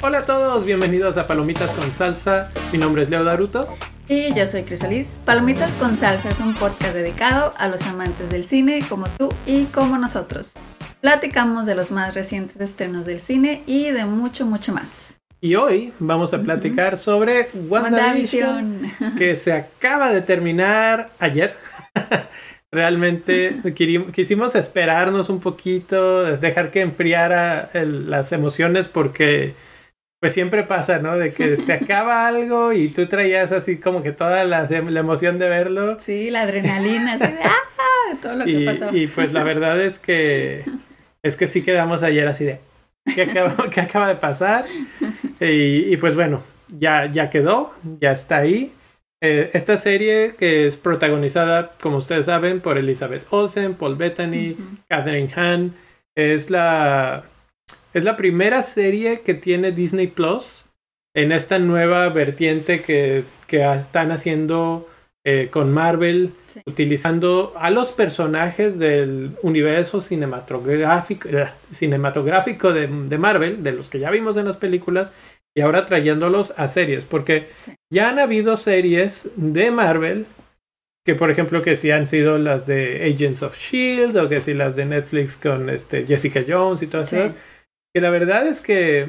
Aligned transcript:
Hola 0.00 0.18
a 0.20 0.24
todos, 0.24 0.64
bienvenidos 0.64 1.18
a 1.18 1.26
Palomitas 1.26 1.70
con 1.72 1.92
Salsa. 1.92 2.50
Mi 2.72 2.78
nombre 2.78 3.02
es 3.02 3.10
Leo 3.10 3.24
Daruto. 3.24 3.76
Y 4.08 4.32
yo 4.32 4.46
soy 4.46 4.62
Crisolis. 4.62 5.20
Palomitas 5.26 5.74
con 5.76 5.96
Salsa 5.96 6.30
es 6.30 6.40
un 6.40 6.54
podcast 6.54 6.94
dedicado 6.94 7.52
a 7.58 7.68
los 7.68 7.82
amantes 7.82 8.30
del 8.30 8.44
cine 8.44 8.80
como 8.88 9.06
tú 9.18 9.28
y 9.44 9.66
como 9.66 9.98
nosotros. 9.98 10.52
Platicamos 11.02 11.66
de 11.66 11.74
los 11.74 11.90
más 11.90 12.14
recientes 12.14 12.58
estrenos 12.60 13.04
del 13.04 13.20
cine 13.20 13.62
y 13.66 13.90
de 13.90 14.06
mucho, 14.06 14.46
mucho 14.46 14.72
más. 14.72 15.17
Y 15.40 15.54
hoy 15.54 15.92
vamos 16.00 16.34
a 16.34 16.42
platicar 16.42 16.98
sobre 16.98 17.48
WandaVision, 17.54 18.82
que 19.16 19.36
se 19.36 19.52
acaba 19.52 20.12
de 20.12 20.20
terminar 20.20 21.10
ayer. 21.20 21.54
Realmente 22.72 23.60
quisimos 24.12 24.56
esperarnos 24.56 25.30
un 25.30 25.40
poquito, 25.40 26.24
dejar 26.36 26.70
que 26.70 26.80
enfriara 26.80 27.70
las 27.72 28.32
emociones 28.32 28.88
porque 28.88 29.54
pues 30.20 30.32
siempre 30.32 30.64
pasa, 30.64 30.98
¿no? 30.98 31.16
De 31.16 31.32
que 31.32 31.56
se 31.56 31.72
acaba 31.84 32.26
algo 32.26 32.72
y 32.72 32.88
tú 32.88 33.06
traías 33.06 33.52
así 33.52 33.76
como 33.76 34.02
que 34.02 34.10
toda 34.10 34.42
la, 34.42 34.66
emoción 34.66 35.38
de 35.38 35.48
verlo. 35.48 36.00
Sí, 36.00 36.30
la 36.30 36.42
adrenalina, 36.42 37.12
así 37.12 37.28
de 37.28 37.42
¡ah! 37.44 38.16
Todo 38.20 38.34
lo 38.34 38.44
que 38.44 38.62
pasó. 38.62 38.94
Y 38.94 39.06
pues 39.06 39.32
la 39.32 39.44
verdad 39.44 39.80
es 39.80 40.00
que 40.00 40.64
es 41.22 41.36
que 41.36 41.46
sí 41.46 41.62
quedamos 41.62 42.02
ayer 42.02 42.26
así 42.26 42.44
de 42.44 42.58
¿qué 43.14 43.22
acaba, 43.22 43.56
¿qué 43.70 43.80
acaba 43.80 44.08
de 44.08 44.16
pasar? 44.16 44.66
Y, 45.40 45.96
pues 45.96 46.14
bueno, 46.14 46.42
ya, 46.68 47.10
ya 47.10 47.30
quedó, 47.30 47.72
ya 48.00 48.12
está 48.12 48.38
ahí. 48.38 48.72
Eh, 49.20 49.50
esta 49.52 49.76
serie 49.76 50.34
que 50.38 50.66
es 50.66 50.76
protagonizada, 50.76 51.72
como 51.80 51.96
ustedes 51.98 52.26
saben, 52.26 52.60
por 52.60 52.78
Elizabeth 52.78 53.26
Olsen, 53.30 53.74
Paul 53.74 53.96
Bettany, 53.96 54.56
Catherine 54.88 55.30
Hahn, 55.34 55.74
es 56.14 56.50
la 56.50 57.24
es 57.94 58.04
la 58.04 58.16
primera 58.16 58.62
serie 58.62 59.22
que 59.22 59.34
tiene 59.34 59.72
Disney 59.72 60.08
Plus 60.08 60.66
en 61.14 61.32
esta 61.32 61.58
nueva 61.58 62.08
vertiente 62.10 62.82
que, 62.82 63.24
están 63.50 64.12
haciendo 64.12 64.88
eh, 65.30 65.50
con 65.50 65.74
Marvel, 65.74 66.32
utilizando 66.64 67.52
a 67.58 67.68
los 67.68 67.92
personajes 67.92 68.78
del 68.78 69.36
universo 69.42 70.00
cinematográfico, 70.00 71.28
eh, 71.28 71.50
cinematográfico 71.70 72.72
de, 72.72 72.88
Marvel, 72.88 73.62
de 73.62 73.72
los 73.72 73.90
que 73.90 73.98
ya 73.98 74.10
vimos 74.10 74.38
en 74.38 74.46
las 74.46 74.56
películas, 74.56 75.12
y 75.54 75.60
ahora 75.60 75.84
trayéndolos 75.84 76.54
a 76.56 76.66
series, 76.66 77.04
porque 77.04 77.48
ya 77.92 78.08
han 78.08 78.18
habido 78.18 78.56
series 78.56 79.28
de 79.36 79.70
Marvel 79.70 80.24
que 81.06 81.14
por 81.14 81.30
ejemplo 81.30 81.60
que 81.60 81.76
si 81.76 81.90
han 81.90 82.06
sido 82.06 82.38
las 82.38 82.66
de 82.66 83.12
Agents 83.14 83.42
of 83.42 83.58
Shield 83.58 84.16
o 84.16 84.30
que 84.30 84.40
si 84.40 84.54
las 84.54 84.76
de 84.76 84.86
Netflix 84.86 85.36
con 85.36 85.68
este 85.68 86.06
Jessica 86.06 86.42
Jones 86.46 86.82
y 86.82 86.86
todas 86.86 87.12
esas 87.12 87.34
que 87.94 88.00
la 88.00 88.10
verdad 88.10 88.46
es 88.46 88.60
que 88.62 89.08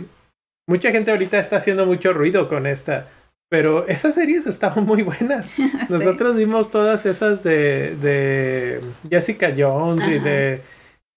mucha 0.67 0.91
gente 0.91 1.11
ahorita 1.11 1.39
está 1.39 1.57
haciendo 1.57 1.85
mucho 1.85 2.13
ruido 2.13 2.47
con 2.47 2.67
esta. 2.67 3.07
Pero 3.49 3.87
esas 3.87 4.15
series 4.15 4.45
estaban 4.45 4.85
muy 4.85 5.01
buenas. 5.01 5.51
Nosotros 5.89 6.35
vimos 6.35 6.69
todas 6.69 7.05
esas 7.05 7.43
de, 7.43 7.95
de 7.95 8.81
Jessica 9.09 9.53
Jones 9.57 10.07
y 10.07 10.19
de, 10.19 10.61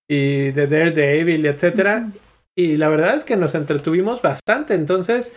y 0.08 0.50
de 0.50 0.66
Daredevil, 0.66 1.44
etc. 1.46 2.04
Y 2.56 2.76
la 2.78 2.88
verdad 2.88 3.16
es 3.16 3.24
que 3.24 3.36
nos 3.36 3.54
entretuvimos 3.54 4.22
bastante. 4.22 4.74
Entonces, 4.74 5.32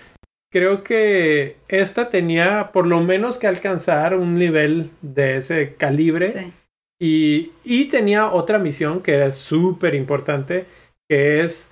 creo 0.51 0.83
que 0.83 1.57
esta 1.67 2.09
tenía 2.09 2.71
por 2.71 2.87
lo 2.87 3.01
menos 3.01 3.37
que 3.37 3.47
alcanzar 3.47 4.15
un 4.15 4.35
nivel 4.35 4.89
de 5.01 5.37
ese 5.37 5.75
calibre. 5.75 6.53
Y, 6.97 7.51
y 7.65 7.85
tenía 7.85 8.31
otra 8.31 8.57
misión 8.57 9.01
que 9.01 9.15
era 9.15 9.31
súper 9.31 9.95
importante, 9.95 10.65
que 11.09 11.41
es 11.41 11.69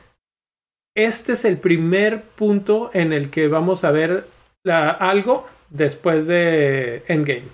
este 0.96 1.34
es 1.34 1.46
el 1.46 1.58
primer 1.58 2.22
punto 2.22 2.92
en 2.94 3.14
el 3.14 3.32
que 3.32 3.48
vamos 3.48 3.84
a 3.84 3.92
ver 3.92 4.28
algo 4.66 5.48
después 5.70 6.28
de 6.28 7.04
Endgame. 7.08 7.48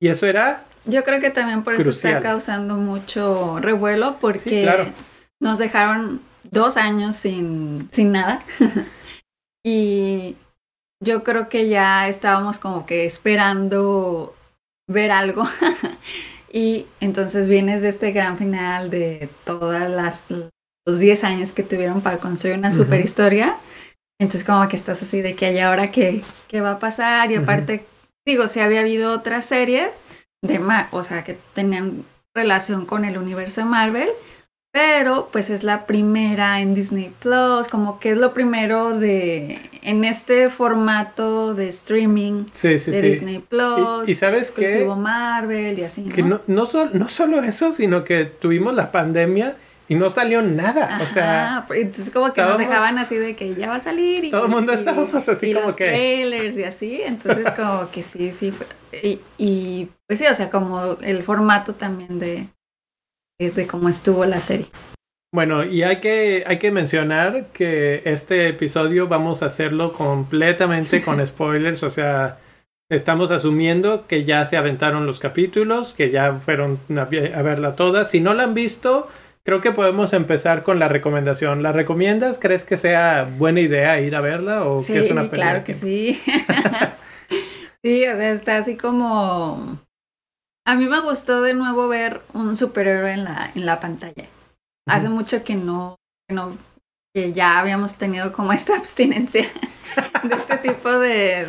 Y 0.00 0.08
eso 0.08 0.26
era. 0.26 0.64
Yo 0.84 1.04
creo 1.04 1.20
que 1.20 1.30
también 1.30 1.62
por 1.62 1.74
eso 1.74 1.90
está 1.90 2.20
causando 2.20 2.76
mucho 2.76 3.58
revuelo, 3.60 4.16
porque 4.20 4.92
nos 5.40 5.58
dejaron 5.58 6.20
dos 6.50 6.76
años 6.76 7.16
sin, 7.16 7.88
sin 7.90 8.12
nada. 8.12 8.42
y 9.64 10.36
yo 11.00 11.22
creo 11.22 11.48
que 11.48 11.68
ya 11.68 12.08
estábamos 12.08 12.58
como 12.58 12.84
que 12.84 13.06
esperando 13.06 14.34
ver 14.88 15.12
algo. 15.12 15.44
y 16.52 16.86
entonces 17.00 17.48
vienes 17.48 17.82
de 17.82 17.88
este 17.88 18.10
gran 18.10 18.38
final 18.38 18.90
de 18.90 19.28
todas 19.44 19.88
las 19.88 20.24
los 20.84 20.98
10 20.98 21.24
años 21.24 21.52
que 21.52 21.62
tuvieron 21.62 22.00
para 22.00 22.18
construir 22.18 22.58
una 22.58 22.72
super 22.72 23.00
historia. 23.00 23.56
Entonces 24.22 24.44
como 24.44 24.68
que 24.68 24.76
estás 24.76 25.02
así 25.02 25.20
de 25.20 25.34
que 25.34 25.46
hay 25.46 25.58
ahora 25.58 25.90
qué, 25.90 26.22
qué 26.46 26.60
va 26.60 26.72
a 26.72 26.78
pasar 26.78 27.32
y 27.32 27.34
aparte, 27.34 27.84
digo, 28.24 28.46
si 28.46 28.60
había 28.60 28.80
habido 28.80 29.12
otras 29.12 29.44
series 29.46 30.02
de 30.42 30.60
o 30.92 31.02
sea, 31.02 31.24
que 31.24 31.36
tenían 31.54 32.04
relación 32.32 32.86
con 32.86 33.04
el 33.04 33.18
universo 33.18 33.62
de 33.62 33.64
Marvel, 33.66 34.08
pero 34.72 35.28
pues 35.32 35.50
es 35.50 35.64
la 35.64 35.86
primera 35.86 36.60
en 36.60 36.72
Disney 36.72 37.12
Plus, 37.20 37.66
como 37.66 37.98
que 37.98 38.12
es 38.12 38.16
lo 38.16 38.32
primero 38.32 38.96
de 38.96 39.58
en 39.82 40.04
este 40.04 40.50
formato 40.50 41.54
de 41.54 41.68
streaming 41.68 42.44
de 42.62 43.02
Disney 43.02 43.40
Plus. 43.40 44.08
Y, 44.08 44.14
sabes 44.14 44.52
que 44.52 44.84
Marvel 44.84 45.80
y 45.80 45.82
así. 45.82 46.04
Que 46.04 46.22
no, 46.22 46.40
no, 46.46 46.68
no 46.92 47.08
solo 47.08 47.42
eso, 47.42 47.72
sino 47.72 48.04
que 48.04 48.24
tuvimos 48.24 48.72
la 48.74 48.92
pandemia 48.92 49.56
y 49.88 49.94
no 49.94 50.10
salió 50.10 50.42
nada. 50.42 51.00
o 51.02 51.06
sea, 51.06 51.64
pues, 51.66 51.80
entonces 51.80 52.12
como 52.12 52.32
que 52.32 52.42
nos 52.42 52.58
dejaban 52.58 52.98
así 52.98 53.16
de 53.16 53.36
que 53.36 53.54
ya 53.54 53.68
va 53.68 53.76
a 53.76 53.80
salir. 53.80 54.24
Y, 54.24 54.30
todo 54.30 54.46
el 54.46 54.50
mundo 54.50 54.72
estábamos 54.72 55.28
así 55.28 55.50
y 55.50 55.54
como 55.54 55.66
los 55.66 55.76
que. 55.76 55.84
trailers 55.84 56.56
y 56.56 56.64
así. 56.64 57.02
Entonces, 57.02 57.50
como 57.56 57.90
que 57.90 58.02
sí, 58.02 58.32
sí. 58.32 58.52
y, 59.02 59.20
y, 59.38 59.88
pues 60.06 60.18
sí, 60.18 60.26
o 60.26 60.34
sea, 60.34 60.50
como 60.50 60.98
el 61.02 61.22
formato 61.22 61.74
también 61.74 62.18
de, 62.18 62.48
de 63.38 63.66
cómo 63.66 63.88
estuvo 63.88 64.24
la 64.24 64.40
serie. 64.40 64.68
Bueno, 65.34 65.64
y 65.64 65.82
hay 65.82 66.00
que, 66.00 66.44
hay 66.46 66.58
que 66.58 66.70
mencionar 66.70 67.46
que 67.54 68.02
este 68.04 68.48
episodio 68.48 69.08
vamos 69.08 69.42
a 69.42 69.46
hacerlo 69.46 69.94
completamente 69.94 71.02
con 71.02 71.26
spoilers, 71.26 71.82
o 71.82 71.90
sea, 71.90 72.38
estamos 72.90 73.30
asumiendo 73.30 74.06
que 74.06 74.24
ya 74.24 74.44
se 74.44 74.58
aventaron 74.58 75.06
los 75.06 75.20
capítulos, 75.20 75.94
que 75.94 76.10
ya 76.10 76.34
fueron 76.34 76.78
a 76.98 77.04
verla 77.06 77.76
toda. 77.76 78.04
Si 78.04 78.20
no 78.20 78.34
la 78.34 78.42
han 78.42 78.52
visto, 78.52 79.08
creo 79.44 79.60
que 79.60 79.72
podemos 79.72 80.12
empezar 80.12 80.62
con 80.62 80.78
la 80.78 80.88
recomendación. 80.88 81.62
¿La 81.62 81.72
recomiendas? 81.72 82.38
¿Crees 82.38 82.64
que 82.64 82.76
sea 82.76 83.24
buena 83.38 83.60
idea 83.60 84.00
ir 84.00 84.16
a 84.16 84.20
verla 84.20 84.64
o 84.64 84.80
sí, 84.80 84.92
que 84.92 85.00
es 85.00 85.10
una 85.10 85.22
película? 85.22 85.50
Claro 85.50 85.64
que 85.64 85.74
sí. 85.74 86.20
sí, 87.82 88.06
o 88.06 88.16
sea, 88.16 88.32
está 88.32 88.58
así 88.58 88.76
como. 88.76 89.78
A 90.64 90.76
mí 90.76 90.86
me 90.86 91.00
gustó 91.00 91.42
de 91.42 91.54
nuevo 91.54 91.88
ver 91.88 92.22
un 92.34 92.54
superhéroe 92.54 93.12
en 93.12 93.24
la, 93.24 93.50
en 93.54 93.66
la 93.66 93.80
pantalla. 93.80 94.28
Hace 94.86 95.08
mucho 95.08 95.42
que 95.42 95.56
no, 95.56 95.96
que 96.28 96.34
no, 96.34 96.56
que 97.14 97.32
ya 97.32 97.58
habíamos 97.58 97.96
tenido 97.96 98.32
como 98.32 98.52
esta 98.52 98.76
abstinencia 98.76 99.46
de 100.22 100.34
este 100.34 100.58
tipo 100.58 100.88
de, 100.88 101.46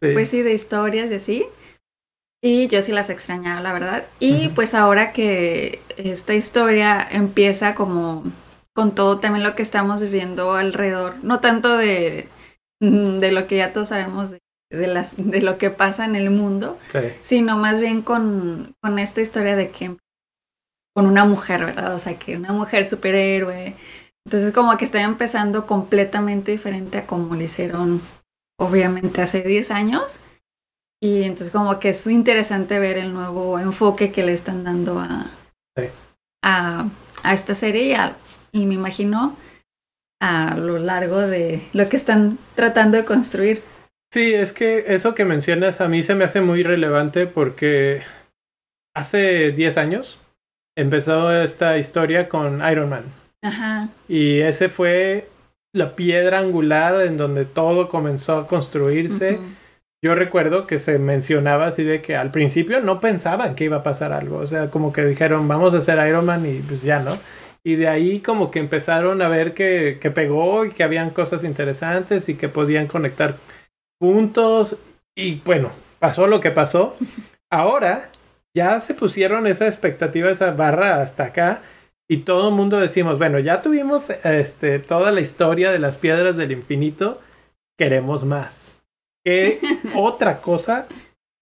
pues 0.00 0.28
sí, 0.30 0.42
de 0.42 0.54
historias 0.54 1.10
y 1.10 1.14
así. 1.14 1.46
Y 2.46 2.68
yo 2.68 2.82
sí 2.82 2.92
las 2.92 3.08
extrañaba, 3.08 3.62
la 3.62 3.72
verdad. 3.72 4.04
Y 4.20 4.48
pues 4.48 4.74
ahora 4.74 5.14
que 5.14 5.80
esta 5.96 6.34
historia 6.34 7.00
empieza 7.10 7.74
como 7.74 8.22
con 8.74 8.94
todo 8.94 9.18
también 9.18 9.42
lo 9.42 9.54
que 9.54 9.62
estamos 9.62 10.02
viviendo 10.02 10.52
alrededor, 10.52 11.14
no 11.24 11.40
tanto 11.40 11.78
de, 11.78 12.28
mm, 12.80 13.18
de 13.18 13.32
lo 13.32 13.46
que 13.46 13.56
ya 13.56 13.72
todos 13.72 13.88
sabemos 13.88 14.30
de, 14.30 14.40
de, 14.70 14.86
las, 14.88 15.14
de 15.16 15.40
lo 15.40 15.56
que 15.56 15.70
pasa 15.70 16.04
en 16.04 16.16
el 16.16 16.28
mundo, 16.28 16.76
sino 17.22 17.56
más 17.56 17.80
bien 17.80 18.02
con, 18.02 18.74
con 18.82 18.98
esta 18.98 19.22
historia 19.22 19.56
de 19.56 19.70
que 19.70 19.96
con 20.94 21.06
una 21.06 21.24
mujer, 21.24 21.64
¿verdad? 21.64 21.94
O 21.94 21.98
sea, 21.98 22.18
que 22.18 22.36
una 22.36 22.52
mujer 22.52 22.84
superhéroe. 22.84 23.74
Entonces 24.26 24.52
como 24.52 24.76
que 24.76 24.84
está 24.84 25.00
empezando 25.00 25.66
completamente 25.66 26.52
diferente 26.52 26.98
a 26.98 27.06
como 27.06 27.36
lo 27.36 27.40
hicieron 27.40 28.02
obviamente 28.60 29.22
hace 29.22 29.42
10 29.44 29.70
años. 29.70 30.20
Y 31.04 31.22
entonces 31.24 31.50
como 31.50 31.78
que 31.78 31.90
es 31.90 32.06
interesante 32.06 32.78
ver 32.78 32.96
el 32.96 33.12
nuevo 33.12 33.58
enfoque 33.58 34.10
que 34.10 34.24
le 34.24 34.32
están 34.32 34.64
dando 34.64 34.98
a, 35.00 35.26
a, 36.42 36.88
a, 37.22 37.34
esta 37.34 37.54
serie 37.54 37.94
y, 38.52 38.62
y 38.62 38.64
me 38.64 38.72
imagino 38.72 39.36
a 40.18 40.56
lo 40.56 40.78
largo 40.78 41.18
de 41.18 41.60
lo 41.74 41.90
que 41.90 41.96
están 41.96 42.38
tratando 42.54 42.96
de 42.96 43.04
construir. 43.04 43.62
Sí, 44.14 44.32
es 44.32 44.52
que 44.52 44.86
eso 44.94 45.14
que 45.14 45.26
mencionas 45.26 45.82
a 45.82 45.88
mí 45.88 46.02
se 46.02 46.14
me 46.14 46.24
hace 46.24 46.40
muy 46.40 46.62
relevante 46.62 47.26
porque 47.26 48.00
hace 48.96 49.52
10 49.52 49.76
años 49.76 50.18
empezó 50.74 51.30
esta 51.30 51.76
historia 51.76 52.30
con 52.30 52.66
Iron 52.66 52.88
Man. 52.88 53.04
Ajá. 53.42 53.90
Y 54.08 54.40
ese 54.40 54.70
fue 54.70 55.28
la 55.74 55.96
piedra 55.96 56.38
angular 56.38 57.02
en 57.02 57.18
donde 57.18 57.44
todo 57.44 57.90
comenzó 57.90 58.38
a 58.38 58.46
construirse. 58.46 59.38
Yo 60.04 60.14
recuerdo 60.14 60.66
que 60.66 60.78
se 60.78 60.98
mencionaba 60.98 61.68
así 61.68 61.82
de 61.82 62.02
que 62.02 62.14
al 62.14 62.30
principio 62.30 62.82
no 62.82 63.00
pensaban 63.00 63.54
que 63.54 63.64
iba 63.64 63.78
a 63.78 63.82
pasar 63.82 64.12
algo, 64.12 64.36
o 64.36 64.46
sea, 64.46 64.68
como 64.70 64.92
que 64.92 65.02
dijeron, 65.02 65.48
vamos 65.48 65.72
a 65.72 65.78
hacer 65.78 66.06
Iron 66.06 66.26
Man 66.26 66.44
y 66.44 66.58
pues 66.58 66.82
ya, 66.82 67.00
¿no? 67.00 67.16
Y 67.64 67.76
de 67.76 67.88
ahí 67.88 68.20
como 68.20 68.50
que 68.50 68.58
empezaron 68.58 69.22
a 69.22 69.28
ver 69.28 69.54
que, 69.54 69.96
que 70.02 70.10
pegó 70.10 70.66
y 70.66 70.72
que 70.72 70.84
habían 70.84 71.08
cosas 71.08 71.42
interesantes 71.42 72.28
y 72.28 72.34
que 72.34 72.50
podían 72.50 72.86
conectar 72.86 73.38
puntos 73.98 74.76
y 75.16 75.36
bueno, 75.36 75.70
pasó 76.00 76.26
lo 76.26 76.38
que 76.38 76.50
pasó. 76.50 76.96
Ahora 77.50 78.10
ya 78.54 78.80
se 78.80 78.92
pusieron 78.92 79.46
esa 79.46 79.66
expectativa, 79.66 80.30
esa 80.30 80.50
barra 80.50 81.00
hasta 81.00 81.24
acá 81.24 81.62
y 82.10 82.18
todo 82.18 82.50
el 82.50 82.54
mundo 82.54 82.78
decimos, 82.78 83.16
bueno, 83.16 83.38
ya 83.38 83.62
tuvimos 83.62 84.10
este, 84.10 84.80
toda 84.80 85.12
la 85.12 85.22
historia 85.22 85.72
de 85.72 85.78
las 85.78 85.96
piedras 85.96 86.36
del 86.36 86.52
infinito, 86.52 87.22
queremos 87.78 88.26
más. 88.26 88.63
¿Qué 89.24 89.60
otra 89.96 90.40
cosa 90.40 90.86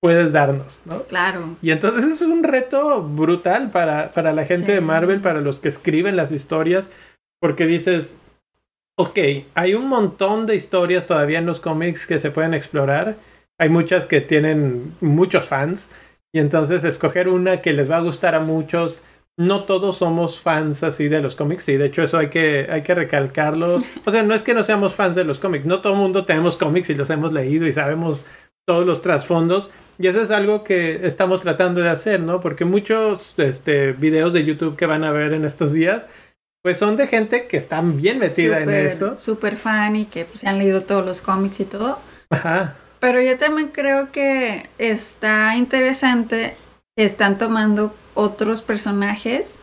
puedes 0.00 0.32
darnos? 0.32 0.80
¿no? 0.84 1.02
Claro. 1.04 1.56
Y 1.62 1.70
entonces 1.70 2.04
es 2.04 2.20
un 2.22 2.42
reto 2.42 3.02
brutal 3.02 3.70
para, 3.70 4.12
para 4.12 4.32
la 4.32 4.44
gente 4.44 4.72
de 4.72 4.80
Marvel, 4.80 5.20
para 5.20 5.40
los 5.40 5.60
que 5.60 5.68
escriben 5.68 6.16
las 6.16 6.32
historias, 6.32 6.90
porque 7.40 7.66
dices, 7.66 8.16
ok, 8.98 9.18
hay 9.54 9.74
un 9.74 9.88
montón 9.88 10.46
de 10.46 10.56
historias 10.56 11.06
todavía 11.06 11.38
en 11.38 11.46
los 11.46 11.60
cómics 11.60 12.06
que 12.06 12.18
se 12.18 12.30
pueden 12.30 12.54
explorar. 12.54 13.16
Hay 13.58 13.68
muchas 13.68 14.06
que 14.06 14.20
tienen 14.20 14.94
muchos 15.00 15.46
fans. 15.46 15.88
Y 16.34 16.38
entonces 16.38 16.82
escoger 16.84 17.28
una 17.28 17.60
que 17.60 17.74
les 17.74 17.90
va 17.90 17.98
a 17.98 18.02
gustar 18.02 18.34
a 18.34 18.40
muchos 18.40 19.02
no 19.38 19.64
todos 19.64 19.98
somos 19.98 20.40
fans 20.40 20.82
así 20.82 21.08
de 21.08 21.20
los 21.20 21.34
cómics 21.34 21.68
y 21.68 21.76
de 21.76 21.86
hecho 21.86 22.02
eso 22.02 22.18
hay 22.18 22.28
que, 22.28 22.68
hay 22.70 22.82
que 22.82 22.94
recalcarlo. 22.94 23.82
O 24.04 24.10
sea, 24.10 24.22
no 24.22 24.34
es 24.34 24.42
que 24.42 24.54
no 24.54 24.62
seamos 24.62 24.94
fans 24.94 25.14
de 25.14 25.24
los 25.24 25.38
cómics, 25.38 25.66
no 25.66 25.80
todo 25.80 25.94
el 25.94 25.98
mundo 25.98 26.24
tenemos 26.24 26.56
cómics 26.56 26.90
y 26.90 26.94
los 26.94 27.10
hemos 27.10 27.32
leído 27.32 27.66
y 27.66 27.72
sabemos 27.72 28.26
todos 28.66 28.86
los 28.86 29.02
trasfondos 29.02 29.70
y 29.98 30.06
eso 30.06 30.20
es 30.20 30.30
algo 30.30 30.64
que 30.64 31.06
estamos 31.06 31.42
tratando 31.42 31.80
de 31.80 31.88
hacer, 31.88 32.20
¿no? 32.20 32.40
Porque 32.40 32.64
muchos 32.64 33.34
este, 33.36 33.92
videos 33.92 34.32
de 34.32 34.44
YouTube 34.44 34.76
que 34.76 34.86
van 34.86 35.04
a 35.04 35.12
ver 35.12 35.32
en 35.32 35.44
estos 35.44 35.72
días 35.72 36.06
pues 36.62 36.78
son 36.78 36.96
de 36.96 37.08
gente 37.08 37.48
que 37.48 37.56
están 37.56 37.96
bien 37.96 38.18
metida 38.20 38.60
en 38.60 38.70
eso. 38.70 39.18
Súper 39.18 39.56
fan 39.56 39.96
y 39.96 40.04
que 40.06 40.24
pues, 40.24 40.40
se 40.40 40.48
han 40.48 40.58
leído 40.58 40.82
todos 40.82 41.04
los 41.04 41.20
cómics 41.20 41.58
y 41.60 41.64
todo. 41.64 41.98
Ajá. 42.30 42.76
Pero 43.00 43.20
yo 43.20 43.36
también 43.36 43.68
creo 43.68 44.12
que 44.12 44.70
está 44.78 45.56
interesante 45.56 46.54
están 46.96 47.38
tomando 47.38 47.94
otros 48.14 48.62
personajes 48.62 49.60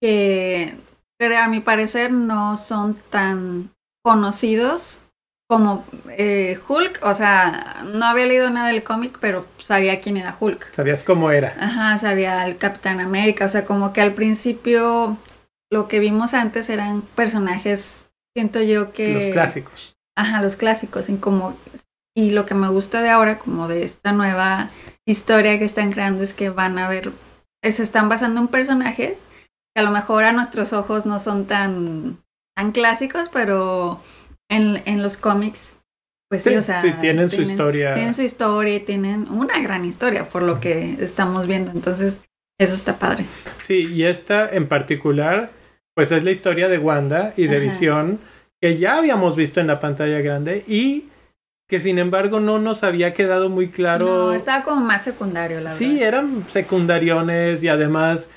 que 0.00 0.76
a 1.36 1.48
mi 1.48 1.60
parecer 1.60 2.10
no 2.10 2.56
son 2.56 2.96
tan 3.10 3.70
conocidos 4.04 5.02
como 5.48 5.84
eh, 6.08 6.58
Hulk, 6.66 7.00
o 7.02 7.14
sea, 7.14 7.82
no 7.92 8.06
había 8.06 8.26
leído 8.26 8.48
nada 8.48 8.68
del 8.68 8.82
cómic, 8.82 9.18
pero 9.20 9.46
sabía 9.58 10.00
quién 10.00 10.16
era 10.16 10.34
Hulk. 10.38 10.72
Sabías 10.72 11.04
cómo 11.04 11.30
era. 11.30 11.54
Ajá, 11.60 11.98
sabía 11.98 12.46
el 12.46 12.56
Capitán 12.56 13.00
América, 13.00 13.44
o 13.44 13.48
sea, 13.50 13.66
como 13.66 13.92
que 13.92 14.00
al 14.00 14.14
principio 14.14 15.18
lo 15.70 15.88
que 15.88 15.98
vimos 15.98 16.32
antes 16.32 16.70
eran 16.70 17.02
personajes, 17.02 18.08
siento 18.34 18.62
yo 18.62 18.92
que... 18.92 19.12
Los 19.12 19.32
clásicos. 19.32 19.94
Ajá, 20.16 20.42
los 20.42 20.56
clásicos, 20.56 21.10
y 21.10 21.16
como... 21.16 21.54
Y 22.14 22.30
lo 22.30 22.44
que 22.44 22.54
me 22.54 22.68
gusta 22.68 23.00
de 23.00 23.10
ahora, 23.10 23.38
como 23.38 23.68
de 23.68 23.84
esta 23.84 24.12
nueva 24.12 24.68
historia 25.06 25.58
que 25.58 25.64
están 25.64 25.92
creando, 25.92 26.22
es 26.22 26.34
que 26.34 26.50
van 26.50 26.78
a 26.78 26.88
ver 26.88 27.12
se 27.70 27.82
están 27.82 28.08
basando 28.08 28.40
en 28.40 28.48
personajes 28.48 29.18
que 29.74 29.80
a 29.80 29.82
lo 29.82 29.92
mejor 29.92 30.24
a 30.24 30.32
nuestros 30.32 30.72
ojos 30.72 31.06
no 31.06 31.18
son 31.18 31.46
tan, 31.46 32.18
tan 32.56 32.72
clásicos, 32.72 33.28
pero 33.32 34.02
en, 34.50 34.82
en 34.84 35.02
los 35.02 35.16
cómics, 35.16 35.78
pues 36.28 36.42
sí, 36.42 36.56
o 36.56 36.62
sea, 36.62 36.82
tienen, 37.00 37.30
su 37.30 37.42
historia. 37.42 37.94
Tienen 37.94 38.14
su 38.14 38.22
historia 38.22 38.74
y 38.76 38.80
tienen 38.80 39.28
una 39.30 39.60
gran 39.60 39.84
historia 39.84 40.28
por 40.28 40.42
lo 40.42 40.60
que 40.60 40.96
estamos 41.00 41.46
viendo. 41.46 41.70
Entonces, 41.70 42.20
eso 42.58 42.74
está 42.74 42.98
padre. 42.98 43.26
Sí, 43.58 43.86
y 43.92 44.04
esta 44.04 44.48
en 44.50 44.66
particular, 44.66 45.52
pues 45.94 46.10
es 46.10 46.24
la 46.24 46.32
historia 46.32 46.68
de 46.68 46.78
Wanda 46.78 47.32
y 47.36 47.46
de 47.46 47.60
Visión, 47.60 48.18
que 48.60 48.76
ya 48.76 48.98
habíamos 48.98 49.36
visto 49.36 49.60
en 49.60 49.68
la 49.68 49.80
pantalla 49.80 50.20
grande 50.20 50.64
y 50.66 51.06
que 51.72 51.80
sin 51.80 51.98
embargo 51.98 52.38
no 52.38 52.58
nos 52.58 52.84
había 52.84 53.14
quedado 53.14 53.48
muy 53.48 53.70
claro. 53.70 54.04
No, 54.04 54.34
estaba 54.34 54.62
como 54.62 54.82
más 54.82 55.00
secundario, 55.00 55.56
la 55.56 55.70
verdad. 55.70 55.78
Sí, 55.78 56.02
eran 56.02 56.44
secundariones 56.50 57.64
y 57.64 57.68
además 57.68 58.28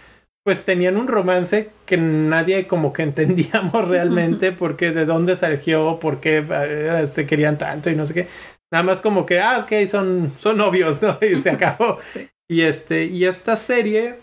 pues 0.46 0.64
tenían 0.64 0.96
un 0.96 1.10
romance 1.10 1.70
que 1.86 1.98
nadie 1.98 2.66
como 2.66 2.94
que 2.94 3.04
entendíamos 3.04 3.86
realmente 3.90 4.54
porque 4.54 4.94
de 4.94 5.04
dónde 5.04 5.36
surgió, 5.36 6.00
por 6.00 6.22
qué 6.22 6.46
eh, 6.50 7.08
se 7.12 7.28
querían 7.28 7.58
tanto 7.58 7.90
y 7.90 7.96
no 7.98 8.06
sé 8.06 8.14
qué. 8.14 8.28
Nada 8.72 8.86
más 8.86 9.02
como 9.02 9.26
que, 9.26 9.42
ah, 9.42 9.66
ok, 9.66 9.86
son, 9.86 10.32
son 10.40 10.56
novios, 10.56 11.02
¿no? 11.02 11.18
Y 11.22 11.38
se 11.38 11.50
acabó. 11.50 12.00
Y 12.48 12.62
este, 12.62 13.06
y 13.06 13.26
esta 13.26 13.58
serie, 13.58 14.20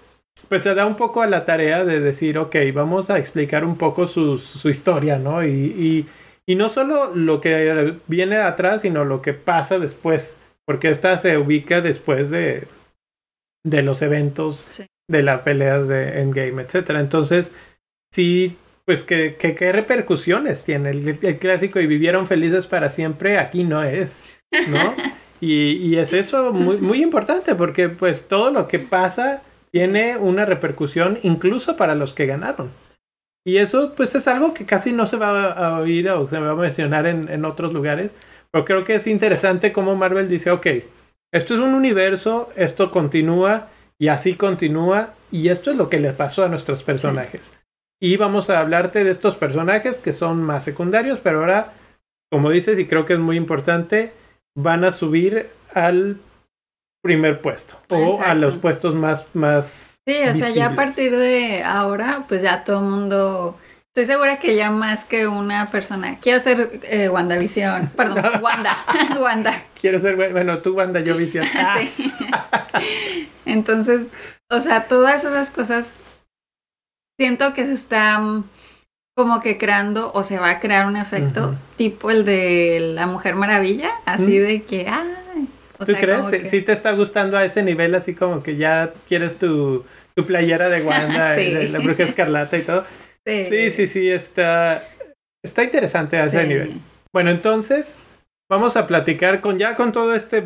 pues 0.48 0.62
se 0.62 0.74
da 0.74 0.86
un 0.86 0.94
poco 0.94 1.20
a 1.20 1.26
la 1.26 1.44
tarea 1.44 1.84
de 1.84 2.00
decir, 2.00 2.38
ok, 2.38 2.54
vamos 2.72 3.10
a 3.10 3.18
explicar 3.18 3.64
un 3.64 3.76
poco 3.76 4.06
su, 4.06 4.38
su 4.38 4.70
historia, 4.70 5.18
¿no? 5.18 5.44
y 5.44 5.50
y 5.50 6.06
no 6.48 6.68
solo 6.68 7.14
lo 7.14 7.40
que 7.40 7.98
viene 8.06 8.36
atrás, 8.36 8.82
sino 8.82 9.04
lo 9.04 9.22
que 9.22 9.32
pasa 9.32 9.78
después. 9.78 10.38
Porque 10.66 10.88
esta 10.88 11.18
se 11.18 11.38
ubica 11.38 11.80
después 11.80 12.30
de, 12.30 12.68
de 13.64 13.82
los 13.82 14.02
eventos, 14.02 14.66
de 15.08 15.22
las 15.22 15.40
peleas 15.40 15.88
de 15.88 16.20
Endgame, 16.20 16.62
etc. 16.62 16.90
Entonces, 16.96 17.50
sí, 18.12 18.56
pues 18.84 19.04
que, 19.04 19.36
qué 19.36 19.72
repercusiones 19.72 20.64
tiene 20.64 20.90
el, 20.90 21.38
clásico 21.38 21.80
y 21.80 21.86
vivieron 21.86 22.26
felices 22.26 22.66
para 22.66 22.90
siempre, 22.90 23.38
aquí 23.38 23.64
no 23.64 23.82
es, 23.82 24.22
¿no? 24.68 24.94
y, 25.40 25.72
y 25.76 25.96
es 25.96 26.12
eso 26.12 26.52
muy, 26.52 26.78
muy 26.78 27.02
importante 27.02 27.54
porque 27.54 27.88
pues 27.88 28.28
todo 28.28 28.50
lo 28.50 28.68
que 28.68 28.78
pasa 28.78 29.42
tiene 29.70 30.16
una 30.16 30.44
repercusión 30.44 31.18
incluso 31.22 31.76
para 31.76 31.94
los 31.94 32.12
que 32.12 32.26
ganaron. 32.26 32.70
Y 33.44 33.56
eso 33.56 33.94
pues 33.96 34.14
es 34.14 34.28
algo 34.28 34.54
que 34.54 34.64
casi 34.64 34.92
no 34.92 35.06
se 35.06 35.16
va 35.16 35.52
a 35.52 35.78
oír 35.80 36.08
o 36.10 36.28
se 36.28 36.38
va 36.38 36.50
a 36.50 36.56
mencionar 36.56 37.06
en, 37.06 37.28
en 37.28 37.44
otros 37.44 37.72
lugares. 37.72 38.10
Pero 38.50 38.64
creo 38.64 38.84
que 38.84 38.94
es 38.94 39.06
interesante 39.06 39.72
cómo 39.72 39.96
Marvel 39.96 40.28
dice, 40.28 40.50
ok, 40.50 40.66
esto 41.32 41.54
es 41.54 41.60
un 41.60 41.74
universo, 41.74 42.50
esto 42.56 42.90
continúa 42.90 43.68
y 43.98 44.08
así 44.08 44.34
continúa 44.34 45.14
y 45.30 45.48
esto 45.48 45.70
es 45.70 45.76
lo 45.76 45.88
que 45.88 45.98
le 45.98 46.12
pasó 46.12 46.44
a 46.44 46.48
nuestros 46.48 46.82
personajes. 46.84 47.54
Y 48.00 48.16
vamos 48.16 48.50
a 48.50 48.60
hablarte 48.60 49.04
de 49.04 49.10
estos 49.10 49.36
personajes 49.36 49.98
que 49.98 50.12
son 50.12 50.42
más 50.42 50.64
secundarios, 50.64 51.20
pero 51.20 51.38
ahora, 51.38 51.72
como 52.30 52.50
dices, 52.50 52.78
y 52.78 52.86
creo 52.86 53.06
que 53.06 53.14
es 53.14 53.18
muy 53.18 53.36
importante, 53.36 54.12
van 54.54 54.84
a 54.84 54.92
subir 54.92 55.48
al 55.72 56.18
primer 57.02 57.40
puesto 57.40 57.76
o 57.90 58.22
a 58.22 58.34
los 58.34 58.54
puestos 58.56 58.94
más, 58.94 59.26
más 59.34 59.92
Sí, 60.04 60.16
o 60.28 60.34
sea, 60.34 60.50
ya 60.50 60.66
a 60.66 60.74
partir 60.74 61.16
de 61.16 61.62
ahora, 61.62 62.24
pues 62.26 62.42
ya 62.42 62.64
todo 62.64 62.80
el 62.80 62.86
mundo. 62.86 63.58
Estoy 63.88 64.06
segura 64.06 64.38
que 64.38 64.56
ya 64.56 64.70
más 64.70 65.04
que 65.04 65.28
una 65.28 65.66
persona. 65.66 66.18
Quiero 66.18 66.40
ser 66.40 66.80
eh, 66.84 67.08
WandaVision. 67.08 67.88
Perdón, 67.88 68.24
Wanda. 68.42 68.78
Wanda. 69.20 69.64
Quiero 69.80 70.00
ser, 70.00 70.16
bueno, 70.16 70.58
tú 70.58 70.74
Wanda, 70.74 70.98
yo 71.00 71.16
Visión. 71.16 71.46
sí. 71.78 72.10
Entonces, 73.46 74.08
o 74.50 74.58
sea, 74.58 74.84
todas 74.88 75.22
esas 75.24 75.50
cosas 75.50 75.92
siento 77.16 77.54
que 77.54 77.64
se 77.64 77.74
están 77.74 78.44
como 79.14 79.40
que 79.40 79.58
creando 79.58 80.10
o 80.14 80.24
se 80.24 80.38
va 80.38 80.50
a 80.50 80.60
crear 80.60 80.86
un 80.86 80.96
efecto 80.96 81.54
tipo 81.76 82.10
el 82.10 82.24
de 82.24 82.92
la 82.94 83.06
Mujer 83.06 83.36
Maravilla, 83.36 83.92
así 84.06 84.38
de 84.38 84.62
que, 84.62 84.88
ay, 85.88 85.94
¿Tú 85.94 86.00
crees? 86.00 86.48
¿Sí, 86.48 86.62
te 86.62 86.72
está 86.72 86.92
gustando 86.92 87.36
a 87.36 87.44
ese 87.44 87.62
nivel 87.62 87.94
así 87.94 88.14
como 88.14 88.42
que 88.42 88.56
ya 88.56 88.92
quieres 89.08 89.36
tu, 89.36 89.84
tu 90.14 90.24
playera 90.24 90.68
de 90.68 90.82
Wanda, 90.82 91.30
de 91.36 91.68
la 91.68 91.78
bruja 91.78 92.04
escarlata 92.04 92.56
y 92.56 92.62
todo? 92.62 92.84
Sí, 93.24 93.70
sí, 93.70 93.86
sí, 93.86 94.10
está, 94.10 94.84
está 95.44 95.62
interesante 95.62 96.16
a 96.16 96.24
ese 96.24 96.44
nivel. 96.44 96.72
Bueno, 97.12 97.30
entonces 97.30 98.00
vamos 98.50 98.76
a 98.76 98.88
platicar 98.88 99.40
con 99.40 99.60
ya 99.60 99.76
con 99.76 99.92
todo 99.92 100.12
este 100.12 100.42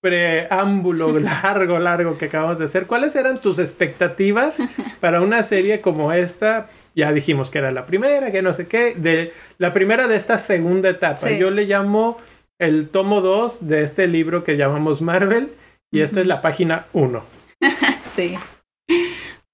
preámbulo 0.00 1.18
largo, 1.20 1.78
largo 1.78 2.18
que 2.18 2.26
acabamos 2.26 2.58
de 2.58 2.66
hacer. 2.66 2.86
¿Cuáles 2.86 3.16
eran 3.16 3.40
tus 3.40 3.58
expectativas 3.58 4.58
para 5.00 5.20
una 5.20 5.42
serie 5.42 5.80
como 5.80 6.12
esta? 6.12 6.68
Ya 6.94 7.12
dijimos 7.12 7.50
que 7.50 7.58
era 7.58 7.70
la 7.70 7.86
primera, 7.86 8.30
que 8.30 8.42
no 8.42 8.52
sé 8.52 8.66
qué, 8.66 8.94
de 8.94 9.32
la 9.58 9.72
primera 9.72 10.08
de 10.08 10.16
esta 10.16 10.38
segunda 10.38 10.90
etapa. 10.90 11.30
Yo 11.30 11.50
le 11.50 11.64
llamo 11.64 12.18
el 12.58 12.88
tomo 12.88 13.20
2 13.20 13.68
de 13.68 13.82
este 13.82 14.08
libro 14.08 14.44
que 14.44 14.56
llamamos 14.56 15.02
Marvel 15.02 15.54
y 15.92 16.00
esta 16.00 16.20
es 16.20 16.26
la 16.26 16.42
página 16.42 16.86
1. 16.92 17.22
sí. 18.14 18.36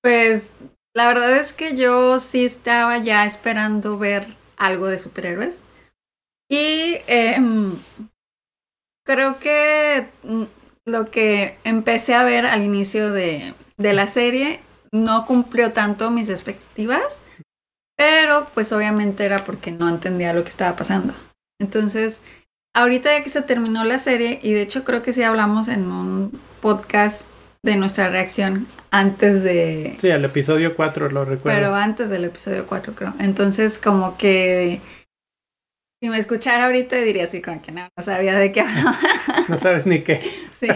Pues 0.03 0.53
la 0.95 1.09
verdad 1.09 1.37
es 1.37 1.53
que 1.53 1.77
yo 1.77 2.19
sí 2.21 2.45
estaba 2.45 2.99
ya 2.99 3.25
esperando 3.25 3.99
ver 3.99 4.29
algo 4.57 4.87
de 4.87 4.99
superhéroes. 4.99 5.61
Y 6.51 6.97
em, 7.07 7.73
creo 9.05 9.39
que 9.39 10.09
lo 10.87 11.07
que 11.11 11.59
empecé 11.65 12.15
a 12.15 12.25
ver 12.25 12.47
al 12.47 12.63
inicio 12.63 13.13
de, 13.13 13.55
de 13.77 13.93
la 13.93 14.07
serie 14.07 14.61
no 14.93 15.27
cumplió 15.27 15.73
tanto 15.73 16.11
mis 16.11 16.29
expectativas, 16.29 17.21
pero 17.97 18.47
pues 18.55 18.73
obviamente 18.73 19.25
era 19.25 19.45
porque 19.45 19.73
no 19.73 19.89
entendía 19.89 20.33
lo 20.33 20.45
que 20.45 20.51
estaba 20.51 20.77
pasando. 20.77 21.15
Entonces, 21.61 22.21
ahorita 22.75 23.17
ya 23.17 23.23
que 23.23 23.31
se 23.31 23.43
terminó 23.43 23.85
la 23.85 23.99
serie, 23.99 24.41
y 24.43 24.53
de 24.53 24.63
hecho 24.63 24.85
creo 24.85 25.03
que 25.03 25.13
sí 25.13 25.23
hablamos 25.23 25.69
en 25.69 25.91
un 25.91 26.39
podcast 26.61 27.31
de 27.65 27.77
nuestra 27.77 28.11
reacción 28.11 28.67
antes 28.91 29.43
de... 29.43 29.97
Sí, 29.99 30.09
el 30.09 30.25
episodio 30.25 30.77
4 30.77 31.11
lo 31.11 31.25
recuerdo. 31.25 31.59
Pero 31.59 31.75
antes 31.75 32.11
del 32.11 32.25
episodio 32.25 32.67
4 32.67 32.95
creo. 32.95 33.15
Entonces 33.19 33.79
como 33.79 34.19
que... 34.19 34.81
Si 36.03 36.11
me 36.11 36.19
escuchara 36.19 36.67
ahorita 36.67 36.97
diría 36.97 37.25
así 37.25 37.41
como 37.41 37.63
que 37.63 37.73
no, 37.73 37.89
no 37.97 38.05
sabía 38.05 38.37
de 38.37 38.53
qué 38.53 38.61
hablaba. 38.61 38.99
No 39.49 39.57
sabes 39.57 39.87
ni 39.87 40.03
qué. 40.03 40.21
Sí, 40.53 40.69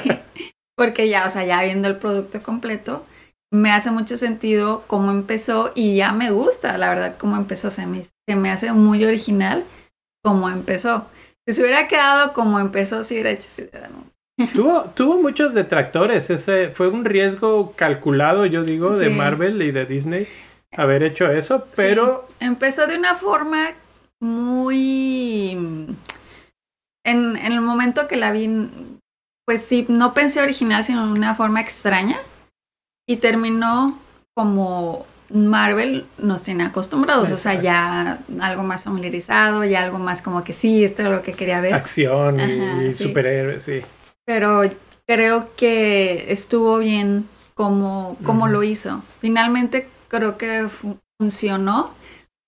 porque 0.76 1.08
ya, 1.08 1.26
o 1.26 1.30
sea, 1.30 1.44
ya 1.44 1.62
viendo 1.62 1.88
el 1.88 1.96
producto 1.96 2.42
completo, 2.42 3.04
me 3.52 3.70
hace 3.70 3.90
mucho 3.90 4.16
sentido 4.16 4.84
cómo 4.86 5.10
empezó 5.10 5.72
y 5.74 5.96
ya 5.96 6.12
me 6.12 6.30
gusta, 6.30 6.78
la 6.78 6.88
verdad, 6.88 7.16
cómo 7.18 7.36
empezó. 7.36 7.70
Se 7.70 7.86
me, 7.86 8.02
se 8.02 8.36
me 8.36 8.50
hace 8.50 8.72
muy 8.72 9.04
original 9.04 9.64
cómo 10.24 10.48
empezó. 10.48 11.06
Si 11.48 11.54
se 11.54 11.62
hubiera 11.62 11.88
quedado 11.88 12.34
como 12.34 12.60
empezó, 12.60 13.02
si 13.02 13.14
hubiera 13.14 13.30
hecho 13.30 13.48
Tuvo, 14.52 14.82
tuvo 14.94 15.16
muchos 15.16 15.54
detractores. 15.54 16.28
Ese 16.28 16.68
fue 16.68 16.88
un 16.88 17.06
riesgo 17.06 17.72
calculado, 17.74 18.44
yo 18.44 18.64
digo, 18.64 18.94
de 18.94 19.08
Marvel 19.08 19.62
y 19.62 19.70
de 19.70 19.86
Disney 19.86 20.28
haber 20.76 21.02
hecho 21.02 21.30
eso, 21.30 21.66
pero. 21.74 22.28
Empezó 22.38 22.86
de 22.86 22.98
una 22.98 23.14
forma 23.14 23.70
muy. 24.20 25.52
En, 27.02 27.36
en, 27.38 27.52
el 27.52 27.62
momento 27.62 28.08
que 28.08 28.16
la 28.16 28.30
vi, 28.30 28.68
pues 29.46 29.62
sí, 29.62 29.86
no 29.88 30.12
pensé 30.12 30.42
original, 30.42 30.84
sino 30.84 31.06
de 31.06 31.12
una 31.14 31.34
forma 31.34 31.62
extraña. 31.62 32.18
Y 33.08 33.16
terminó 33.16 33.98
como 34.36 35.06
Marvel 35.30 36.06
nos 36.16 36.42
tiene 36.42 36.64
acostumbrados, 36.64 37.30
o 37.30 37.36
sea, 37.36 37.60
ya 37.60 38.20
algo 38.40 38.62
más 38.62 38.84
familiarizado, 38.84 39.64
ya 39.64 39.82
algo 39.82 39.98
más 39.98 40.22
como 40.22 40.42
que 40.42 40.52
sí, 40.52 40.84
esto 40.84 41.02
es 41.02 41.08
lo 41.08 41.22
que 41.22 41.32
quería 41.32 41.60
ver. 41.60 41.74
Acción 41.74 42.40
y 42.40 42.92
superhéroes, 42.92 43.62
sí. 43.62 43.82
Pero 44.24 44.62
creo 45.06 45.54
que 45.56 46.32
estuvo 46.32 46.78
bien 46.78 47.28
como, 47.54 48.16
como 48.24 48.48
lo 48.48 48.62
hizo. 48.62 49.02
Finalmente 49.20 49.88
creo 50.08 50.38
que 50.38 50.68
funcionó, 51.18 51.94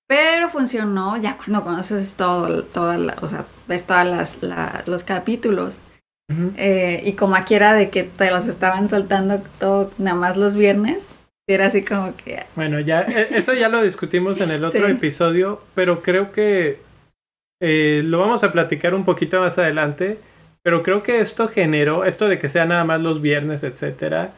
pero 0.06 0.48
funcionó 0.48 1.16
ya 1.16 1.36
cuando 1.36 1.62
conoces 1.62 2.14
todo, 2.14 2.64
toda 2.64 2.96
la, 2.96 3.16
o 3.20 3.28
sea, 3.28 3.46
ves 3.68 3.84
las, 3.88 4.38
los 4.86 5.04
capítulos. 5.04 5.80
Eh, 6.56 7.02
y 7.04 7.14
como 7.14 7.34
aquí 7.34 7.54
era 7.56 7.74
de 7.74 7.90
que 7.90 8.04
te 8.04 8.30
los 8.30 8.46
estaban 8.46 8.88
soltando 8.88 9.42
todo, 9.58 9.90
nada 9.98 10.16
más 10.16 10.36
los 10.36 10.54
viernes, 10.54 11.08
era 11.54 11.66
así 11.66 11.82
como 11.82 12.16
que... 12.16 12.44
Bueno, 12.54 12.80
ya, 12.80 13.02
e, 13.02 13.36
eso 13.36 13.54
ya 13.54 13.68
lo 13.68 13.82
discutimos 13.82 14.40
en 14.40 14.50
el 14.50 14.64
otro 14.64 14.86
episodio, 14.86 15.62
pero 15.74 16.02
creo 16.02 16.32
que 16.32 16.78
eh, 17.60 18.02
lo 18.04 18.18
vamos 18.18 18.42
a 18.42 18.52
platicar 18.52 18.94
un 18.94 19.04
poquito 19.04 19.40
más 19.40 19.58
adelante, 19.58 20.18
pero 20.62 20.82
creo 20.82 21.02
que 21.02 21.20
esto 21.20 21.48
generó, 21.48 22.04
esto 22.04 22.28
de 22.28 22.38
que 22.38 22.48
sea 22.48 22.66
nada 22.66 22.84
más 22.84 23.00
los 23.00 23.20
viernes, 23.20 23.62
etcétera, 23.62 24.32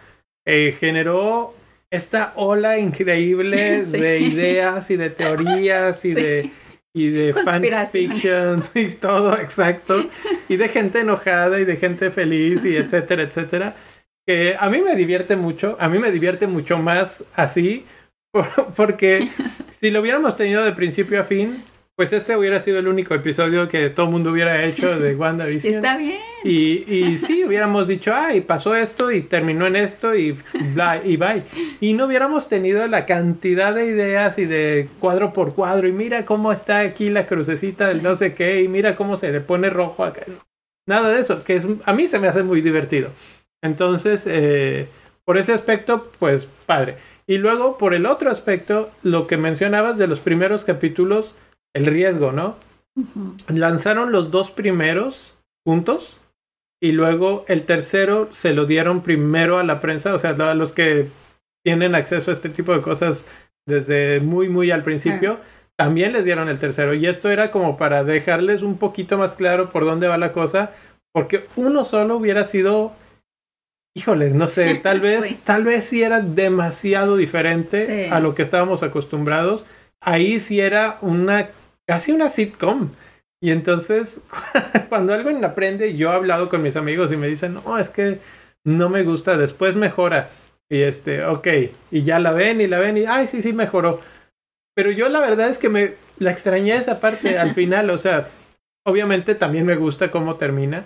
eh, 0.46 0.74
generó 0.78 1.54
esta 1.90 2.32
ola 2.36 2.78
increíble 2.78 3.84
de 3.84 4.20
ideas 4.20 4.90
y 4.90 4.96
de 4.96 5.10
teorías 5.10 6.04
y 6.04 6.14
de 6.14 6.50
y 6.94 7.08
de 7.08 7.32
fanfiction 7.32 8.62
y 8.74 8.88
todo, 8.88 9.38
exacto, 9.38 10.10
y 10.48 10.56
de 10.56 10.68
gente 10.68 11.00
enojada 11.00 11.58
y 11.58 11.64
de 11.64 11.76
gente 11.76 12.10
feliz 12.10 12.66
y 12.66 12.76
etcétera, 12.76 13.22
etcétera 13.22 13.74
que 14.26 14.56
a 14.58 14.70
mí 14.70 14.80
me 14.80 14.94
divierte 14.94 15.36
mucho, 15.36 15.76
a 15.80 15.88
mí 15.88 15.98
me 15.98 16.10
divierte 16.10 16.46
mucho 16.46 16.78
más 16.78 17.24
así, 17.34 17.84
porque 18.76 19.28
si 19.70 19.90
lo 19.90 20.00
hubiéramos 20.00 20.36
tenido 20.36 20.64
de 20.64 20.72
principio 20.72 21.20
a 21.20 21.24
fin, 21.24 21.62
pues 21.94 22.12
este 22.14 22.36
hubiera 22.36 22.58
sido 22.58 22.78
el 22.78 22.88
único 22.88 23.14
episodio 23.14 23.68
que 23.68 23.90
todo 23.90 24.06
el 24.06 24.12
mundo 24.12 24.32
hubiera 24.32 24.64
hecho 24.64 24.98
de 24.98 25.14
WandaVision. 25.16 25.74
Está 25.74 25.98
bien. 25.98 26.20
Y, 26.42 26.84
y 26.92 27.18
sí, 27.18 27.44
hubiéramos 27.44 27.86
dicho, 27.86 28.14
ay, 28.14 28.40
pasó 28.40 28.74
esto 28.74 29.12
y 29.12 29.20
terminó 29.20 29.66
en 29.66 29.76
esto 29.76 30.14
y 30.14 30.36
bla, 30.74 31.00
y 31.04 31.16
bye. 31.16 31.42
Y 31.80 31.92
no 31.92 32.06
hubiéramos 32.06 32.48
tenido 32.48 32.86
la 32.86 33.04
cantidad 33.04 33.74
de 33.74 33.86
ideas 33.86 34.38
y 34.38 34.46
de 34.46 34.88
cuadro 35.00 35.32
por 35.32 35.54
cuadro. 35.54 35.86
Y 35.86 35.92
mira 35.92 36.24
cómo 36.24 36.50
está 36.50 36.78
aquí 36.78 37.10
la 37.10 37.26
crucecita 37.26 37.86
del 37.86 38.02
no 38.02 38.16
sé 38.16 38.34
qué. 38.34 38.62
Y 38.62 38.68
mira 38.68 38.96
cómo 38.96 39.16
se 39.18 39.30
le 39.30 39.40
pone 39.40 39.68
rojo 39.68 40.04
acá. 40.04 40.22
Nada 40.88 41.10
de 41.10 41.20
eso, 41.20 41.44
que 41.44 41.56
es, 41.56 41.68
a 41.84 41.92
mí 41.92 42.08
se 42.08 42.18
me 42.18 42.26
hace 42.26 42.42
muy 42.42 42.62
divertido. 42.62 43.10
Entonces, 43.62 44.26
eh, 44.26 44.88
por 45.24 45.38
ese 45.38 45.52
aspecto, 45.52 46.10
pues 46.18 46.46
padre. 46.66 46.96
Y 47.26 47.38
luego, 47.38 47.78
por 47.78 47.94
el 47.94 48.06
otro 48.06 48.30
aspecto, 48.30 48.90
lo 49.02 49.26
que 49.26 49.36
mencionabas 49.36 49.96
de 49.96 50.08
los 50.08 50.20
primeros 50.20 50.64
capítulos, 50.64 51.34
el 51.74 51.86
riesgo, 51.86 52.32
¿no? 52.32 52.56
Lanzaron 53.48 54.12
los 54.12 54.30
dos 54.30 54.50
primeros 54.50 55.38
juntos 55.64 56.22
y 56.82 56.92
luego 56.92 57.44
el 57.48 57.62
tercero 57.62 58.28
se 58.32 58.52
lo 58.52 58.66
dieron 58.66 59.02
primero 59.02 59.58
a 59.58 59.64
la 59.64 59.80
prensa, 59.80 60.14
o 60.14 60.18
sea, 60.18 60.30
a 60.30 60.54
los 60.54 60.72
que 60.72 61.08
tienen 61.64 61.94
acceso 61.94 62.30
a 62.30 62.34
este 62.34 62.48
tipo 62.48 62.72
de 62.72 62.80
cosas 62.80 63.24
desde 63.66 64.20
muy, 64.20 64.48
muy 64.48 64.72
al 64.72 64.82
principio, 64.82 65.38
también 65.78 66.12
les 66.12 66.24
dieron 66.24 66.48
el 66.48 66.58
tercero. 66.58 66.92
Y 66.94 67.06
esto 67.06 67.30
era 67.30 67.52
como 67.52 67.76
para 67.78 68.02
dejarles 68.02 68.62
un 68.62 68.78
poquito 68.78 69.16
más 69.16 69.36
claro 69.36 69.70
por 69.70 69.84
dónde 69.84 70.08
va 70.08 70.18
la 70.18 70.32
cosa, 70.32 70.72
porque 71.12 71.46
uno 71.56 71.84
solo 71.84 72.16
hubiera 72.16 72.44
sido 72.44 72.92
híjole, 73.94 74.30
no 74.30 74.48
sé, 74.48 74.74
tal 74.82 75.00
vez, 75.00 75.38
tal 75.40 75.64
vez 75.64 75.84
sí 75.84 76.02
era 76.02 76.20
demasiado 76.20 77.16
diferente 77.16 78.10
a 78.10 78.20
lo 78.20 78.34
que 78.34 78.42
estábamos 78.42 78.82
acostumbrados. 78.82 79.64
Ahí 80.00 80.40
sí 80.40 80.60
era 80.60 80.98
una, 81.00 81.50
casi 81.86 82.12
una 82.12 82.28
sitcom. 82.28 82.90
Y 83.40 83.50
entonces, 83.50 84.22
cuando 84.88 85.14
alguien 85.14 85.44
aprende, 85.44 85.96
yo 85.96 86.12
he 86.12 86.14
hablado 86.14 86.48
con 86.48 86.62
mis 86.62 86.76
amigos 86.76 87.10
y 87.12 87.16
me 87.16 87.26
dicen, 87.26 87.54
no, 87.54 87.78
es 87.78 87.88
que 87.88 88.20
no 88.64 88.88
me 88.88 89.02
gusta, 89.02 89.36
después 89.36 89.76
mejora. 89.76 90.30
Y 90.70 90.82
este, 90.82 91.24
ok, 91.24 91.48
y 91.90 92.02
ya 92.02 92.18
la 92.18 92.32
ven 92.32 92.60
y 92.60 92.66
la 92.66 92.78
ven 92.78 92.96
y, 92.96 93.04
ay, 93.04 93.26
sí, 93.26 93.42
sí, 93.42 93.52
mejoró. 93.52 94.00
Pero 94.74 94.90
yo 94.90 95.08
la 95.08 95.20
verdad 95.20 95.50
es 95.50 95.58
que 95.58 95.68
me 95.68 95.94
la 96.18 96.30
extrañé 96.30 96.76
esa 96.76 97.00
parte 97.00 97.38
al 97.38 97.52
final, 97.54 97.90
o 97.90 97.98
sea, 97.98 98.28
obviamente 98.86 99.34
también 99.34 99.66
me 99.66 99.76
gusta 99.76 100.10
cómo 100.10 100.36
termina, 100.36 100.84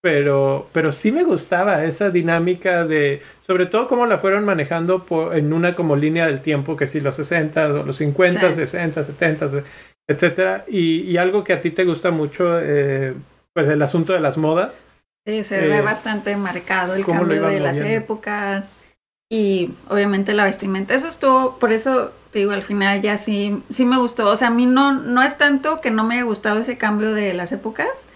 pero, 0.00 0.68
pero 0.72 0.92
sí 0.92 1.10
me 1.10 1.24
gustaba 1.24 1.84
esa 1.84 2.10
dinámica 2.10 2.84
de, 2.84 3.20
sobre 3.40 3.66
todo 3.66 3.88
cómo 3.88 4.06
la 4.06 4.18
fueron 4.18 4.44
manejando 4.44 5.04
en 5.32 5.52
una 5.52 5.74
como 5.74 5.96
línea 5.96 6.26
del 6.26 6.40
tiempo, 6.40 6.76
que 6.76 6.86
si 6.86 7.00
los 7.00 7.16
60 7.16 7.66
o 7.68 7.82
los 7.84 7.96
50, 7.96 8.52
60, 8.52 9.04
70, 9.04 9.50
etcétera, 10.08 10.64
y, 10.68 11.00
y, 11.02 11.16
algo 11.16 11.44
que 11.44 11.52
a 11.52 11.60
ti 11.60 11.70
te 11.70 11.84
gusta 11.84 12.10
mucho, 12.10 12.58
eh, 12.60 13.14
pues 13.52 13.68
el 13.68 13.82
asunto 13.82 14.12
de 14.12 14.20
las 14.20 14.38
modas. 14.38 14.82
Sí, 15.26 15.44
se 15.44 15.60
ve 15.60 15.78
eh, 15.78 15.82
bastante 15.82 16.36
marcado 16.36 16.94
el 16.94 17.04
cambio 17.04 17.42
de 17.42 17.60
las 17.60 17.78
épocas 17.80 18.72
y 19.30 19.72
obviamente 19.88 20.32
la 20.32 20.44
vestimenta. 20.44 20.94
Eso 20.94 21.08
estuvo, 21.08 21.58
por 21.58 21.72
eso 21.72 22.12
te 22.30 22.38
digo, 22.38 22.52
al 22.52 22.62
final 22.62 23.02
ya 23.02 23.18
sí, 23.18 23.62
sí 23.68 23.84
me 23.84 23.98
gustó. 23.98 24.30
O 24.30 24.36
sea, 24.36 24.48
a 24.48 24.52
mí 24.52 24.64
no, 24.64 24.92
no 24.92 25.22
es 25.22 25.36
tanto 25.36 25.80
que 25.80 25.90
no 25.90 26.04
me 26.04 26.14
haya 26.14 26.24
gustado 26.24 26.60
ese 26.60 26.78
cambio 26.78 27.12
de 27.12 27.34
las 27.34 27.52
épocas, 27.52 28.06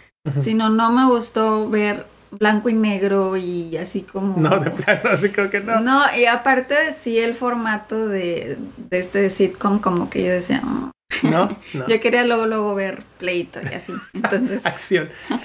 sino 0.41 0.69
no 0.69 0.91
me 0.93 1.07
gustó 1.07 1.69
ver 1.69 2.07
blanco 2.33 2.69
y 2.69 2.75
negro 2.75 3.37
y 3.37 3.77
así 3.77 4.03
como... 4.03 4.41
No, 4.41 4.59
de 4.59 4.71
plano, 4.71 5.11
así 5.11 5.29
como 5.29 5.51
que 5.51 5.61
no. 5.61 5.81
No, 5.81 6.03
y 6.17 6.27
aparte 6.27 6.93
sí 6.93 7.19
el 7.19 7.35
formato 7.35 8.09
de, 8.09 8.57
de 8.77 8.99
este 8.99 9.29
sitcom 9.31 9.79
como 9.79 10.09
que 10.11 10.25
yo 10.25 10.33
decía... 10.33 10.63
Mm". 10.63 10.91
no, 11.25 11.57
yo 11.89 12.01
quería 12.01 12.25
luego, 12.25 12.47
luego 12.47 12.75
ver 12.75 13.03
pleito 13.19 13.61
y 13.63 13.75
así. 13.75 13.93
Entonces... 14.13 14.65
Acción. 14.67 15.09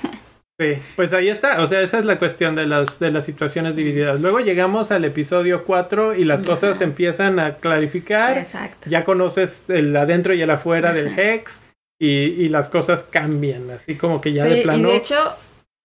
Sí, 0.60 0.74
pues 0.96 1.13
ahí 1.13 1.29
está, 1.29 1.62
o 1.62 1.67
sea, 1.67 1.81
esa 1.81 2.00
es 2.00 2.05
la 2.05 2.17
cuestión 2.17 2.55
de 2.55 2.65
las, 2.65 2.98
de 2.98 3.12
las 3.12 3.25
situaciones 3.25 3.75
divididas. 3.75 4.22
Luego 4.22 4.39
llegamos 4.39 4.89
al 4.89 5.05
episodio 5.05 5.63
4 5.65 6.15
y 6.15 6.25
las 6.25 6.41
cosas 6.41 6.81
empiezan 6.81 7.38
a 7.38 7.57
clarificar. 7.57 8.36
Exacto. 8.39 8.89
Ya 8.89 9.03
conoces 9.03 9.69
el 9.69 9.96
adentro 9.96 10.34
y 10.34 10.41
el 10.41 10.50
afuera 10.50 10.93
del 10.93 11.10
Hex 11.19 11.62
y, 12.00 12.48
las 12.50 12.70
cosas 12.70 13.04
cambian, 13.04 13.70
así 13.72 13.96
como 13.96 14.22
que 14.22 14.34
ya 14.34 14.46
de 14.46 14.62
plano. 14.62 14.88
Y 14.88 14.92
de 14.92 14.98
hecho, 14.98 15.18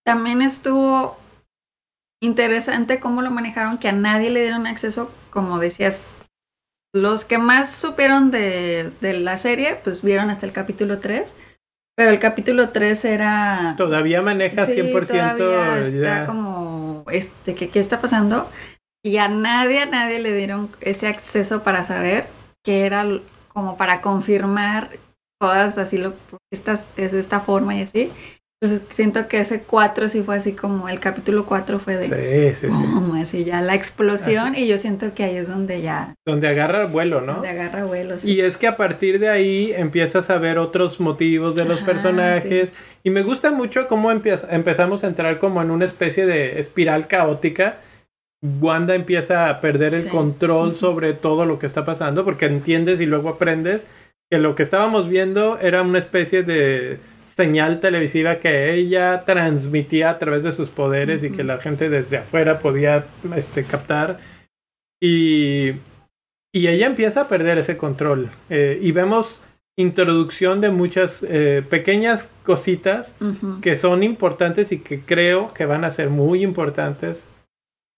también 0.05 0.43
estuvo 0.43 1.17
interesante 2.23 3.01
cómo 3.01 3.23
lo 3.23 3.31
manejaron, 3.31 3.79
que 3.79 3.89
a 3.89 3.93
nadie 3.93 4.31
le 4.31 4.43
dieron 4.43 4.67
acceso, 4.67 5.11
como 5.31 5.59
decías, 5.59 6.13
los 6.95 7.25
que 7.25 7.39
más 7.39 7.75
supieron 7.75 8.31
de, 8.31 8.93
de 9.01 9.15
la 9.15 9.37
serie, 9.39 9.77
pues 9.83 10.03
vieron 10.03 10.31
hasta 10.31 10.47
el 10.47 10.53
capítulo 10.53 10.99
3. 10.99 11.35
Pero 11.95 12.11
el 12.11 12.19
capítulo 12.19 12.71
3 12.71 13.05
era... 13.05 13.75
Todavía 13.77 14.23
maneja 14.23 14.67
100%. 14.67 15.37
Todavía 15.37 15.79
está 15.79 16.27
como, 16.27 17.05
este, 17.11 17.55
¿qué, 17.55 17.69
¿qué 17.69 17.81
está 17.81 18.01
pasando? 18.01 18.49
Y 19.05 19.19
a 19.19 19.29
nadie, 19.29 19.81
a 19.81 19.87
nadie 19.87 20.19
le 20.21 20.35
dieron 20.35 20.71
ese 20.81 21.07
acceso 21.07 21.63
para 21.63 21.85
saber 21.85 22.29
que 22.65 22.87
era 22.87 23.05
como 23.49 23.77
para 23.77 24.01
confirmar 24.01 24.91
todas 25.43 25.77
así 25.77 25.99
lo 25.99 26.15
estas 26.53 26.87
es 26.97 27.11
de 27.11 27.19
esta 27.19 27.41
forma 27.41 27.75
y 27.75 27.83
así. 27.83 28.13
Entonces 28.63 28.87
siento 28.95 29.27
que 29.27 29.41
ese 29.41 29.63
4 29.63 30.09
sí 30.09 30.23
fue 30.23 30.37
así 30.37 30.53
como, 30.53 30.89
el 30.89 31.01
capítulo 31.01 31.47
4 31.47 31.81
fue 31.81 31.97
de... 31.97 32.53
Sí, 32.55 32.69
sí, 32.69 32.73
sí. 32.73 33.21
así 33.21 33.45
ya 33.45 33.61
la 33.61 33.75
explosión 33.75 34.55
y 34.55 34.69
yo 34.69 34.79
siento 34.79 35.15
que 35.15 35.25
ahí 35.25 35.35
es 35.35 35.49
donde 35.49 35.83
ya... 35.83 36.15
Donde 36.25 36.47
agarra 36.47 36.87
vuelo, 36.87 37.21
¿no? 37.21 37.33
Donde 37.33 37.49
agarra 37.49 37.83
vuelo, 37.87 38.21
sí. 38.21 38.35
Y 38.35 38.41
es 38.41 38.57
que 38.57 38.69
a 38.69 38.77
partir 38.77 39.19
de 39.19 39.31
ahí 39.31 39.73
empiezas 39.75 40.31
a 40.31 40.39
ver 40.39 40.59
otros 40.59 41.01
motivos 41.01 41.57
de 41.57 41.65
los 41.65 41.79
Ajá, 41.79 41.87
personajes. 41.87 42.73
Y 43.03 43.11
me 43.11 43.25
gusta 43.25 43.51
mucho 43.51 43.89
cómo 43.89 44.13
empieza- 44.13 44.47
empezamos 44.55 45.03
a 45.03 45.09
entrar 45.09 45.41
como 45.41 45.61
en 45.61 45.73
una 45.73 45.85
especie 45.85 46.25
de 46.25 46.61
espiral 46.61 47.09
caótica. 47.09 47.79
Wanda 48.61 48.95
empieza 48.95 49.49
a 49.51 49.61
perder 49.61 49.93
el 49.95 50.09
control 50.09 50.77
sobre 50.77 51.15
todo 51.15 51.47
lo 51.47 51.59
que 51.59 51.67
está 51.67 51.85
pasando 51.85 52.25
porque 52.25 52.47
entiendes 52.47 53.01
y 53.01 53.07
luego 53.07 53.29
aprendes 53.31 53.87
que 54.33 54.39
lo 54.39 54.55
que 54.55 54.63
estábamos 54.63 55.11
viendo 55.11 55.59
era 55.59 55.83
una 55.83 55.99
especie 55.99 56.43
de 56.43 56.99
señal 57.23 57.81
televisiva 57.81 58.37
que 58.37 58.73
ella 58.73 59.25
transmitía 59.27 60.09
a 60.09 60.19
través 60.19 60.43
de 60.43 60.53
sus 60.53 60.71
poderes 60.71 61.23
y 61.23 61.27
Ujú. 61.27 61.37
que 61.37 61.45
la 61.45 61.59
gente 61.59 61.91
desde 61.91 62.17
afuera 62.17 62.59
podía 62.59 63.05
este, 63.37 63.63
captar. 63.63 64.21
Y, 65.03 65.73
y 66.51 66.67
ella 66.69 66.87
empieza 66.87 67.21
a 67.21 67.29
perder 67.29 67.59
ese 67.59 67.77
control. 67.77 68.31
Eh, 68.49 68.79
y 68.81 68.91
vemos 68.93 69.43
introducción 69.77 70.63
de 70.63 70.71
muchas 70.71 71.23
eh, 71.29 71.63
pequeñas 71.69 72.31
cositas 72.43 73.17
Ujú. 73.21 73.61
que 73.61 73.77
son 73.77 74.03
importantes 74.03 74.73
y 74.73 74.79
que 74.79 75.01
creo 75.01 75.53
que 75.53 75.67
van 75.67 75.85
a 75.85 75.91
ser 75.91 76.09
muy 76.09 76.43
importantes 76.43 77.29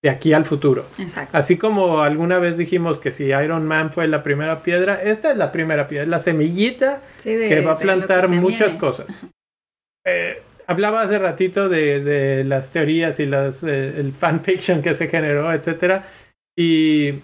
de 0.04 0.10
aquí 0.10 0.34
al 0.34 0.44
futuro. 0.44 0.84
Exacto. 0.98 1.34
Así 1.34 1.56
como 1.56 2.02
alguna 2.02 2.38
vez 2.38 2.58
dijimos 2.58 2.98
que 2.98 3.10
si 3.10 3.24
Iron 3.24 3.64
Man 3.66 3.90
fue 3.90 4.06
la 4.06 4.22
primera 4.22 4.62
piedra, 4.62 5.02
esta 5.02 5.30
es 5.30 5.38
la 5.38 5.50
primera 5.50 5.88
piedra, 5.88 6.04
la 6.06 6.20
semillita 6.20 7.00
Sí, 7.16 7.32
de- 7.34 7.48
que 7.48 7.62
va 7.62 7.72
a 7.72 7.78
plantar 7.78 8.28
muchas 8.28 8.72
viene. 8.72 8.78
cosas. 8.78 9.06
Eh, 10.06 10.42
hablaba 10.66 11.00
hace 11.00 11.18
ratito 11.18 11.70
de, 11.70 12.00
de 12.04 12.44
las 12.44 12.70
teorías 12.70 13.18
y 13.18 13.24
las, 13.24 13.62
eh, 13.62 13.94
el 13.98 14.12
fanfiction 14.12 14.82
que 14.82 14.94
se 14.94 15.08
generó, 15.08 15.50
etcétera. 15.50 16.04
Y, 16.54 17.20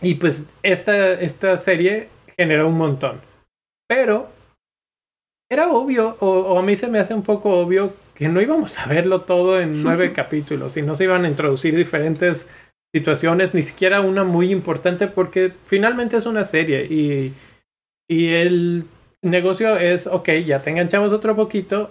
y 0.00 0.14
pues 0.14 0.44
esta, 0.62 1.10
esta 1.14 1.58
serie 1.58 2.08
generó 2.38 2.68
un 2.68 2.78
montón. 2.78 3.20
Pero 3.88 4.28
era 5.50 5.70
obvio, 5.72 6.16
o, 6.20 6.28
o 6.28 6.58
a 6.58 6.62
mí 6.62 6.76
se 6.76 6.86
me 6.86 7.00
hace 7.00 7.14
un 7.14 7.22
poco 7.24 7.50
obvio, 7.58 7.92
que 8.16 8.28
no 8.28 8.40
íbamos 8.40 8.78
a 8.78 8.86
verlo 8.86 9.22
todo 9.22 9.60
en 9.60 9.82
nueve 9.84 10.12
capítulos 10.12 10.76
y 10.76 10.82
no 10.82 10.96
se 10.96 11.04
iban 11.04 11.24
a 11.24 11.28
introducir 11.28 11.76
diferentes 11.76 12.48
situaciones, 12.94 13.52
ni 13.54 13.62
siquiera 13.62 14.00
una 14.00 14.24
muy 14.24 14.50
importante, 14.50 15.06
porque 15.06 15.52
finalmente 15.66 16.16
es 16.16 16.26
una 16.26 16.44
serie 16.44 16.86
y, 16.86 17.34
y 18.08 18.28
el 18.28 18.84
negocio 19.22 19.76
es, 19.76 20.06
ok, 20.06 20.30
ya 20.46 20.62
te 20.62 20.70
enganchamos 20.70 21.12
otro 21.12 21.36
poquito, 21.36 21.90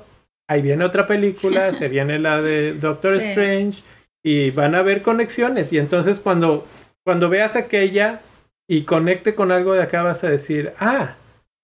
ahí 0.50 0.62
viene 0.62 0.84
otra 0.84 1.06
película, 1.06 1.74
se 1.76 1.90
viene 1.90 2.18
la 2.20 2.42
de 2.42 2.74
Doctor 2.74 3.22
Sí. 3.22 3.28
Strange 3.30 3.84
y 4.24 4.50
van 4.50 4.74
a 4.74 4.80
haber 4.80 5.04
conexiones 5.04 5.72
y 5.72 5.78
entonces 5.78 6.20
cuando, 6.20 6.66
cuando 7.06 7.30
veas 7.30 7.56
aquella 7.56 8.22
y 8.68 8.82
conecte 8.82 9.36
con 9.36 9.52
algo 9.52 9.74
de 9.74 9.84
acá 9.84 10.02
vas 10.02 10.24
a 10.24 10.30
decir, 10.30 10.74
ah, 10.80 11.16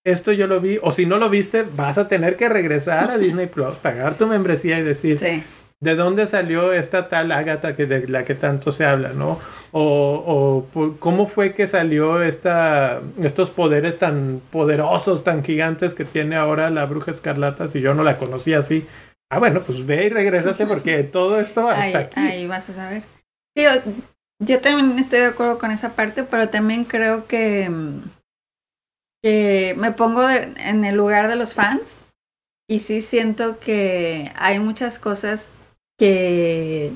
esto 0.06 0.32
yo 0.32 0.48
lo 0.48 0.60
vi, 0.60 0.80
o 0.82 0.92
si 0.92 1.06
no 1.06 1.18
lo 1.18 1.30
viste, 1.30 1.64
vas 1.76 1.98
a 1.98 2.08
tener 2.08 2.36
que 2.38 2.50
regresar 2.50 3.12
a 3.12 3.18
Disney 3.20 3.48
Plus, 3.48 3.76
pagar 3.78 4.16
tu 4.16 4.28
membresía 4.28 4.80
y 4.80 4.84
decir, 4.84 5.20
Sí. 5.20 5.44
¿de 5.80 5.96
dónde 5.96 6.28
salió 6.28 6.74
esta 6.74 7.08
tal 7.10 7.32
Agatha 7.32 7.76
que 7.76 7.86
de 7.86 8.08
la 8.08 8.24
que 8.26 8.36
tanto 8.36 8.72
se 8.72 8.86
habla, 8.86 9.10
no? 9.14 9.40
O, 9.74 10.66
cómo 11.00 11.28
fue 11.28 11.54
que 11.54 11.66
salió 11.68 12.22
esta, 12.22 13.00
estos 13.22 13.52
poderes 13.52 13.98
tan 14.00 14.42
poderosos, 14.52 15.24
tan 15.24 15.44
gigantes 15.44 15.96
que 15.96 16.04
tiene 16.06 16.36
ahora 16.36 16.70
la 16.70 16.86
bruja 16.86 17.12
escarlata, 17.12 17.68
si 17.68 17.80
yo 17.82 17.94
no 17.94 18.04
la 18.04 18.18
conocía 18.18 18.58
así. 18.60 18.86
Ah, 19.32 19.40
bueno, 19.40 19.62
pues 19.62 19.86
ve 19.86 20.06
y 20.06 20.10
regrésate 20.10 20.66
porque 20.68 21.04
todo 21.12 21.40
esto 21.40 21.70
Ahí, 21.70 21.94
hasta 21.94 22.00
aquí. 22.00 22.20
ahí 22.20 22.48
vas 22.48 22.70
a 22.70 22.74
saber. 22.74 23.04
Yo 24.44 24.60
también 24.60 24.98
estoy 25.00 25.20
de 25.20 25.28
acuerdo 25.28 25.58
con 25.58 25.72
esa 25.72 25.94
parte, 25.94 26.24
pero 26.24 26.50
también 26.50 26.84
creo 26.84 27.28
que, 27.28 27.70
mm, 27.70 28.02
que 29.24 29.76
me 29.78 29.92
pongo 29.92 30.26
de- 30.28 30.54
en 30.58 30.84
el 30.86 30.96
lugar 30.96 31.28
de 31.28 31.36
los 31.36 31.54
fans 31.54 32.00
y 32.70 32.80
sí 32.80 33.02
siento 33.02 33.60
que 33.60 34.32
hay 34.36 34.60
muchas 34.60 34.98
cosas 35.00 35.54
que, 36.00 36.94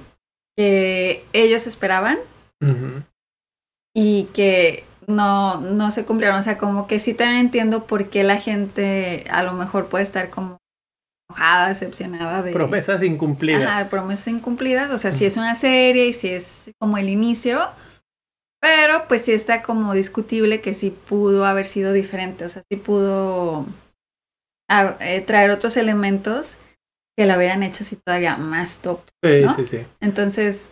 que 0.58 1.26
ellos 1.34 1.68
esperaban 1.68 2.18
y 3.96 4.26
que 4.34 4.84
no, 5.08 5.60
no 5.62 5.92
se 5.92 6.06
cumplieron. 6.06 6.40
O 6.40 6.44
sea, 6.44 6.58
como 6.58 6.88
que 6.88 6.98
sí 7.00 7.14
también 7.14 7.40
entiendo 7.42 7.86
por 7.86 8.10
qué 8.10 8.24
la 8.24 8.38
gente 8.38 9.26
a 9.30 9.44
lo 9.44 9.54
mejor 9.54 9.88
puede 9.88 10.04
estar 10.04 10.30
como 10.30 10.58
enojada, 11.30 11.70
decepcionada 11.70 12.42
de 12.42 12.52
Promesas 12.54 13.04
incumplidas. 13.04 13.64
Ajá, 13.66 13.90
promesas 13.90 14.28
incumplidas. 14.30 14.90
O 14.92 14.98
sea, 14.98 15.12
si 15.12 15.26
es 15.26 15.38
una 15.38 15.56
serie 15.56 16.08
y 16.08 16.14
si 16.14 16.30
es 16.30 16.72
como 16.80 16.98
el 16.98 17.10
inicio. 17.10 17.68
Pero 18.66 19.08
pues 19.08 19.24
sí 19.24 19.32
está 19.32 19.62
como 19.62 19.94
discutible 19.94 20.60
que 20.60 20.74
sí 20.74 20.90
pudo 20.90 21.46
haber 21.46 21.68
sido 21.68 21.94
diferente. 21.94 22.46
O 22.46 22.50
sea, 22.50 22.64
sí 22.68 22.78
pudo 22.78 23.68
ah, 24.68 24.96
eh, 25.02 25.22
traer 25.22 25.52
otros 25.52 25.78
elementos 25.78 26.58
que 27.16 27.28
la 27.28 27.38
hubieran 27.38 27.62
hecho 27.62 27.84
así 27.84 27.96
todavía 27.96 28.38
más 28.38 28.80
top. 28.80 29.02
sí, 29.24 29.42
¿no? 29.44 29.56
sí, 29.56 29.66
sí. 29.66 29.86
Entonces, 30.02 30.70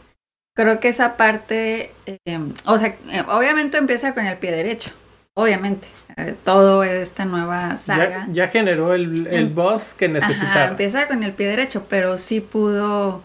creo 0.56 0.80
que 0.80 0.88
esa 0.88 1.18
parte, 1.18 1.92
eh, 2.08 2.40
o 2.66 2.78
sea, 2.80 2.98
eh, 3.12 3.24
obviamente 3.28 3.78
empieza 3.78 4.16
con 4.16 4.26
el 4.26 4.40
pie 4.40 4.52
derecho. 4.52 4.90
Obviamente. 5.36 5.88
Eh, 6.18 6.36
todo 6.44 6.84
esta 6.84 7.26
nueva 7.26 7.78
saga. 7.78 8.26
Ya, 8.28 8.46
ya 8.46 8.48
generó 8.48 8.96
el, 8.96 9.28
el 9.28 9.34
Em- 9.48 9.56
boss 9.56 9.94
que 9.94 10.06
Ajá, 10.06 10.14
necesitaba. 10.14 10.66
empieza 10.66 11.08
con 11.08 11.22
el 11.24 11.34
pie 11.34 11.48
derecho, 11.48 11.86
pero 11.90 12.18
sí 12.18 12.40
pudo, 12.40 13.22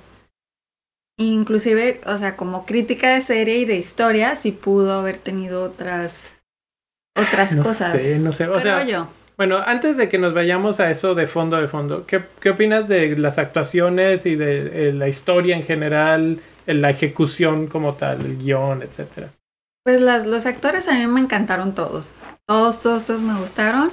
inclusive, 1.26 2.00
o 2.06 2.16
sea, 2.18 2.36
como 2.36 2.64
crítica 2.64 3.14
de 3.14 3.20
serie 3.20 3.58
y 3.58 3.64
de 3.64 3.76
historia, 3.76 4.36
sí 4.36 4.52
pudo 4.52 4.98
haber 5.00 5.18
tenido 5.18 5.64
otras, 5.64 6.32
otras 7.16 7.54
no 7.54 7.62
cosas. 7.62 8.00
sé, 8.00 8.18
no 8.18 8.32
sé. 8.32 8.46
O 8.46 8.52
Creo 8.52 8.62
sea, 8.62 8.84
yo. 8.84 9.08
Bueno, 9.36 9.58
antes 9.64 9.96
de 9.96 10.08
que 10.08 10.18
nos 10.18 10.34
vayamos 10.34 10.80
a 10.80 10.90
eso 10.90 11.14
de 11.14 11.26
fondo 11.26 11.56
de 11.56 11.68
fondo, 11.68 12.06
¿qué, 12.06 12.24
qué 12.40 12.50
opinas 12.50 12.88
de 12.88 13.16
las 13.16 13.38
actuaciones 13.38 14.26
y 14.26 14.34
de 14.34 14.88
eh, 14.88 14.92
la 14.92 15.08
historia 15.08 15.56
en 15.56 15.62
general, 15.62 16.40
eh, 16.66 16.74
la 16.74 16.90
ejecución 16.90 17.66
como 17.68 17.94
tal, 17.94 18.20
el 18.24 18.38
guion, 18.38 18.82
etcétera? 18.82 19.32
Pues 19.84 20.00
las, 20.00 20.26
los 20.26 20.44
actores 20.46 20.88
a 20.88 20.94
mí 20.94 21.06
me 21.06 21.20
encantaron 21.20 21.74
todos. 21.74 22.12
Todos, 22.46 22.80
todos, 22.80 23.04
todos 23.04 23.20
me 23.20 23.38
gustaron. 23.38 23.90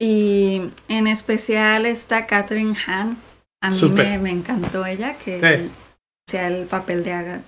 Y 0.00 0.70
en 0.88 1.06
especial 1.06 1.86
esta 1.86 2.26
Catherine 2.26 2.74
Hahn. 2.86 3.16
A 3.60 3.70
mí 3.70 3.82
me, 3.88 4.18
me 4.18 4.30
encantó 4.30 4.86
ella, 4.86 5.16
que 5.16 5.40
Sí. 5.40 5.70
Sea 6.28 6.48
el 6.48 6.66
papel 6.66 7.04
de, 7.04 7.12
Aga- 7.12 7.42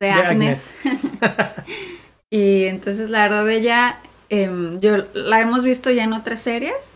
de 0.00 0.06
De 0.06 0.10
Agnes. 0.10 0.82
y 2.30 2.64
entonces 2.64 3.10
la 3.10 3.22
verdad 3.28 3.48
ella, 3.50 4.00
em, 4.28 4.80
yo 4.80 5.06
la 5.14 5.40
hemos 5.40 5.64
visto 5.64 5.90
ya 5.90 6.04
en 6.04 6.12
otras 6.12 6.40
series. 6.40 6.92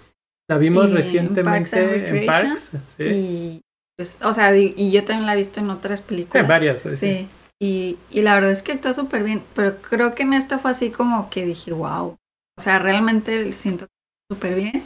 La 0.51 0.59
vimos 0.59 0.87
Y 0.87 0.89
en 0.89 0.95
Parks 0.95 1.05
recientemente 1.05 2.21
en. 2.21 2.27
Parks, 2.27 2.73
sí, 2.97 3.05
Y 3.05 3.61
pues, 3.97 4.19
o 4.23 4.33
sea, 4.33 4.57
y, 4.57 4.73
y 4.77 4.91
yo 4.91 5.05
también 5.05 5.27
la 5.27 5.35
he 5.35 5.37
visto 5.37 5.61
en 5.61 5.71
otras 5.71 6.01
películas. 6.01 6.43
en 6.43 6.49
varias. 6.49 6.83
sí. 6.83 6.97
Sí. 6.97 7.29
Y, 7.61 7.99
y 8.11 8.23
la 8.23 8.35
verdad 8.35 8.53
es 8.53 8.63
que 8.63 8.71
actuó 8.71 8.95
súper 8.95 9.25
bien, 9.25 9.43
pero 9.55 9.77
creo 9.83 10.15
que 10.15 10.23
en 10.23 10.33
esta 10.33 10.61
fue 10.61 10.71
así 10.71 10.91
como 10.91 11.29
que 11.29 11.45
dije, 11.45 11.73
wow. 11.73 12.17
O 12.57 12.63
sea, 12.63 12.79
realmente 12.79 13.53
siento 13.53 13.87
súper 14.31 14.55
bien. 14.55 14.85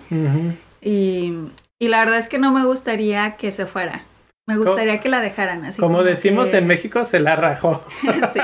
Y, 0.80 1.34
y 1.78 1.88
la 1.88 1.98
verdad 2.00 2.18
es 2.18 2.28
que 2.28 2.38
no 2.38 2.50
me 2.50 2.64
gustaría 2.64 3.36
que 3.36 3.52
se 3.52 3.66
fuera. 3.66 4.06
Me 4.58 4.64
gustaría 4.64 5.00
que 5.00 5.08
la 5.08 5.20
dejaran 5.20 5.64
así. 5.64 5.80
Como 5.80 6.02
decimos 6.02 6.50
que- 6.50 6.58
en 6.58 6.66
México, 6.66 7.04
se 7.04 7.20
la 7.20 7.36
rajó. 7.36 7.84
sí. 8.32 8.40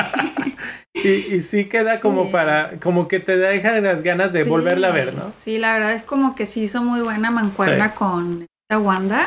Y, 0.94 1.08
y 1.36 1.40
sí 1.42 1.66
queda 1.66 2.00
como 2.00 2.30
para, 2.32 2.78
como 2.80 3.06
que 3.08 3.20
te 3.20 3.36
deja 3.36 3.80
las 3.80 4.02
ganas 4.02 4.32
de 4.32 4.44
Sí. 4.44 4.48
volverla 4.50 4.88
a 4.88 4.92
ver, 4.92 5.14
¿no? 5.14 5.32
Sí, 5.38 5.58
la 5.58 5.74
verdad 5.74 5.92
es 5.92 6.02
como 6.02 6.34
que 6.34 6.44
sí 6.46 6.62
hizo 6.62 6.82
muy 6.82 7.00
buena 7.00 7.30
mancuerna 7.30 7.94
con 7.94 8.46
esta 8.68 8.78
Wanda. 8.80 9.26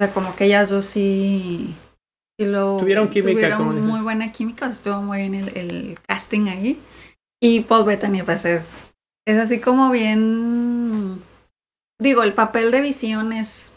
O 0.00 0.04
sea, 0.04 0.12
como 0.14 0.34
que 0.34 0.46
ellas 0.46 0.70
dos 0.70 0.86
sí, 0.86 1.74
lo 2.38 2.76
Tuvieron 2.78 3.08
química, 3.08 3.32
tuvieron 3.32 3.58
como 3.58 3.72
muy 3.72 4.00
buena 4.00 4.32
química, 4.32 4.64
o 4.66 4.68
sea, 4.68 4.74
estuvo 4.76 5.02
muy 5.02 5.18
bien 5.18 5.34
el, 5.34 5.56
el 5.56 5.98
casting 6.08 6.48
ahí. 6.48 6.80
Y 7.42 7.60
Paul 7.60 7.84
Bettany, 7.84 8.22
pues 8.22 8.44
es, 8.46 8.72
es 9.26 9.36
así 9.38 9.60
como 9.60 9.90
bien. 9.90 11.20
Digo, 12.00 12.22
el 12.22 12.32
papel 12.32 12.70
de 12.70 12.80
visión 12.80 13.32
es 13.32 13.71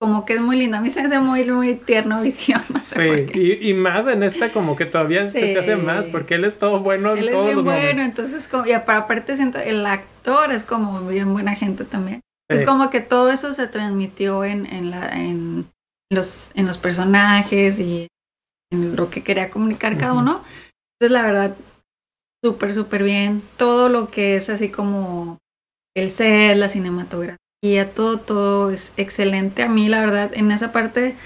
como 0.00 0.24
que 0.26 0.34
es 0.34 0.40
muy 0.40 0.56
lindo. 0.58 0.76
A 0.76 0.80
mí 0.80 0.90
se 0.90 1.00
me 1.00 1.06
hace 1.06 1.20
muy, 1.20 1.44
muy 1.50 1.74
tierno 1.76 2.20
visión. 2.22 2.62
No 2.72 2.78
sé 2.78 3.26
Sí, 3.32 3.38
y, 3.62 3.70
y 3.70 3.74
más 3.74 4.06
en 4.06 4.22
esta 4.22 4.52
como 4.52 4.76
que 4.76 4.84
todavía 4.86 5.30
se 5.30 5.40
te 5.40 5.58
hace 5.58 5.76
Sí. 5.76 5.82
más, 5.82 6.04
porque 6.06 6.34
él 6.34 6.44
es 6.44 6.58
todo 6.58 6.80
bueno 6.80 7.12
en 7.12 7.18
Él 7.18 7.28
es 7.28 7.30
todos 7.32 7.44
bien 7.46 7.56
los 7.56 7.64
bueno, 7.64 7.80
momentos. 7.80 8.04
entonces, 8.04 8.48
como, 8.48 8.66
y 8.66 8.72
apa- 8.72 8.96
aparte 8.96 9.36
siento, 9.36 9.58
el 9.58 9.84
actor 9.86 10.52
es 10.52 10.64
como 10.64 11.00
bien 11.06 11.32
buena 11.32 11.54
gente 11.54 11.84
también. 11.84 12.20
Entonces, 12.48 12.66
Sí. 12.66 12.72
como 12.72 12.90
que 12.90 13.00
todo 13.00 13.30
eso 13.30 13.52
se 13.54 13.66
transmitió 13.68 14.44
en, 14.44 14.66
en, 14.66 14.90
la, 14.90 15.08
en, 15.08 15.66
los, 16.12 16.50
en 16.54 16.66
los 16.66 16.78
personajes 16.78 17.80
y 17.80 18.06
en 18.72 18.94
lo 18.96 19.10
que 19.10 19.22
quería 19.22 19.50
comunicar 19.50 19.96
cada 19.98 20.12
Ujú. 20.12 20.20
uno. 20.22 20.44
Entonces, 21.00 21.12
la 21.12 21.22
verdad, 21.22 21.56
súper, 22.44 22.74
súper 22.74 23.02
bien. 23.02 23.42
Todo 23.56 23.88
lo 23.88 24.06
que 24.06 24.36
es 24.36 24.48
así 24.50 24.68
como 24.68 25.38
el 25.96 26.10
set, 26.10 26.56
la 26.56 26.68
cinematografía, 26.68 27.36
y 27.62 27.78
a 27.78 27.94
todo, 27.94 28.18
todo 28.18 28.70
es 28.70 28.92
excelente. 28.96 29.62
A 29.62 29.68
mí, 29.68 29.88
la 29.88 30.00
verdad, 30.00 30.30
en 30.34 30.50
esa 30.50 30.72
parte 30.72 31.16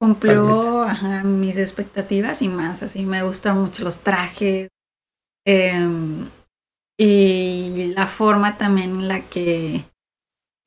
cumplió 0.00 0.82
ajá, 0.82 1.22
mis 1.22 1.58
expectativas 1.58 2.42
y 2.42 2.48
más. 2.48 2.82
Así 2.82 3.06
me 3.06 3.22
gustan 3.22 3.60
mucho 3.60 3.84
los 3.84 4.00
trajes 4.00 4.68
em, 5.46 6.28
y 6.98 7.92
la 7.94 8.06
forma 8.06 8.58
también 8.58 8.90
en 8.90 9.08
la 9.08 9.20
que 9.28 9.84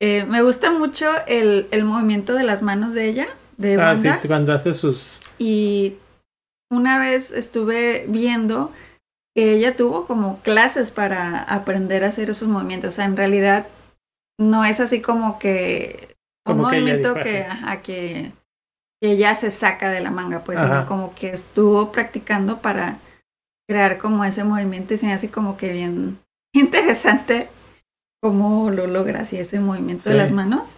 eh, 0.00 0.24
me 0.24 0.42
gusta 0.42 0.70
mucho 0.70 1.06
el, 1.26 1.68
el, 1.70 1.84
movimiento 1.84 2.34
de 2.34 2.44
las 2.44 2.62
manos 2.62 2.94
de 2.94 3.08
ella, 3.08 3.26
de 3.56 3.80
Ah, 3.80 3.96
sí, 3.98 4.08
cuando 4.26 4.52
hace 4.52 4.74
sus. 4.74 5.20
Y 5.38 5.96
una 6.70 6.98
vez 6.98 7.32
estuve 7.32 8.04
viendo 8.08 8.72
que 9.34 9.54
ella 9.54 9.76
tuvo 9.76 10.06
como 10.06 10.40
clases 10.40 10.90
para 10.90 11.42
aprender 11.42 12.04
a 12.04 12.08
hacer 12.08 12.30
esos 12.30 12.48
movimientos. 12.48 12.90
O 12.90 12.92
sea, 12.92 13.04
en 13.04 13.16
realidad 13.16 13.66
no 14.38 14.64
es 14.64 14.80
así 14.80 15.00
como 15.00 15.38
que 15.38 16.16
un 16.46 16.56
Como 16.58 16.70
que 16.70 16.76
movimiento 16.80 17.14
que, 17.14 17.42
ajá, 17.44 17.82
que, 17.82 18.32
que 19.02 19.16
ya 19.16 19.34
se 19.34 19.50
saca 19.50 19.90
de 19.90 20.00
la 20.00 20.10
manga, 20.10 20.44
pues, 20.44 20.58
sino 20.58 20.86
como 20.86 21.10
que 21.14 21.30
estuvo 21.30 21.92
practicando 21.92 22.60
para 22.60 22.98
crear 23.68 23.98
como 23.98 24.24
ese 24.24 24.44
movimiento 24.44 24.94
y 24.94 24.98
se 24.98 25.06
me 25.06 25.12
hace 25.12 25.30
como 25.30 25.56
que 25.56 25.72
bien 25.72 26.18
interesante 26.54 27.48
cómo 28.22 28.70
lo 28.70 28.86
logra 28.86 29.20
así 29.20 29.38
ese 29.38 29.60
movimiento 29.60 30.08
de 30.10 30.16
las 30.16 30.32
manos. 30.32 30.76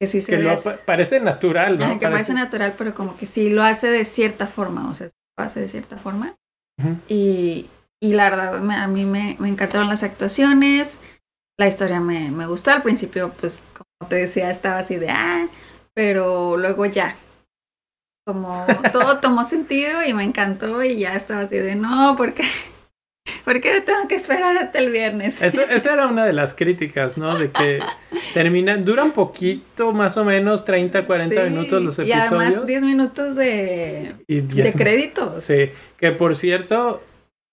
Que 0.00 0.06
sí 0.06 0.20
se 0.20 0.32
Que 0.32 0.38
lo, 0.42 0.54
parece 0.84 1.20
natural, 1.20 1.78
¿no? 1.78 1.84
Ajá, 1.86 1.98
que 1.98 2.06
parece 2.08 2.34
natural, 2.34 2.74
pero 2.76 2.94
como 2.94 3.16
que 3.16 3.24
sí 3.24 3.48
lo 3.50 3.62
hace 3.62 3.90
de 3.90 4.04
cierta 4.04 4.46
forma, 4.46 4.90
o 4.90 4.94
sea, 4.94 5.08
lo 5.38 5.44
hace 5.44 5.60
de 5.60 5.68
cierta 5.68 5.96
forma. 5.96 6.34
Y, 7.08 7.70
y 8.02 8.12
la 8.12 8.24
verdad, 8.28 8.60
me- 8.60 8.74
a 8.76 8.88
mí 8.88 9.06
me, 9.06 9.36
me 9.38 9.48
encantaron 9.48 9.88
las 9.88 10.02
actuaciones, 10.02 10.98
la 11.58 11.68
historia 11.68 12.00
me, 12.00 12.30
me 12.30 12.46
gustó. 12.46 12.70
Al 12.70 12.82
principio, 12.82 13.32
pues, 13.40 13.64
como 13.72 14.08
te 14.08 14.16
decía, 14.16 14.50
estaba 14.50 14.78
así 14.78 14.96
de, 14.96 15.10
ah, 15.10 15.46
pero 15.94 16.56
luego 16.56 16.86
ya, 16.86 17.16
como 18.26 18.66
todo 18.92 19.20
tomó 19.20 19.44
sentido 19.44 20.02
y 20.04 20.12
me 20.12 20.24
encantó 20.24 20.82
y 20.82 20.98
ya 20.98 21.14
estaba 21.14 21.42
así 21.42 21.56
de, 21.56 21.74
no, 21.76 22.14
¿por 22.16 22.34
qué? 22.34 22.44
¿Por 23.44 23.60
qué 23.60 23.80
tengo 23.80 24.06
que 24.08 24.16
esperar 24.16 24.56
hasta 24.56 24.78
el 24.78 24.90
viernes? 24.90 25.40
Eso, 25.42 25.62
eso 25.62 25.90
era 25.92 26.06
una 26.08 26.24
de 26.26 26.32
las 26.32 26.54
críticas, 26.54 27.16
¿no? 27.16 27.36
De 27.36 27.50
que 27.50 27.80
terminan, 28.34 28.84
duran 28.84 29.12
poquito, 29.12 29.92
más 29.92 30.16
o 30.16 30.24
menos 30.24 30.64
30, 30.64 31.06
40 31.06 31.44
Sí, 31.44 31.50
minutos 31.50 31.82
los 31.82 31.98
Y 32.00 32.12
además 32.12 32.46
episodios. 32.48 32.66
10 32.66 32.82
minutos 32.82 33.34
de, 33.36 34.14
Y, 34.26 34.38
y 34.38 34.40
de 34.40 34.72
créditos. 34.72 35.44
Sí, 35.44 35.70
que 35.96 36.12
por 36.12 36.36
cierto, 36.36 37.02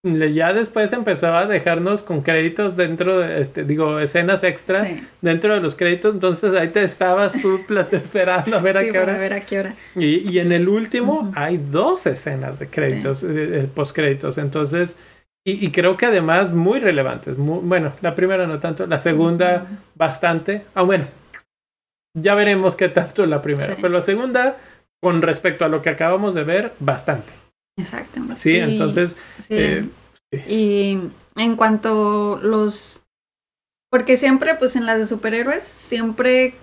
ya 0.04 0.52
después 0.52 0.92
empezaba 0.92 1.40
a 1.40 1.46
dejarnos 1.46 2.04
con 2.04 2.22
créditos 2.24 2.76
dentro 2.76 3.20
de, 3.20 3.40
este, 3.40 3.64
digo, 3.64 4.00
escenas 4.00 4.44
extra 4.44 4.84
Sí. 4.84 5.02
dentro 5.22 5.54
de 5.54 5.62
los 5.62 5.76
créditos, 5.76 6.14
entonces 6.14 6.54
ahí 6.56 6.68
te 6.70 6.84
estabas 6.84 7.32
tú 7.42 7.62
esperando 7.92 8.58
a 8.58 8.60
ver 8.60 8.78
a 8.78 8.82
Sí, 8.82 8.90
qué 8.92 9.00
hora. 9.00 9.18
ver 9.18 9.34
a 9.34 9.42
qué 9.42 9.60
hora. 9.62 9.76
Y, 9.96 10.30
y 10.30 10.40
en 10.40 10.52
el 10.52 10.68
último 10.68 11.32
hay 11.36 11.58
dos 11.58 12.06
escenas 12.06 12.60
de 12.60 12.68
créditos, 12.68 13.24
eh, 13.24 13.28
eh, 13.30 13.70
postcréditos, 13.74 14.38
entonces, 14.38 14.98
y, 15.46 15.66
y 15.66 15.72
creo 15.72 15.96
que 15.96 16.06
además 16.08 16.52
muy 16.52 16.82
relevantes. 16.82 17.38
mu- 17.38 17.62
bueno, 17.62 17.94
la 18.02 18.14
primera 18.14 18.46
no 18.46 18.60
tanto, 18.60 18.86
la 18.88 19.00
segunda 19.00 19.66
bastante. 19.96 20.66
Ah, 20.76 20.82
bueno, 20.84 21.06
ya 22.14 22.36
veremos 22.36 22.76
qué 22.76 22.90
tanto 22.90 23.26
la 23.26 23.42
primera, 23.42 23.76
Sí. 23.76 23.80
pero 23.82 23.94
la 23.94 24.02
segunda, 24.02 24.58
con 25.02 25.22
respecto 25.22 25.64
a 25.64 25.70
lo 25.70 25.82
que 25.82 25.90
acabamos 25.92 26.36
de 26.36 26.44
ver, 26.44 26.74
bastante. 26.80 27.32
Exactamente. 27.78 28.36
Sí, 28.36 28.52
Y- 28.52 28.60
entonces, 28.60 29.16
sí. 29.40 29.48
eh, 29.52 29.90
y 30.48 30.98
en 31.36 31.56
cuanto 31.56 32.40
los... 32.42 33.04
Porque 33.92 34.18
siempre, 34.18 34.56
pues 34.56 34.76
en 34.76 34.86
las 34.86 34.98
de 35.00 35.06
superhéroes, 35.06 35.64
siempre 35.64 36.56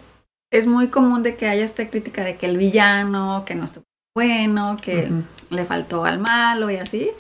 es 0.53 0.67
muy 0.67 0.89
común 0.89 1.23
de 1.23 1.37
que 1.37 1.47
haya 1.49 1.65
esta 1.65 1.89
crítica 1.89 2.25
de 2.25 2.37
que 2.37 2.47
el 2.47 2.57
villano, 2.57 3.45
que 3.47 3.55
no 3.55 3.65
está 3.65 3.83
bueno, 4.17 4.77
que 4.83 5.09
le 5.51 5.65
faltó 5.65 6.05
al 6.05 6.19
malo 6.19 6.71
y 6.71 6.77
así. 6.77 7.11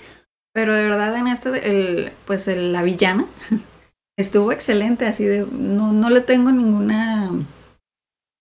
Pero 0.52 0.74
de 0.74 0.82
verdad 0.82 1.14
en 1.16 1.28
este, 1.28 1.70
el, 1.70 2.12
pues 2.26 2.48
el- 2.48 2.72
la 2.72 2.82
villana 2.82 3.26
estuvo 4.18 4.50
excelente, 4.50 5.06
así 5.06 5.24
de... 5.24 5.46
No, 5.46 5.92
no 5.92 6.10
le 6.10 6.20
tengo 6.22 6.50
ninguna 6.50 7.30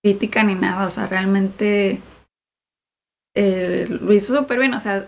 crítica 0.03 0.41
ni 0.43 0.55
nada, 0.55 0.87
o 0.87 0.89
sea, 0.89 1.05
realmente 1.07 2.01
eh, 3.35 3.85
lo 3.89 4.13
hizo 4.13 4.35
súper 4.35 4.59
bien, 4.59 4.73
o 4.73 4.79
sea, 4.79 5.07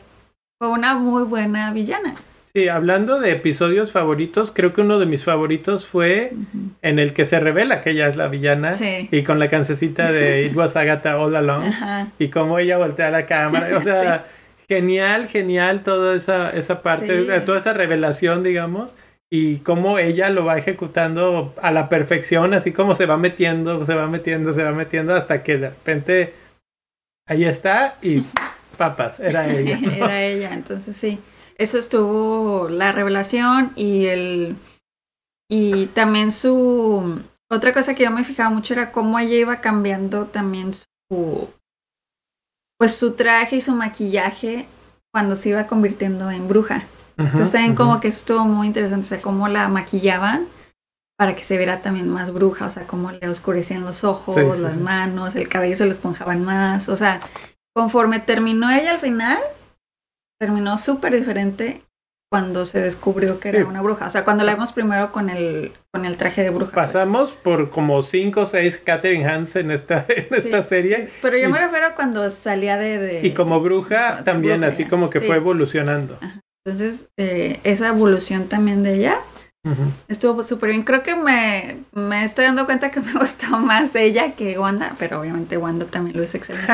fue 0.61 0.69
una 0.69 0.93
muy 0.93 1.23
buena 1.23 1.73
villana. 1.73 2.13
Sí, 2.43 2.67
hablando 2.67 3.19
de 3.19 3.31
episodios 3.31 3.91
favoritos, 3.91 4.51
creo 4.51 4.73
que 4.73 4.81
uno 4.81 4.99
de 4.99 5.07
mis 5.07 5.23
favoritos 5.23 5.87
fue 5.87 6.33
Ujú. 6.33 6.69
en 6.83 6.99
el 6.99 7.13
que 7.13 7.25
se 7.25 7.39
revela 7.39 7.81
que 7.81 7.89
ella 7.89 8.07
es 8.07 8.15
la 8.15 8.27
villana 8.27 8.71
Sí. 8.73 9.09
y 9.11 9.23
con 9.23 9.39
la 9.39 9.47
cancecita 9.47 10.11
de 10.11 10.45
It 10.45 10.55
was 10.55 10.75
Agatha 10.75 11.17
All 11.17 11.35
Along 11.35 11.63
Ajá. 11.65 12.07
y 12.19 12.27
cómo 12.29 12.59
ella 12.59 12.77
voltea 12.77 13.09
la 13.09 13.25
cámara. 13.25 13.75
O 13.75 13.81
sea, 13.81 14.25
genial, 14.69 15.25
genial 15.29 15.81
toda 15.81 16.15
esa, 16.15 16.51
esa 16.51 16.83
parte, 16.83 17.23
Sí. 17.25 17.43
toda 17.43 17.57
esa 17.57 17.73
revelación, 17.73 18.43
digamos, 18.43 18.93
y 19.31 19.55
cómo 19.61 19.97
ella 19.97 20.29
lo 20.29 20.45
va 20.45 20.59
ejecutando 20.59 21.55
a 21.59 21.71
la 21.71 21.89
perfección, 21.89 22.53
así 22.53 22.71
como 22.71 22.93
se 22.93 23.07
va 23.07 23.17
metiendo, 23.17 23.83
se 23.87 23.95
va 23.95 24.05
metiendo, 24.05 24.53
se 24.53 24.63
va 24.63 24.73
metiendo, 24.73 25.15
hasta 25.15 25.41
que 25.41 25.57
de 25.57 25.69
repente 25.69 26.33
ahí 27.27 27.45
está 27.45 27.95
y 28.03 28.23
papas, 28.81 29.19
era 29.19 29.47
ella. 29.57 29.77
¿no? 29.79 29.91
Era 29.91 30.23
ella, 30.23 30.53
entonces 30.53 30.95
sí. 30.97 31.19
Eso 31.57 31.77
estuvo 31.77 32.69
la 32.69 32.91
revelación 32.91 33.71
y 33.75 34.05
el 34.07 34.55
y 35.49 35.87
también 35.87 36.31
su 36.31 37.21
otra 37.49 37.73
cosa 37.73 37.93
que 37.93 38.03
yo 38.05 38.11
me 38.11 38.23
fijaba 38.23 38.49
mucho 38.49 38.73
era 38.73 38.91
cómo 38.91 39.19
ella 39.19 39.35
iba 39.35 39.61
cambiando 39.61 40.25
también 40.25 40.71
su 40.73 41.49
pues 42.79 42.95
su 42.95 43.11
traje 43.13 43.57
y 43.57 43.61
su 43.61 43.73
maquillaje 43.73 44.65
cuando 45.13 45.35
se 45.35 45.49
iba 45.49 45.67
convirtiendo 45.67 46.31
en 46.31 46.47
bruja. 46.47 46.83
Entonces 47.17 47.51
también 47.51 47.75
como 47.75 47.99
que 47.99 48.07
eso 48.07 48.19
estuvo 48.19 48.45
muy 48.45 48.65
interesante, 48.65 49.05
o 49.05 49.09
sea, 49.09 49.21
cómo 49.21 49.47
la 49.47 49.67
maquillaban 49.67 50.47
para 51.19 51.35
que 51.35 51.43
se 51.43 51.57
viera 51.57 51.83
también 51.83 52.09
más 52.09 52.33
bruja, 52.33 52.65
o 52.65 52.71
sea, 52.71 52.87
cómo 52.87 53.11
le 53.11 53.29
oscurecían 53.29 53.83
los 53.83 54.03
ojos, 54.03 54.33
Sí, 54.35 54.41
sí, 54.41 54.61
las 54.61 54.73
sí. 54.73 54.79
manos, 54.79 55.35
el 55.35 55.47
cabello 55.47 55.75
se 55.75 55.85
lo 55.85 55.91
esponjaban 55.91 56.43
más, 56.43 56.89
o 56.89 56.95
sea, 56.95 57.19
conforme 57.75 58.19
terminó 58.19 58.69
ella 58.71 58.91
al 58.91 58.99
final, 58.99 59.39
terminó 60.39 60.77
súper 60.77 61.15
diferente 61.15 61.81
cuando 62.31 62.65
se 62.65 62.79
descubrió 62.81 63.41
que 63.41 63.49
era 63.49 63.65
una 63.65 63.81
bruja, 63.81 64.07
o 64.07 64.09
sea, 64.09 64.23
cuando 64.23 64.45
la 64.45 64.53
vimos 64.53 64.71
primero 64.71 65.11
con 65.11 65.29
el, 65.29 65.73
con 65.93 66.05
el 66.05 66.15
traje 66.15 66.41
de 66.43 66.49
bruja. 66.49 66.71
pues. 66.71 66.85
Pasamos 66.85 67.31
por 67.33 67.69
como 67.71 68.01
cinco 68.03 68.41
o 68.41 68.45
seis 68.45 68.77
Catherine 68.77 69.25
Hans 69.27 69.57
en 69.57 69.69
esta, 69.69 70.05
en 70.09 70.27
Sí, 70.29 70.47
esta 70.47 70.61
serie. 70.61 71.09
Pero 71.21 71.37
yo 71.37 71.49
Y- 71.49 71.51
me 71.51 71.59
refiero 71.59 71.87
a 71.87 71.93
cuando 71.95 72.29
salía 72.31 72.77
de... 72.77 72.97
de- 72.99 73.27
Y 73.27 73.33
como 73.33 73.59
bruja 73.59 74.17
de 74.17 74.23
también, 74.23 74.61
bruja, 74.61 74.69
así 74.69 74.85
como 74.85 75.09
que 75.09 75.19
Sí. 75.19 75.27
fue 75.27 75.35
evolucionando. 75.35 76.17
Entonces, 76.65 77.09
eh, 77.17 77.59
esa 77.65 77.89
evolución 77.89 78.47
también 78.47 78.81
de 78.83 78.93
ella 78.95 79.19
Estuvo 80.07 80.41
súper 80.43 80.69
bien. 80.71 80.83
Creo 80.83 81.03
que 81.03 81.15
me, 81.15 81.83
me 81.93 82.23
estoy 82.23 82.45
dando 82.45 82.65
cuenta 82.65 82.89
que 82.89 82.99
me 82.99 83.13
gustó 83.19 83.59
más 83.59 83.93
ella 83.95 84.33
que 84.33 84.57
Wanda, 84.57 84.95
pero 84.97 85.19
obviamente 85.19 85.57
Wanda 85.57 85.85
también 85.85 86.17
lo 86.17 86.23
hizo 86.23 86.37
excelente. 86.37 86.73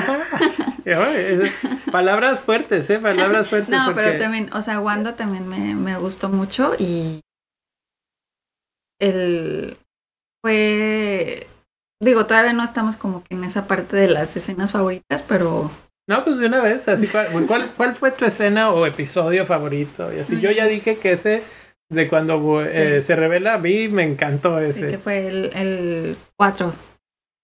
Palabras 1.91 2.39
fuertes, 2.41 2.89
¿eh? 2.89 2.99
Palabras 2.99 3.47
fuertes. 3.49 3.69
No, 3.69 3.85
porque- 3.87 4.01
pero 4.01 4.19
también, 4.19 4.49
o 4.53 4.61
sea, 4.61 4.79
Wanda 4.79 5.15
también 5.15 5.47
me, 5.47 5.75
me 5.75 5.97
gustó 5.97 6.29
mucho 6.29 6.73
y 6.79 7.19
el 8.99 9.77
fue 10.43 11.47
digo, 12.01 12.25
todavía 12.25 12.53
no 12.53 12.63
estamos 12.63 12.95
como 12.95 13.23
que 13.23 13.35
en 13.35 13.43
esa 13.43 13.67
parte 13.67 13.95
de 13.95 14.07
las 14.07 14.35
escenas 14.37 14.71
favoritas, 14.71 15.23
pero 15.27 15.71
No, 16.07 16.23
pues 16.23 16.37
de 16.37 16.45
una 16.47 16.61
vez, 16.61 16.87
así 16.87 17.07
cuál, 17.07 17.27
¿cuál, 17.47 17.69
cuál 17.75 17.95
fue 17.95 18.11
tu 18.11 18.25
escena 18.25 18.69
o 18.71 18.85
episodio 18.85 19.45
favorito? 19.45 20.13
Y 20.13 20.19
así 20.19 20.39
yo 20.39 20.51
ya 20.51 20.65
dije 20.67 20.97
que 20.97 21.13
ese 21.13 21.43
de 21.89 22.07
cuando 22.07 22.61
eh, 22.63 22.99
Sí. 23.01 23.07
se 23.07 23.15
revela 23.15 23.53
a 23.55 23.57
mí 23.57 23.87
me 23.87 24.03
encantó 24.03 24.59
sí 24.59 24.65
ese. 24.65 24.89
que 24.89 24.97
fue 24.97 25.27
el, 25.27 25.45
el 25.55 26.17
4, 26.37 26.73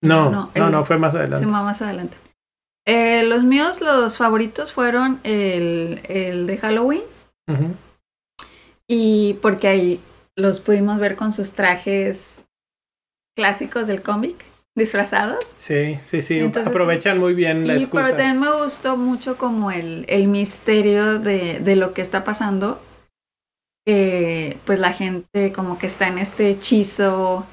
no, 0.04 0.30
no, 0.30 0.52
no, 0.56 0.66
el- 0.66 0.72
no, 0.72 0.86
fue 0.86 0.98
más 0.98 1.16
adelante. 1.16 1.46
va 1.46 1.64
más 1.64 1.82
adelante. 1.82 2.18
Eh, 2.86 3.24
los 3.24 3.44
míos, 3.44 3.80
los 3.80 4.18
favoritos 4.18 4.74
fueron 4.74 5.22
el, 5.24 6.02
el 6.10 6.46
de 6.48 6.58
Halloween. 6.58 7.04
Y 8.88 9.36
porque 9.42 9.68
ahí 9.68 10.02
los 10.36 10.60
pudimos 10.60 11.00
ver 11.00 11.16
con 11.16 11.32
sus 11.32 11.52
trajes 11.52 12.44
clásicos 13.38 13.88
del 13.88 14.02
cómic, 14.02 14.36
disfrazados. 14.76 15.44
Sí, 15.56 15.98
sí, 16.04 16.22
sí. 16.22 16.40
Entonces, 16.40 16.70
aprovechan 16.70 17.20
muy 17.20 17.34
bien 17.34 17.66
la 17.68 17.76
Y 17.76 17.84
excusa. 17.84 18.04
pero 18.04 18.18
también 18.18 18.40
me 18.42 18.52
gustó 18.64 18.98
mucho 18.98 19.38
como 19.38 19.72
el, 19.72 20.06
el 20.10 20.28
misterio 20.28 21.20
de, 21.20 21.60
de 21.60 21.76
lo 21.76 21.94
que 21.94 22.02
está 22.02 22.24
pasando. 22.24 22.82
Que 23.86 24.58
pues 24.66 24.80
la 24.80 24.92
gente 24.94 25.52
como 25.54 25.78
que 25.78 25.88
está 25.88 26.08
en 26.08 26.18
este 26.18 26.50
hechizo. 26.50 27.46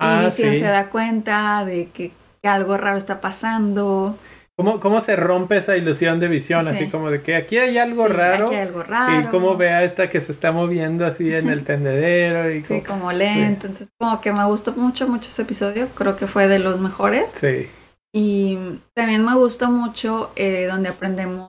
Ah, 0.00 0.20
y 0.22 0.24
Vision 0.24 0.54
sí. 0.54 0.60
se 0.60 0.66
da 0.66 0.88
cuenta 0.90 1.64
de 1.64 1.88
que, 1.90 2.12
que 2.42 2.48
algo 2.48 2.76
raro 2.76 2.98
está 2.98 3.20
pasando. 3.20 4.18
¿Cómo, 4.56 4.78
¿Cómo 4.80 5.00
se 5.00 5.16
rompe 5.16 5.56
esa 5.56 5.76
ilusión 5.76 6.20
de 6.20 6.28
visión? 6.28 6.66
Así 6.68 6.88
como 6.90 7.10
de 7.10 7.22
que 7.22 7.34
aquí 7.36 7.56
hay 7.56 7.78
algo 7.78 8.06
Sí, 8.06 8.12
raro. 8.12 8.46
aquí 8.46 8.56
hay 8.56 8.60
algo 8.66 8.82
raro. 8.82 9.20
Y 9.20 9.30
cómo 9.30 9.56
ve 9.56 9.70
a 9.70 9.84
esta 9.84 10.10
que 10.10 10.20
se 10.20 10.32
está 10.32 10.52
moviendo 10.52 11.06
así 11.06 11.32
en 11.32 11.48
el 11.48 11.64
tendedero. 11.64 12.50
Y 12.50 12.62
Sí, 12.62 12.82
como- 12.82 13.00
como 13.00 13.12
lento. 13.12 13.66
Entonces, 13.66 13.90
como 13.98 14.20
que 14.20 14.32
me 14.32 14.44
gustó 14.44 14.72
mucho, 14.72 15.08
mucho 15.08 15.30
ese 15.30 15.42
episodio. 15.42 15.88
Creo 15.94 16.16
que 16.16 16.26
fue 16.26 16.46
de 16.48 16.58
los 16.58 16.78
mejores. 16.78 17.30
Sí. 17.36 17.68
Y 18.12 18.58
también 18.94 19.24
me 19.24 19.34
gustó 19.36 19.70
mucho 19.70 20.32
eh, 20.36 20.66
donde 20.70 20.88
aprendemos 20.90 21.48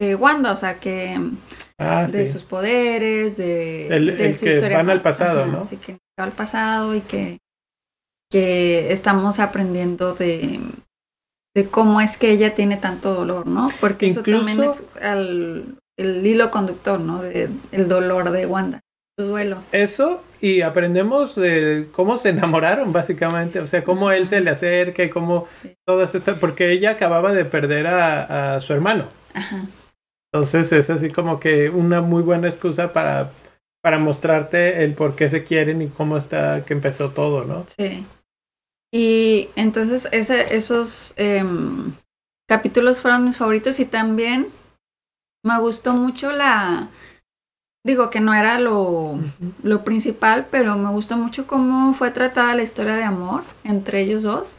de 0.00 0.14
Wanda, 0.14 0.52
o 0.52 0.56
sea, 0.56 0.78
que 0.78 1.18
Ah, 1.80 2.06
de 2.10 2.26
sí. 2.26 2.32
sus 2.32 2.42
poderes, 2.44 3.36
de, 3.36 3.86
El- 3.88 4.16
de 4.16 4.26
el 4.26 4.34
su 4.34 4.44
que 4.46 4.54
historia. 4.54 4.76
van 4.78 4.90
al 4.90 4.96
Ajá, 4.98 5.04
pasado, 5.04 5.46
¿no? 5.46 5.64
Sí, 5.64 5.76
que 5.76 5.96
al 6.18 6.32
pasado 6.32 6.94
y 6.96 7.00
que, 7.02 7.38
que 8.30 8.92
estamos 8.92 9.38
aprendiendo 9.40 10.14
de, 10.14 10.60
de 11.56 11.68
cómo 11.70 12.00
es 12.00 12.16
que 12.16 12.30
ella 12.30 12.54
tiene 12.54 12.76
tanto 12.76 13.14
dolor, 13.14 13.46
¿no? 13.46 13.66
Porque 13.80 14.08
eso 14.08 14.20
Incluso- 14.20 14.44
también 14.44 14.68
es 14.68 14.84
al- 15.02 15.76
el 15.96 16.26
hilo 16.26 16.50
conductor, 16.50 16.98
¿no? 17.00 17.22
De, 17.22 17.48
el 17.72 17.88
dolor 17.88 18.30
de 18.30 18.46
Wanda, 18.46 18.80
su 19.18 19.26
duelo. 19.26 19.58
Eso 19.72 20.22
y 20.40 20.60
aprendemos 20.62 21.34
de 21.36 21.88
cómo 21.92 22.18
se 22.18 22.28
enamoraron 22.30 22.92
básicamente, 22.92 23.60
o 23.60 23.66
sea, 23.66 23.82
cómo 23.84 24.10
él 24.12 24.28
se 24.28 24.40
le 24.40 24.50
acerca 24.50 25.02
y 25.04 25.10
cómo 25.10 25.46
Sí. 25.62 25.74
todas 25.86 26.14
estas, 26.14 26.38
porque 26.38 26.70
ella 26.72 26.90
acababa 26.90 27.32
de 27.32 27.44
perder 27.44 27.86
a, 27.88 28.56
a 28.56 28.60
su 28.60 28.72
hermano. 28.72 29.08
Ajá. 29.34 29.62
Entonces 30.32 30.72
es 30.72 30.90
así 30.90 31.10
como 31.10 31.40
que 31.40 31.70
una 31.70 32.00
muy 32.00 32.22
buena 32.22 32.48
excusa 32.48 32.92
para, 32.92 33.30
para 33.82 33.98
mostrarte 33.98 34.84
el 34.84 34.94
por 34.94 35.16
qué 35.16 35.28
se 35.28 35.42
quieren 35.42 35.80
y 35.80 35.88
cómo 35.88 36.18
está 36.18 36.62
que 36.64 36.74
empezó 36.74 37.10
todo, 37.10 37.44
¿no? 37.44 37.64
Sí. 37.76 38.06
Y 38.92 39.48
entonces 39.56 40.08
ese, 40.12 40.54
esos 40.56 41.14
em, 41.16 41.94
capítulos 42.48 43.00
fueron 43.00 43.24
mis 43.24 43.36
favoritos 43.36 43.80
y 43.80 43.84
también 43.84 44.48
me 45.44 45.58
gustó 45.60 45.94
mucho 45.94 46.32
la... 46.32 46.90
Digo 47.86 48.10
que 48.10 48.20
no 48.20 48.34
era 48.34 48.58
lo, 48.58 49.18
lo 49.62 49.84
principal, 49.84 50.48
pero 50.50 50.76
me 50.76 50.90
gustó 50.90 51.16
mucho 51.16 51.46
cómo 51.46 51.94
fue 51.94 52.10
tratada 52.10 52.54
la 52.54 52.62
historia 52.62 52.96
de 52.96 53.04
amor 53.04 53.44
entre 53.64 54.02
ellos 54.02 54.22
dos. 54.22 54.58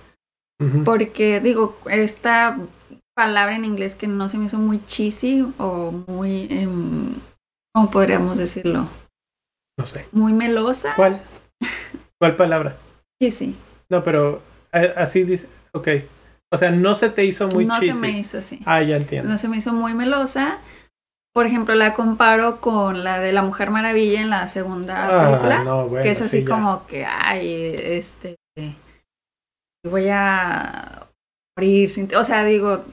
Porque, 0.83 1.39
digo, 1.39 1.77
esta 1.89 2.57
palabra 3.19 3.53
en 3.53 3.65
inglés 3.65 3.95
que 3.95 4.07
no 4.07 4.29
se 4.29 4.37
me 4.37 4.45
hizo 4.45 4.57
muy 4.57 4.81
cheesy 4.85 5.45
o 5.57 5.91
muy, 6.07 6.47
em, 6.49 7.15
¿cómo 7.75 7.91
podríamos 7.91 8.37
decirlo? 8.37 8.87
No 9.77 9.85
sé. 9.85 10.07
Muy 10.13 10.31
melosa. 10.31 10.93
¿Cuál? 10.95 11.21
¿Cuál 12.17 12.37
palabra? 12.37 12.77
Cheesy. 13.21 13.57
No, 13.89 14.03
pero 14.05 14.41
eh, 14.71 14.93
así 14.95 15.23
dice, 15.25 15.49
ok. 15.73 15.87
O 16.53 16.57
sea, 16.57 16.71
no 16.71 16.95
se 16.95 17.09
te 17.09 17.25
hizo 17.25 17.49
muy 17.49 17.65
no 17.65 17.77
cheesy. 17.77 17.91
se 17.93 17.99
me 17.99 18.09
hizo 18.17 18.37
así. 18.37 18.61
Ah, 18.65 18.81
ya 18.81 18.95
entiendo. 18.95 19.29
No 19.29 19.37
se 19.37 19.49
me 19.49 19.57
hizo 19.57 19.73
muy 19.73 19.93
melosa. 19.93 20.59
Por 21.35 21.45
ejemplo, 21.45 21.75
la 21.75 21.93
comparo 21.93 22.61
con 22.61 23.03
la 23.03 23.19
de 23.19 23.33
la 23.33 23.43
Mujer 23.43 23.69
Maravilla 23.69 24.21
en 24.21 24.29
la 24.29 24.47
segunda 24.47 25.07
Ah, 25.07 25.27
película. 25.27 25.63
no, 25.65 25.87
bueno, 25.89 26.03
que 26.03 26.11
es 26.11 26.21
así 26.21 26.39
sí, 26.39 26.45
como 26.45 26.87
que, 26.87 27.05
ay, 27.05 27.75
este, 27.77 28.37
voy 29.85 30.07
a 30.09 31.07
morir 31.57 31.89
sin... 31.89 32.07
ti". 32.07 32.15
O 32.15 32.23
sea, 32.23 32.43
digo, 32.45 32.83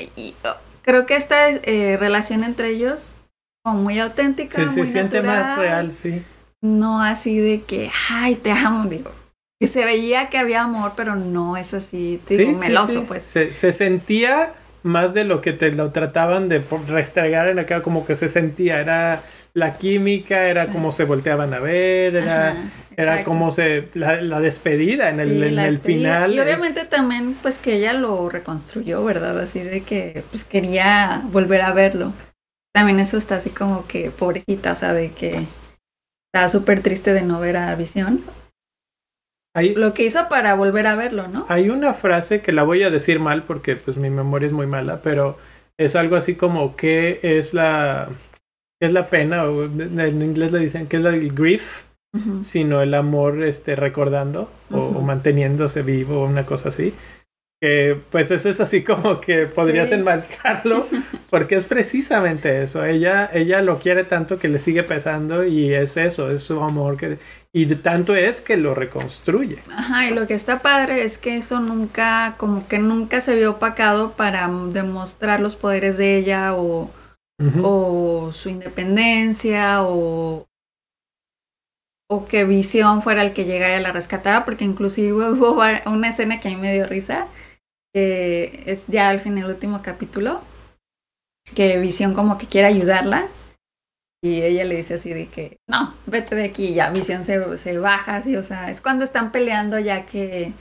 y, 0.00 0.34
oh, 0.44 0.56
creo 0.82 1.06
que 1.06 1.16
esta 1.16 1.48
eh, 1.48 1.96
relación 1.98 2.44
entre 2.44 2.70
ellos 2.70 3.12
como 3.64 3.82
muy 3.82 3.98
auténtica, 3.98 4.62
Sí, 4.62 4.68
se 4.68 4.78
muy 4.78 4.86
siente 4.86 5.22
más 5.22 5.58
real, 5.58 5.92
sí. 5.92 6.22
No 6.62 7.02
así 7.02 7.38
de 7.38 7.62
que, 7.62 7.90
ay, 8.10 8.36
te 8.36 8.52
amo, 8.52 8.88
digo. 8.88 9.10
Que 9.60 9.66
se 9.66 9.84
veía 9.84 10.28
que 10.28 10.38
había 10.38 10.62
amor, 10.62 10.92
pero 10.96 11.16
no 11.16 11.56
es 11.56 11.74
así, 11.74 12.20
te 12.26 12.36
digo, 12.36 12.52
Sí, 12.52 12.56
meloso, 12.58 13.04
pues. 13.04 13.24
Se, 13.24 13.52
se 13.52 13.72
sentía 13.72 14.54
más 14.82 15.14
de 15.14 15.24
lo 15.24 15.40
que 15.40 15.52
te 15.52 15.72
lo 15.72 15.90
trataban 15.90 16.48
de 16.48 16.62
restregar 16.86 17.48
en 17.48 17.56
la 17.56 17.66
cara, 17.66 17.82
como 17.82 18.06
que 18.06 18.14
se 18.14 18.28
sentía, 18.28 18.80
era 18.80 19.22
la 19.56 19.78
química, 19.78 20.48
era 20.48 20.66
Sí. 20.66 20.72
como 20.72 20.92
se 20.92 21.04
volteaban 21.04 21.54
a 21.54 21.60
ver, 21.60 22.14
era, 22.14 22.50
Ajá, 22.50 22.56
era 22.94 23.24
se, 23.52 23.88
la, 23.94 24.20
la 24.20 24.40
despedida 24.40 25.08
en 25.08 25.18
el, 25.18 25.42
en 25.42 25.58
el 25.58 25.78
final. 25.78 26.34
Y 26.34 26.38
obviamente 26.40 26.80
es- 26.80 26.90
también, 26.90 27.34
pues 27.40 27.56
que 27.56 27.76
ella 27.76 27.94
lo 27.94 28.28
reconstruyó, 28.28 29.02
¿verdad? 29.02 29.40
Así 29.40 29.60
de 29.60 29.80
que, 29.80 30.22
pues 30.30 30.44
quería 30.44 31.22
volver 31.32 31.62
a 31.62 31.72
verlo. 31.72 32.12
También 32.74 33.00
eso 33.00 33.16
está 33.16 33.36
así 33.36 33.48
como 33.48 33.86
que 33.86 34.10
pobrecita, 34.10 34.72
o 34.72 34.76
sea, 34.76 34.92
de 34.92 35.12
que 35.12 35.46
está 36.34 36.50
súper 36.50 36.82
triste 36.82 37.14
de 37.14 37.22
no 37.22 37.40
ver 37.40 37.56
a 37.56 37.74
Visión. 37.76 38.24
hay, 39.54 39.74
Lo 39.74 39.94
que 39.94 40.04
hizo 40.04 40.28
para 40.28 40.54
volver 40.54 40.86
a 40.86 40.96
verlo, 40.96 41.28
¿no? 41.28 41.46
hay 41.48 41.70
una 41.70 41.94
frase 41.94 42.42
que 42.42 42.52
la 42.52 42.62
voy 42.62 42.82
a 42.82 42.90
decir 42.90 43.20
mal 43.20 43.44
porque 43.44 43.76
pues 43.76 43.96
mi 43.96 44.10
memoria 44.10 44.48
es 44.48 44.52
muy 44.52 44.66
mala, 44.66 45.00
pero 45.00 45.38
es 45.78 45.96
algo 45.96 46.16
así 46.16 46.34
como 46.34 46.76
que 46.76 47.20
es 47.22 47.54
la, 47.54 48.10
es 48.80 48.92
la 48.92 49.08
pena, 49.08 49.44
o 49.44 49.64
en 49.64 50.22
inglés 50.22 50.52
le 50.52 50.58
dicen 50.60 50.86
que 50.86 50.98
es 50.98 51.04
el 51.04 51.32
grief. 51.32 51.84
Ujú. 52.14 52.42
sino 52.44 52.80
el 52.80 52.94
amor 52.94 53.42
este 53.42 53.76
recordando 53.76 54.48
o, 54.70 54.78
o 54.78 54.88
Ujú. 54.90 55.00
manteniéndose 55.02 55.82
vivo 55.82 56.24
una 56.24 56.46
cosa 56.46 56.70
así 56.70 56.94
que 57.60 58.00
pues 58.10 58.30
eso 58.30 58.48
es 58.48 58.58
así 58.60 58.82
como 58.84 59.20
que 59.20 59.46
podrías 59.46 59.88
Sí. 59.88 59.94
enmarcarlo 59.96 60.86
porque 61.30 61.56
es 61.56 61.64
precisamente 61.64 62.62
eso 62.62 62.84
ella 62.86 63.28
ella 63.34 63.60
lo 63.60 63.78
quiere 63.78 64.04
tanto 64.04 64.38
que 64.38 64.48
le 64.48 64.58
sigue 64.58 64.82
pesando 64.82 65.44
y 65.44 65.74
es 65.74 65.98
eso 65.98 66.30
es 66.30 66.42
su 66.44 66.62
amor 66.62 66.96
que 66.96 67.18
y 67.52 67.66
de 67.66 67.76
tanto 67.76 68.14
es 68.14 68.40
que 68.40 68.56
lo 68.56 68.74
reconstruye 68.74 69.58
Ajá, 69.70 70.06
y 70.08 70.14
lo 70.14 70.26
que 70.26 70.34
está 70.34 70.60
padre 70.60 71.02
es 71.04 71.18
que 71.18 71.36
eso 71.36 71.60
nunca, 71.60 72.36
como 72.38 72.66
que 72.68 72.78
nunca 72.78 73.20
se 73.20 73.34
vio 73.34 73.50
opacado 73.52 74.12
para 74.12 74.48
demostrar 74.70 75.40
los 75.40 75.54
poderes 75.56 75.98
de 75.98 76.16
ella 76.16 76.54
o, 76.54 76.90
O 77.62 78.30
su 78.32 78.48
independencia 78.48 79.82
o, 79.82 80.46
o 82.08 82.24
que 82.24 82.44
Visión 82.44 83.02
fuera 83.02 83.22
el 83.22 83.34
que 83.34 83.44
llegara 83.44 83.78
y 83.78 83.82
la 83.82 83.92
rescatara, 83.92 84.44
porque 84.44 84.64
inclusive 84.64 85.12
hubo 85.32 85.62
una 85.90 86.08
escena 86.08 86.40
que 86.40 86.48
a 86.48 86.50
mí 86.52 86.56
me 86.56 86.72
dio 86.72 86.86
risa, 86.86 87.28
que 87.94 88.62
es 88.66 88.86
ya 88.86 89.10
al 89.10 89.20
fin 89.20 89.36
el 89.38 89.46
último 89.46 89.82
capítulo, 89.82 90.42
que 91.54 91.78
Visión 91.78 92.14
como 92.14 92.38
que 92.38 92.46
quiere 92.46 92.68
ayudarla 92.68 93.28
y 94.22 94.42
ella 94.42 94.64
le 94.64 94.76
dice 94.76 94.94
así 94.94 95.12
de 95.12 95.28
que, 95.28 95.58
no, 95.68 95.94
vete 96.06 96.34
de 96.34 96.44
aquí 96.44 96.68
y 96.68 96.74
ya, 96.74 96.90
Visión 96.90 97.24
se, 97.24 97.58
se 97.58 97.78
baja 97.78 98.16
así, 98.16 98.36
o 98.36 98.42
sea, 98.42 98.70
es 98.70 98.80
cuando 98.80 99.04
están 99.04 99.30
peleando 99.30 99.78
ya 99.78 100.06
que 100.06 100.52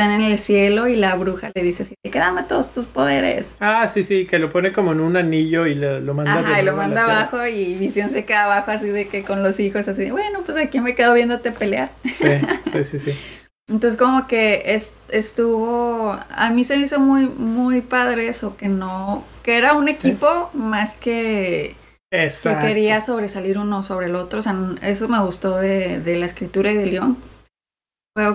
están 0.00 0.12
en 0.18 0.22
el 0.22 0.38
cielo 0.38 0.88
y 0.88 0.96
la 0.96 1.14
bruja 1.16 1.50
le 1.54 1.62
dice 1.62 1.82
así, 1.82 1.94
de 2.02 2.10
que 2.10 2.18
dame 2.18 2.42
todos 2.44 2.70
tus 2.72 2.86
poderes. 2.86 3.52
ah 3.60 3.86
sí 3.86 4.02
sí 4.02 4.24
que 4.24 4.38
lo 4.38 4.48
pone 4.50 4.72
como 4.72 4.92
en 4.92 5.00
un 5.00 5.16
anillo 5.16 5.66
y 5.66 5.74
le- 5.74 6.00
lo 6.00 6.14
manda 6.14 6.38
Ajá, 6.38 6.60
y 6.60 6.64
lo 6.64 6.74
manda 6.74 7.04
tierra. 7.04 7.20
abajo 7.20 7.46
y 7.46 7.74
Visión 7.74 8.10
se 8.10 8.24
queda 8.24 8.44
abajo 8.44 8.70
así 8.70 8.88
de 8.88 9.08
que 9.08 9.22
con 9.24 9.42
los 9.42 9.60
hijos 9.60 9.86
así 9.88 10.10
bueno, 10.10 10.40
pues 10.44 10.56
aquí 10.56 10.80
me 10.80 10.94
quedo 10.94 11.12
viéndote 11.12 11.52
pelear. 11.52 11.90
sí 12.04 12.24
sí 12.72 12.84
sí 12.84 12.98
sí 12.98 13.12
Entonces 13.68 13.98
como 13.98 14.26
que 14.26 14.62
es- 14.74 14.94
estuvo, 15.10 16.18
a 16.30 16.50
mí 16.50 16.64
se 16.64 16.76
me 16.76 16.84
hizo 16.84 16.98
muy, 16.98 17.26
muy 17.28 17.82
padre 17.82 18.26
eso, 18.26 18.56
que 18.56 18.68
no, 18.68 19.22
que 19.44 19.56
era 19.58 19.74
un 19.74 19.86
equipo 19.88 20.50
más 20.54 20.94
que, 20.96 21.76
que 22.10 22.24
Exacto. 22.24 22.66
quería 22.66 23.00
sobresalir 23.00 23.58
uno 23.58 23.84
sobre 23.84 24.06
el 24.06 24.16
otro, 24.16 24.40
o 24.40 24.42
sea, 24.42 24.56
eso 24.82 25.06
me 25.08 25.20
gustó 25.20 25.56
de, 25.58 26.00
de 26.00 26.16
la 26.16 26.26
escritura 26.26 26.72
y 26.72 26.78
de 26.78 26.86
León. 26.86 27.16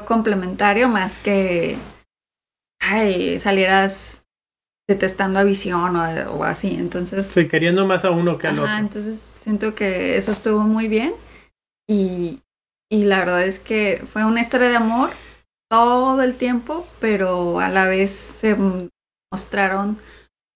Complementario 0.06 0.88
más 0.89 1.19
que, 1.19 1.78
ay, 2.82 3.39
salieras 3.39 4.26
detestando 4.88 5.39
a 5.39 5.43
Visión 5.43 5.95
o, 5.95 6.32
o 6.34 6.43
así, 6.43 6.76
entonces... 6.76 7.28
Sí, 7.28 7.48
queriendo 7.48 7.86
más 7.88 8.06
a 8.06 8.12
uno 8.12 8.38
que 8.38 8.48
al 8.48 8.60
Ajá, 8.60 8.74
otro. 8.76 8.86
entonces 8.86 9.30
siento 9.34 9.74
que 9.74 10.17
eso 10.17 10.32
estuvo 10.32 10.60
muy 10.62 10.88
bien 10.88 11.13
y, 11.89 12.41
y 12.91 13.06
la 13.06 13.19
verdad 13.19 13.43
es 13.43 13.60
que 13.60 14.04
fue 14.12 14.26
una 14.26 14.41
historia 14.41 14.69
de 14.69 14.76
amor 14.76 15.10
todo 15.71 16.21
el 16.21 16.36
tiempo, 16.36 16.86
pero 17.00 17.60
a 17.60 17.69
la 17.69 17.86
vez 17.88 18.12
se 18.12 18.56
mostraron 19.34 19.98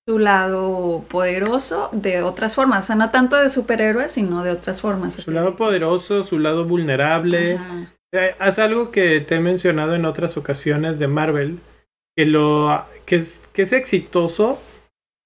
su 0.08 0.20
lado 0.20 1.04
poderoso 1.10 1.90
de 1.92 2.22
otras 2.24 2.56
formas, 2.56 2.84
o 2.84 2.88
sea, 2.88 2.96
no 2.96 3.10
tanto 3.12 3.36
de 3.36 3.50
superhéroes, 3.50 4.12
sino 4.12 4.44
de 4.44 4.52
otras 4.52 4.82
formas. 4.82 5.14
su 5.14 5.22
así 5.22 5.32
lado 5.32 5.52
de- 5.52 5.58
poderoso 5.58 6.24
su 6.24 6.38
lado 6.40 6.66
vulnerable. 6.66 7.56
Ajá, 7.56 7.92
Haz 8.40 8.58
algo 8.60 8.92
que 8.92 9.22
te 9.22 9.36
he 9.36 9.40
mencionado 9.40 9.94
en 9.96 10.06
otras 10.06 10.36
ocasiones 10.38 10.98
de 10.98 11.08
Marvel, 11.08 11.60
que 12.18 12.26
lo 12.26 12.86
que 13.06 13.18
es, 13.18 13.44
que 13.54 13.62
es 13.64 13.72
exitoso 13.74 14.60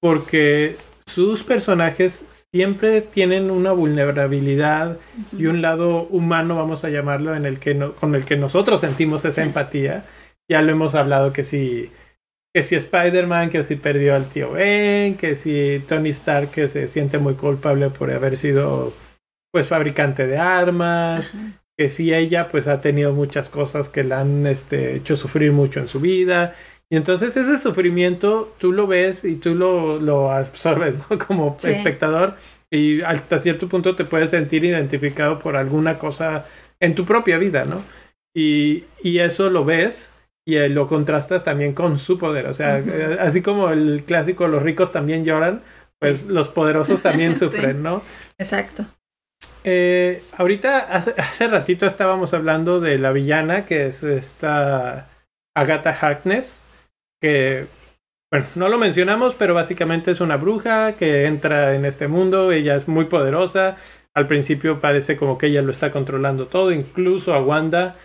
porque 0.01 0.75
sus 1.05 1.43
personajes 1.43 2.45
siempre 2.53 3.01
tienen 3.01 3.51
una 3.51 3.71
vulnerabilidad 3.71 4.97
y 5.37 5.45
un 5.45 5.61
lado 5.61 6.03
humano, 6.09 6.57
vamos 6.57 6.83
a 6.83 6.89
llamarlo, 6.89 7.35
en 7.35 7.45
el 7.45 7.59
que 7.59 7.73
no- 7.73 7.93
con 7.95 8.15
el 8.15 8.25
que 8.25 8.35
nosotros 8.35 8.81
sentimos 8.81 9.23
esa 9.25 9.41
Sí. 9.43 9.47
empatía. 9.47 10.05
Ya 10.49 10.61
lo 10.61 10.71
hemos 10.71 10.95
hablado 10.95 11.31
que 11.33 11.43
si 11.43 11.91
que 12.55 12.61
si 12.61 12.75
Spider-Man, 12.75 13.49
que 13.49 13.63
si 13.63 13.75
perdió 13.77 14.13
al 14.15 14.29
tío 14.29 14.51
Ben, 14.51 15.17
que 15.17 15.35
si 15.35 15.83
Tony 15.87 16.09
Stark 16.09 16.51
que 16.51 16.67
se 16.67 16.87
siente 16.87 17.17
muy 17.17 17.33
culpable 17.33 17.89
por 17.89 18.11
haber 18.11 18.37
sido 18.37 18.93
pues 19.51 19.67
fabricante 19.67 20.27
de 20.27 20.37
armas. 20.37 21.31
Que 21.77 21.89
sí 21.89 22.13
ella 22.13 22.47
pues 22.49 22.67
ha 22.67 22.81
tenido 22.81 23.13
muchas 23.13 23.49
cosas 23.49 23.89
que 23.89 24.03
la 24.03 24.21
han 24.21 24.45
este, 24.47 24.95
hecho 24.95 25.15
sufrir 25.15 25.51
mucho 25.51 25.79
en 25.79 25.87
su 25.87 25.99
vida. 25.99 26.53
Y 26.89 26.95
entonces 26.95 27.35
ese 27.35 27.57
sufrimiento 27.57 28.53
tú 28.59 28.71
lo 28.71 28.85
ves 28.85 29.23
y 29.23 29.35
tú 29.35 29.55
lo, 29.55 29.99
lo 29.99 30.31
absorbes, 30.31 30.95
¿no? 31.09 31.17
Como 31.17 31.57
espectador 31.63 32.35
y 32.71 33.01
hasta 33.01 33.37
cierto 33.37 33.69
punto 33.69 33.95
te 33.95 34.03
puedes 34.03 34.31
sentir 34.31 34.63
identificado 34.63 35.37
por 35.37 35.55
alguna 35.55 35.99
cosa 35.99 36.45
en 36.79 36.95
tu 36.95 37.05
propia 37.05 37.37
vida, 37.37 37.65
¿no? 37.65 37.83
Y, 38.35 38.85
y 39.03 39.19
eso 39.19 39.51
lo 39.51 39.63
ves 39.63 40.11
y 40.45 40.55
eh, 40.55 40.69
lo 40.69 40.87
contrastas 40.87 41.43
también 41.43 41.73
con 41.73 41.99
su 41.99 42.17
poder. 42.17 42.47
O 42.47 42.53
sea, 42.53 42.79
eh, 42.79 43.17
así 43.19 43.41
como 43.41 43.69
el 43.69 44.03
clásico 44.05 44.47
los 44.47 44.63
ricos 44.63 44.91
también 44.91 45.23
lloran, 45.23 45.61
pues 45.99 46.25
los 46.25 46.49
poderosos 46.49 47.01
también 47.01 47.35
sufren, 47.39 47.83
¿no? 47.83 48.01
Exacto. 48.39 48.85
Eh, 49.63 50.23
ahorita, 50.37 50.79
hace, 50.79 51.13
hace, 51.17 51.47
ratito 51.47 51.85
estábamos 51.85 52.33
hablando 52.33 52.79
de 52.79 52.97
la 52.97 53.11
villana, 53.11 53.65
que 53.65 53.87
es 53.87 54.03
esta 54.03 55.09
Agatha 55.55 55.91
Harkness, 55.91 56.65
que, 57.21 57.67
bueno, 58.31 58.45
no 58.55 58.67
lo 58.67 58.77
mencionamos, 58.77 59.35
pero 59.35 59.53
básicamente 59.53 60.11
es 60.11 60.21
una 60.21 60.37
bruja 60.37 60.93
que 60.93 61.25
entra 61.25 61.75
en 61.75 61.85
este 61.85 62.07
mundo, 62.07 62.51
ella 62.51 62.75
es 62.75 62.87
muy 62.87 63.05
poderosa, 63.05 63.77
al 64.15 64.27
principio 64.27 64.79
parece 64.79 65.17
como 65.17 65.37
que 65.37 65.47
ella 65.47 65.61
lo 65.61 65.71
está 65.71 65.91
controlando 65.91 66.47
todo, 66.47 66.71
incluso 66.71 67.33
a 67.33 67.41
Wanda. 67.41 67.95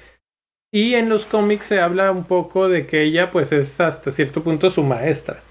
Y 0.72 0.94
en 0.94 1.08
los 1.08 1.24
cómics 1.24 1.66
se 1.66 1.80
habla 1.80 2.10
un 2.10 2.24
poco 2.24 2.68
de 2.68 2.86
que 2.86 3.02
ella 3.02 3.30
pues 3.30 3.52
es 3.52 3.80
hasta 3.80 4.10
cierto 4.10 4.42
punto 4.42 4.70
su 4.70 4.82
maestra. 4.82 5.42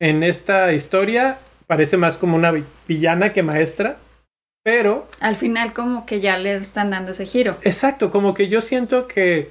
En 0.00 0.22
esta 0.22 0.72
historia 0.72 1.38
parece 1.66 1.96
más 1.96 2.16
como 2.16 2.36
una 2.36 2.52
villana 2.88 3.32
que 3.32 3.42
maestra, 3.42 3.98
pero... 4.64 5.06
Al 5.20 5.36
final 5.36 5.72
como 5.72 6.06
que 6.06 6.20
ya 6.20 6.38
le 6.38 6.56
están 6.56 6.90
dando 6.90 7.12
ese 7.12 7.26
giro. 7.26 7.56
Exacto, 7.62 8.10
como 8.10 8.34
que 8.34 8.48
yo 8.48 8.60
siento 8.62 9.06
que 9.06 9.50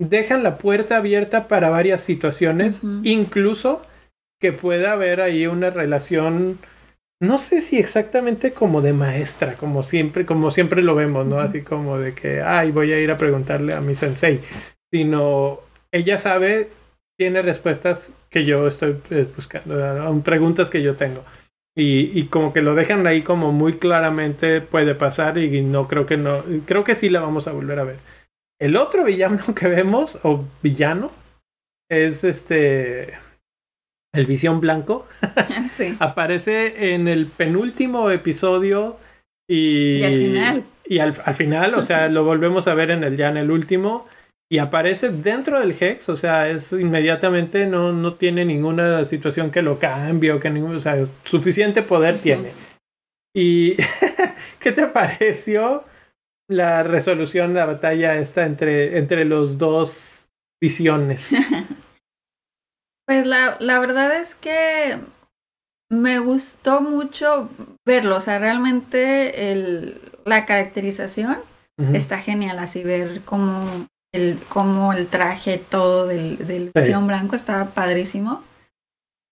dejan 0.00 0.42
la 0.42 0.58
puerta 0.58 0.96
abierta 0.96 1.48
para 1.48 1.70
varias 1.70 2.02
situaciones, 2.02 2.80
incluso 3.04 3.82
que 4.40 4.52
pueda 4.52 4.92
haber 4.92 5.20
ahí 5.20 5.46
una 5.46 5.70
relación, 5.70 6.58
no 7.20 7.38
sé 7.38 7.60
si 7.60 7.78
exactamente 7.78 8.52
como 8.52 8.80
de 8.80 8.92
maestra, 8.92 9.54
como 9.54 9.82
siempre, 9.82 10.26
como 10.26 10.50
siempre 10.50 10.82
lo 10.82 10.94
vemos, 10.94 11.26
¿no? 11.26 11.40
Así 11.40 11.62
como 11.62 11.98
de 11.98 12.14
que, 12.14 12.42
ay, 12.42 12.70
voy 12.70 12.92
a 12.92 13.00
ir 13.00 13.10
a 13.10 13.16
preguntarle 13.16 13.74
a 13.74 13.80
mi 13.80 13.94
sensei, 13.94 14.40
sino 14.92 15.60
ella 15.90 16.18
sabe, 16.18 16.68
tiene 17.16 17.42
respuestas 17.42 18.10
que 18.30 18.44
yo 18.44 18.68
estoy 18.68 19.00
eh, 19.10 19.26
buscando, 19.34 20.22
preguntas 20.22 20.70
que 20.70 20.82
yo 20.82 20.94
tengo. 20.94 21.24
Y, 21.78 22.10
y, 22.18 22.24
como 22.24 22.52
que 22.52 22.60
lo 22.60 22.74
dejan 22.74 23.06
ahí 23.06 23.22
como 23.22 23.52
muy 23.52 23.74
claramente 23.74 24.60
puede 24.60 24.96
pasar 24.96 25.38
y 25.38 25.62
no 25.62 25.86
creo 25.86 26.06
que 26.06 26.16
no, 26.16 26.42
creo 26.66 26.82
que 26.82 26.96
sí 26.96 27.08
la 27.08 27.20
vamos 27.20 27.46
a 27.46 27.52
volver 27.52 27.78
a 27.78 27.84
ver. 27.84 27.98
El 28.60 28.74
otro 28.76 29.04
villano 29.04 29.38
que 29.54 29.68
vemos, 29.68 30.18
o 30.24 30.44
villano, 30.60 31.12
es 31.88 32.24
este. 32.24 33.14
El 34.12 34.26
Visión 34.26 34.60
Blanco. 34.60 35.06
Sí. 35.70 35.96
Aparece 36.00 36.94
en 36.94 37.06
el 37.06 37.26
penúltimo 37.26 38.10
episodio 38.10 38.96
y. 39.48 39.98
Y 39.98 40.04
al 40.04 40.12
final. 40.12 40.64
Y 40.84 40.98
al, 40.98 41.14
al, 41.24 41.34
final, 41.34 41.74
o 41.74 41.82
sea, 41.82 42.08
lo 42.08 42.24
volvemos 42.24 42.66
a 42.66 42.74
ver 42.74 42.90
en 42.90 43.04
el 43.04 43.16
ya 43.16 43.28
en 43.28 43.36
el 43.36 43.52
último. 43.52 44.08
Y 44.50 44.58
aparece 44.58 45.10
dentro 45.10 45.60
del 45.60 45.76
Hex, 45.78 46.08
o 46.08 46.16
sea, 46.16 46.48
es 46.48 46.72
inmediatamente, 46.72 47.66
no, 47.66 47.92
no 47.92 48.14
tiene 48.14 48.44
ninguna 48.44 49.04
situación 49.04 49.50
que 49.50 49.60
lo 49.60 49.78
cambie 49.78 50.32
o 50.32 50.40
que 50.40 50.48
ningún, 50.48 50.76
o 50.76 50.80
sea, 50.80 50.96
suficiente 51.24 51.82
poder 51.82 52.18
tiene. 52.18 52.52
Y, 53.36 53.76
¿qué 54.58 54.72
te 54.72 54.86
pareció? 54.86 55.84
la 56.48 56.82
resolución, 56.82 57.54
la 57.54 57.66
batalla 57.66 58.16
está 58.16 58.46
entre, 58.46 58.98
entre 58.98 59.24
los 59.24 59.58
dos 59.58 60.28
visiones. 60.60 61.30
pues 63.06 63.26
la, 63.26 63.56
la 63.60 63.78
verdad 63.78 64.18
es 64.18 64.34
que 64.34 64.98
me 65.90 66.18
gustó 66.18 66.80
mucho 66.80 67.50
verlo, 67.86 68.16
o 68.16 68.20
sea, 68.20 68.38
realmente 68.38 69.52
el, 69.52 70.00
la 70.24 70.46
caracterización 70.46 71.38
está 71.94 72.18
genial, 72.18 72.58
así 72.58 72.82
ver 72.82 73.20
cómo 73.24 73.64
el, 74.18 74.38
cómo 74.48 74.92
el 74.92 75.06
traje 75.06 75.58
todo 75.58 76.06
del, 76.06 76.46
del 76.46 76.70
visión 76.74 77.06
blanco 77.06 77.36
estaba 77.36 77.66
padrísimo. 77.66 78.42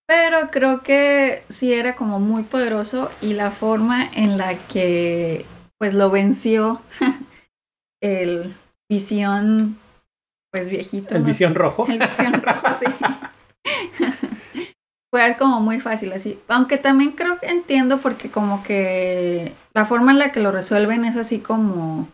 Pero 0.07 0.49
creo 0.51 0.83
que 0.83 1.43
sí 1.49 1.73
era 1.73 1.95
como 1.95 2.19
muy 2.19 2.43
poderoso 2.43 3.11
y 3.21 3.33
la 3.33 3.51
forma 3.51 4.07
en 4.15 4.37
la 4.37 4.55
que 4.55 5.45
pues 5.77 5.93
lo 5.93 6.09
venció 6.09 6.81
el 8.01 8.55
visión, 8.89 9.77
pues 10.51 10.69
viejito. 10.69 11.15
El 11.15 11.23
visión 11.23 11.55
rojo. 11.55 11.85
El 11.87 11.99
visión 11.99 12.33
rojo, 12.41 12.73
sí. 12.73 12.85
Fue 15.11 15.35
como 15.37 15.59
muy 15.59 15.79
fácil 15.79 16.13
así. 16.13 16.39
Aunque 16.47 16.77
también 16.77 17.11
creo 17.11 17.39
que 17.39 17.47
entiendo 17.47 17.97
porque 17.97 18.29
como 18.29 18.63
que 18.63 19.53
la 19.73 19.85
forma 19.85 20.11
en 20.11 20.19
la 20.19 20.31
que 20.31 20.39
lo 20.39 20.51
resuelven 20.51 21.05
es 21.05 21.17
así 21.17 21.39
como, 21.39 22.07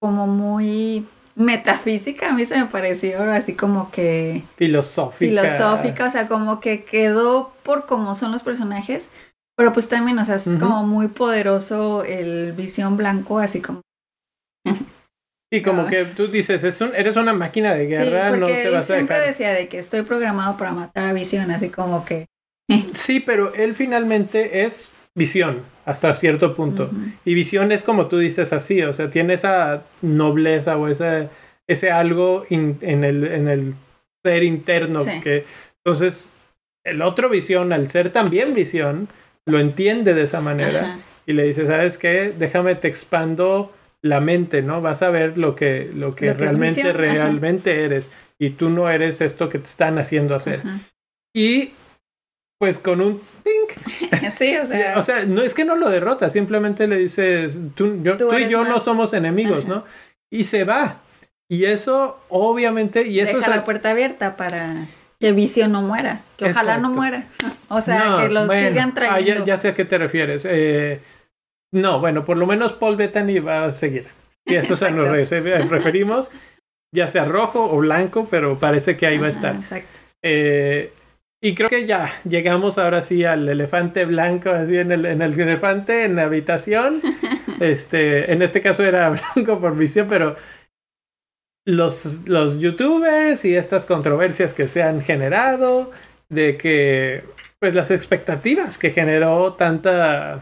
como 0.00 0.26
muy 0.26 1.06
metafísica. 1.34 2.30
A 2.30 2.34
mí 2.34 2.44
se 2.44 2.58
me 2.58 2.66
pareció 2.66 3.22
así 3.30 3.54
como 3.54 3.90
que... 3.90 4.42
Filosófica. 4.56 5.42
Filosófica, 5.42 6.06
o 6.06 6.10
sea, 6.10 6.28
como 6.28 6.60
que 6.60 6.84
quedó 6.84 7.52
por 7.62 7.86
cómo 7.86 8.14
son 8.14 8.32
los 8.32 8.42
personajes. 8.42 9.08
Pero 9.56 9.72
pues 9.72 9.88
también, 9.88 10.18
o 10.18 10.24
sea, 10.24 10.36
es 10.36 10.48
como 10.58 10.84
muy 10.84 11.08
poderoso 11.08 12.04
el 12.04 12.52
visión 12.52 12.96
blanco, 12.96 13.38
así 13.38 13.60
como... 13.60 13.80
Y 15.52 15.60
como 15.60 15.86
que 15.86 16.06
tú 16.06 16.28
dices, 16.28 16.64
es 16.64 16.80
un, 16.80 16.94
eres 16.94 17.16
una 17.16 17.34
máquina 17.34 17.74
de 17.74 17.84
guerra, 17.84 18.34
no 18.34 18.46
te 18.46 18.70
vas 18.70 18.90
a 18.90 18.94
dejar. 18.94 19.06
siempre 19.06 19.20
decía 19.20 19.52
de 19.52 19.68
que 19.68 19.78
estoy 19.78 20.00
programado 20.00 20.56
para 20.56 20.72
matar 20.72 21.04
a 21.04 21.12
Visión, 21.12 21.50
así 21.50 21.68
como 21.68 22.06
que... 22.06 22.24
sí, 22.94 23.20
pero 23.20 23.52
él 23.52 23.74
finalmente 23.74 24.62
es 24.62 24.88
Visión, 25.14 25.62
hasta 25.84 26.14
cierto 26.14 26.54
punto. 26.54 26.90
Y 27.24 27.34
Visión 27.34 27.72
es 27.72 27.82
como 27.82 28.06
tú 28.06 28.18
dices 28.18 28.52
así, 28.52 28.82
o 28.82 28.92
sea, 28.92 29.10
tiene 29.10 29.34
esa 29.34 29.82
nobleza 30.00 30.76
o 30.76 30.88
ese, 30.88 31.28
ese 31.66 31.90
algo 31.90 32.44
en, 32.50 32.78
el, 33.04 33.24
en 33.24 33.48
el 33.48 33.74
ser 34.24 34.42
interno 34.42 35.04
que... 35.22 35.44
Entonces, 35.84 36.30
el 36.84 37.02
otro 37.02 37.28
Visión, 37.28 37.72
al 37.72 37.88
ser 37.90 38.10
también 38.10 38.54
Visión, 38.54 39.08
lo 39.46 39.58
entiende 39.58 40.14
de 40.14 40.22
esa 40.22 40.40
manera 40.40 40.98
y 41.26 41.32
le 41.32 41.44
dice, 41.44 41.66
¿sabes 41.66 41.98
qué? 41.98 42.32
Déjame 42.36 42.74
te 42.74 42.88
expando 42.88 43.72
la 44.02 44.20
mente, 44.20 44.62
¿no? 44.62 44.80
Vas 44.80 45.02
a 45.02 45.10
ver 45.10 45.38
lo 45.38 45.54
que, 45.54 45.90
lo 45.94 46.12
que, 46.14 46.32
realmente, 46.32 46.92
realmente 46.92 47.84
eres 47.84 48.10
y 48.38 48.50
tú 48.50 48.70
no 48.70 48.90
eres 48.90 49.20
esto 49.20 49.48
que 49.48 49.58
te 49.58 49.66
están 49.66 49.98
haciendo 49.98 50.34
hacer. 50.34 50.60
Y 51.34 51.72
pues 52.62 52.78
con 52.78 53.00
un 53.00 53.20
ping. 53.42 54.30
sí, 54.36 54.56
o 54.56 54.66
sea. 54.68 54.94
o 54.96 55.02
sea, 55.02 55.24
no 55.24 55.42
es 55.42 55.52
que 55.52 55.64
no 55.64 55.74
lo 55.74 55.90
derrota, 55.90 56.30
simplemente 56.30 56.86
le 56.86 56.96
dices, 56.96 57.60
tú, 57.74 58.00
yo, 58.04 58.16
tú, 58.16 58.32
y 58.38 58.48
yo 58.48 58.62
no 58.62 58.78
somos 58.78 59.14
enemigos, 59.14 59.66
¿no? 59.66 59.82
Y 60.30 60.44
se 60.44 60.62
va. 60.62 61.00
Y 61.50 61.64
eso, 61.64 62.20
obviamente, 62.28 63.08
y 63.08 63.18
eso 63.18 63.38
Deja 63.38 63.50
la 63.56 63.64
puerta 63.64 63.90
abierta 63.90 64.36
para 64.36 64.86
que 65.18 65.32
Vicio 65.32 65.66
no 65.66 65.82
muera, 65.82 66.20
que 66.36 66.50
ojalá 66.50 66.78
no 66.78 66.90
muera. 66.90 67.26
O 67.68 67.80
sea, 67.80 68.18
que 68.20 68.28
lo 68.32 68.48
sigan 68.48 68.90
ah, 68.90 68.94
trayendo. 68.94 69.44
ya, 69.44 69.56
sé 69.56 69.68
a 69.68 69.74
qué 69.74 69.84
te 69.84 69.98
refieres. 69.98 70.46
Eh, 70.48 71.00
no, 71.72 71.98
bueno, 71.98 72.24
por 72.24 72.36
lo 72.36 72.46
menos 72.46 72.74
Paul 72.74 72.94
Bettany 72.94 73.40
va 73.40 73.64
a 73.64 73.72
seguir. 73.72 74.06
Si 74.46 74.54
eso 74.54 74.76
se 74.76 74.88
nos 74.92 75.08
referimos, 75.08 76.30
ya 76.94 77.08
sea 77.08 77.24
rojo 77.24 77.64
o 77.64 77.78
blanco, 77.78 78.28
pero 78.30 78.56
parece 78.56 78.96
que 78.96 79.06
ahí 79.06 79.18
va 79.18 79.26
a 79.26 79.30
estar. 79.30 79.56
Exacto. 79.56 79.98
Eh, 80.22 80.92
y 81.44 81.56
creo 81.56 81.68
que 81.68 81.86
ya 81.86 82.08
llegamos 82.22 82.78
ahora 82.78 83.02
sí 83.02 83.24
al 83.24 83.48
elefante 83.48 84.04
blanco, 84.04 84.50
así 84.50 84.78
en 84.78 84.92
el, 84.92 85.04
en 85.04 85.22
el 85.22 85.38
elefante 85.38 86.04
en 86.04 86.16
la 86.16 86.24
habitación. 86.24 87.02
Este, 87.60 88.32
en 88.32 88.42
este 88.42 88.60
caso 88.60 88.82
era 88.82 89.10
blanco 89.10 89.60
por 89.60 89.76
visión, 89.76 90.08
pero 90.08 90.34
los, 91.64 92.26
los 92.26 92.58
youtubers 92.58 93.44
y 93.44 93.54
estas 93.54 93.84
controversias 93.84 94.52
que 94.52 94.66
se 94.66 94.82
han 94.82 95.00
generado, 95.00 95.92
de 96.28 96.56
que 96.56 97.22
pues 97.60 97.76
las 97.76 97.92
expectativas 97.92 98.78
que 98.78 98.90
generó 98.90 99.52
tanta 99.52 100.40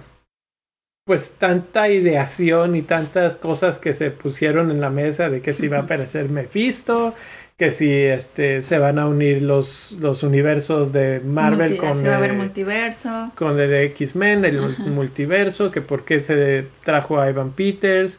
pues 1.05 1.33
tanta 1.33 1.89
ideación 1.89 2.77
y 2.77 2.83
tantas 2.83 3.37
cosas 3.37 3.79
que 3.79 3.95
se 3.95 4.11
pusieron 4.11 4.71
en 4.71 4.81
la 4.81 4.91
mesa 4.91 5.29
de 5.29 5.43
que 5.43 5.53
si 5.53 5.69
va 5.69 5.79
a 5.79 5.83
aparecer 5.83 6.29
Mephisto, 6.29 7.15
que 7.61 7.70
si 7.70 7.92
este 7.92 8.62
se 8.62 8.79
van 8.79 8.99
a 8.99 9.07
unir 9.07 9.42
los, 9.42 9.92
los 10.01 10.23
universos 10.23 10.94
de 10.94 11.20
Marvel 11.20 11.77
con 11.77 11.88
va 12.07 12.14
a 12.14 12.16
haber 12.16 12.33
multiverso. 12.33 13.33
con 13.35 13.61
el 13.61 13.68
de 13.68 13.85
X-Men, 13.85 14.46
el 14.46 14.79
multiverso, 14.87 15.70
que 15.70 15.83
por 15.83 16.07
qué 16.07 16.23
se 16.23 16.68
trajo 16.85 17.20
a 17.20 17.29
Ivan 17.29 17.53
Peters. 17.53 18.18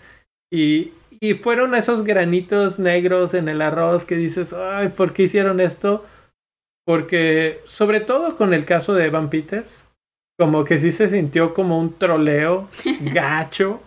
Y, 0.53 0.91
y 1.19 1.33
fueron 1.33 1.73
esos 1.73 2.03
granitos 2.03 2.77
negros 2.77 3.33
en 3.33 3.49
el 3.49 3.63
arroz 3.63 4.05
que 4.05 4.15
dices, 4.15 4.53
ay, 4.53 4.89
¿por 4.89 5.11
qué 5.11 5.23
hicieron 5.23 5.59
esto? 5.59 6.05
Porque, 6.85 7.61
sobre 7.65 7.99
todo 7.99 8.37
con 8.37 8.53
el 8.53 8.63
caso 8.63 8.93
de 8.93 9.05
Evan 9.05 9.31
Peters, 9.31 9.87
como 10.37 10.65
que 10.65 10.77
sí 10.77 10.91
se 10.91 11.09
sintió 11.09 11.55
como 11.55 11.79
un 11.79 11.97
troleo 11.97 12.69
gacho 13.11 13.81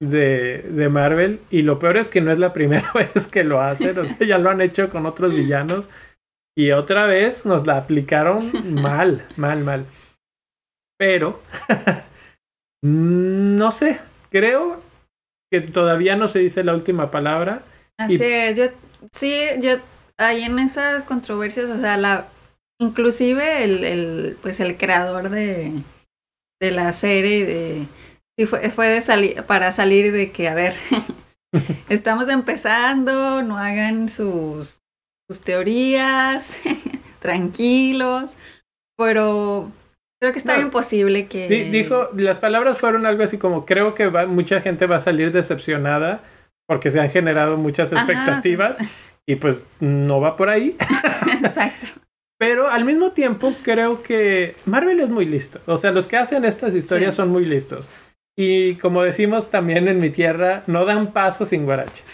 de, 0.00 0.62
de 0.62 0.88
Marvel. 0.88 1.40
Y 1.50 1.62
lo 1.62 1.78
peor 1.78 1.96
es 1.96 2.08
que 2.08 2.20
no 2.20 2.32
es 2.32 2.38
la 2.38 2.52
primera 2.52 2.90
vez 2.94 3.26
que 3.26 3.44
lo 3.44 3.60
hacen, 3.60 3.98
o 3.98 4.06
sea, 4.06 4.26
ya 4.26 4.38
lo 4.38 4.50
han 4.50 4.60
hecho 4.60 4.90
con 4.90 5.06
otros 5.06 5.34
villanos. 5.34 5.88
Y 6.58 6.70
otra 6.70 7.06
vez 7.06 7.44
nos 7.44 7.66
la 7.66 7.76
aplicaron 7.76 8.50
mal, 8.82 9.26
mal, 9.36 9.62
mal. 9.62 9.86
Pero, 10.98 11.42
no 12.82 13.70
sé, 13.70 14.00
creo 14.30 14.82
que 15.50 15.60
todavía 15.60 16.16
no 16.16 16.28
se 16.28 16.38
dice 16.38 16.64
la 16.64 16.74
última 16.74 17.10
palabra. 17.10 17.62
Así 17.98 18.18
es, 18.22 18.56
yo, 18.56 18.64
sí, 19.12 19.38
yo, 19.60 19.76
ahí 20.18 20.44
en 20.44 20.58
esas 20.58 21.02
controversias, 21.02 21.70
o 21.70 21.78
sea, 21.78 21.98
la, 21.98 22.28
inclusive 22.80 23.64
el, 23.64 23.84
el 23.84 24.38
pues 24.40 24.60
el 24.60 24.76
creador 24.76 25.28
de, 25.28 25.72
de 26.60 26.70
la 26.70 26.92
serie, 26.92 27.44
de, 27.44 27.86
sí 28.38 28.46
fue, 28.46 28.70
fue 28.70 28.88
de 28.88 29.00
salir, 29.00 29.42
para 29.44 29.72
salir 29.72 30.12
de 30.12 30.30
que, 30.32 30.48
a 30.48 30.54
ver, 30.54 30.74
estamos 31.88 32.28
empezando, 32.28 33.42
no 33.42 33.58
hagan 33.58 34.08
sus, 34.08 34.80
sus 35.28 35.40
teorías, 35.40 36.60
tranquilos, 37.20 38.34
pero 38.96 39.70
creo 40.20 40.32
que 40.32 40.38
está 40.38 40.58
imposible 40.58 41.26
que... 41.26 41.48
Dijo, 41.70 42.10
las 42.16 42.38
palabras 42.38 42.78
fueron 42.78 43.06
algo 43.06 43.22
así 43.22 43.38
como, 43.38 43.66
creo 43.66 43.94
que 43.94 44.08
va, 44.08 44.26
mucha 44.26 44.60
gente 44.60 44.86
va 44.86 44.96
a 44.96 45.00
salir 45.00 45.32
decepcionada 45.32 46.22
porque 46.66 46.90
se 46.90 47.00
han 47.00 47.10
generado 47.10 47.56
muchas 47.56 47.92
expectativas 47.92 48.76
y 49.26 49.36
pues 49.36 49.62
no 49.80 50.20
va 50.20 50.36
por 50.36 50.48
ahí. 50.48 50.74
Exacto. 51.44 52.00
Pero 52.38 52.68
al 52.68 52.84
mismo 52.84 53.12
tiempo 53.12 53.54
creo 53.62 54.02
que 54.02 54.54
Marvel 54.66 55.00
es 55.00 55.08
muy 55.08 55.24
listo. 55.24 55.60
O 55.66 55.78
sea, 55.78 55.90
los 55.90 56.06
que 56.06 56.18
hacen 56.18 56.44
estas 56.44 56.74
historias 56.74 57.14
son 57.14 57.30
muy 57.30 57.46
listos. 57.46 57.88
Y 58.36 58.74
como 58.76 59.02
decimos 59.02 59.50
también 59.50 59.88
en 59.88 59.98
mi 59.98 60.10
tierra, 60.10 60.62
no 60.66 60.84
dan 60.84 61.12
paso 61.12 61.46
sin 61.46 61.64
guaracha. 61.64 62.04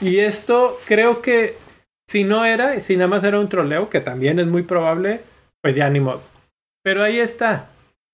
Y 0.00 0.18
esto 0.18 0.78
creo 0.86 1.20
que 1.20 1.58
si 2.08 2.24
no 2.24 2.44
era, 2.44 2.80
si 2.80 2.96
nada 2.96 3.08
más 3.08 3.24
era 3.24 3.38
un 3.38 3.48
troleo, 3.48 3.90
que 3.90 4.00
también 4.00 4.38
es 4.38 4.46
muy 4.46 4.62
probable, 4.62 5.20
pues 5.62 5.76
ya 5.76 5.90
ni 5.90 6.00
modo. 6.00 6.22
Pero 6.82 7.02
ahí 7.02 7.18
está. 7.18 7.68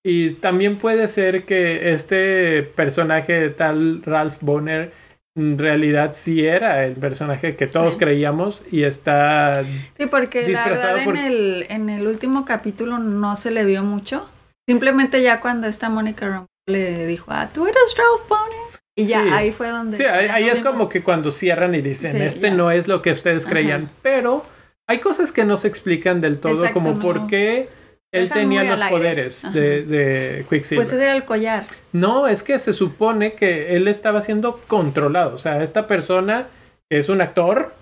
Y 0.05 0.31
también 0.31 0.77
puede 0.77 1.07
ser 1.07 1.45
que 1.45 1.93
este 1.93 2.63
personaje 2.63 3.49
tal 3.49 4.03
Ralph 4.03 4.37
Bonner 4.41 4.91
en 5.35 5.57
realidad 5.57 6.11
sí 6.13 6.45
era 6.45 6.85
el 6.85 6.93
personaje 6.93 7.55
que 7.55 7.65
todos 7.65 7.97
creíamos 7.97 8.63
y 8.71 8.83
está 8.83 9.63
sí 9.91 10.05
porque 10.05 10.47
la 10.47 10.65
verdad 10.65 10.99
en 10.99 11.17
el 11.17 11.65
en 11.69 11.89
el 11.89 12.05
último 12.05 12.45
capítulo 12.45 12.99
no 12.99 13.35
se 13.35 13.49
le 13.49 13.65
vio 13.65 13.83
mucho 13.83 14.29
simplemente 14.69 15.23
ya 15.23 15.39
cuando 15.39 15.65
esta 15.65 15.89
Mónica 15.89 16.45
le 16.67 17.05
dijo 17.05 17.25
ah 17.29 17.49
tú 17.53 17.65
eres 17.65 17.95
Ralph 17.97 18.27
Bonner 18.27 18.81
y 18.95 19.05
ya 19.05 19.35
ahí 19.35 19.51
fue 19.51 19.69
donde 19.69 19.97
sí 19.97 20.03
ahí, 20.03 20.47
es 20.47 20.59
como 20.59 20.87
que 20.87 21.01
cuando 21.01 21.31
cierran 21.31 21.75
y 21.75 21.81
dicen 21.81 22.21
este 22.21 22.51
no 22.51 22.71
es 22.71 22.87
lo 22.87 23.01
que 23.01 23.11
ustedes 23.11 23.45
creían 23.45 23.89
pero 24.01 24.45
hay 24.87 24.99
cosas 24.99 25.31
que 25.31 25.45
no 25.45 25.57
se 25.57 25.67
explican 25.67 26.21
del 26.21 26.39
todo 26.39 26.71
como 26.73 26.99
por 26.99 27.27
qué 27.27 27.69
él 28.13 28.29
tenía 28.29 28.63
los 28.63 28.89
poderes 28.89 29.51
de, 29.53 29.83
de, 29.83 30.45
Quicksilver. 30.47 30.77
Pues 30.77 30.93
ese 30.93 31.01
era 31.01 31.15
el 31.15 31.25
collar. 31.25 31.65
No, 31.93 32.27
es 32.27 32.43
que 32.43 32.59
se 32.59 32.71
supone 32.71 33.33
que 33.33 33.75
él 33.75 33.87
estaba 33.87 34.21
siendo 34.21 34.57
controlado. 34.67 35.33
O 35.33 35.39
sea, 35.39 35.63
esta 35.63 35.87
persona 35.87 36.47
es 36.91 37.09
un 37.09 37.21
actor, 37.21 37.73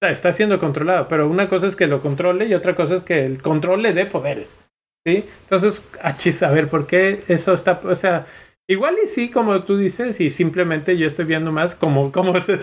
está 0.00 0.32
siendo 0.32 0.58
controlado. 0.58 1.06
Pero 1.08 1.28
una 1.28 1.50
cosa 1.50 1.66
es 1.66 1.76
que 1.76 1.86
lo 1.86 2.00
controle 2.00 2.46
y 2.46 2.54
otra 2.54 2.74
cosa 2.74 2.96
es 2.96 3.02
que 3.02 3.26
el 3.26 3.42
control 3.42 3.82
le 3.82 3.92
dé 3.92 4.06
poderes. 4.06 4.56
¿Sí? 5.06 5.24
Entonces, 5.42 5.86
achis, 6.02 6.42
a 6.42 6.50
ver, 6.50 6.68
¿por 6.68 6.86
qué 6.86 7.22
eso 7.28 7.54
está? 7.54 7.80
O 7.84 7.94
sea, 7.94 8.26
igual 8.68 8.96
y 9.02 9.06
sí, 9.06 9.30
como 9.30 9.62
tú 9.62 9.76
dices, 9.76 10.20
y 10.20 10.30
simplemente 10.30 10.96
yo 10.98 11.06
estoy 11.06 11.26
viendo 11.26 11.52
más 11.52 11.74
cómo, 11.76 12.10
cómo, 12.10 12.40
se, 12.40 12.58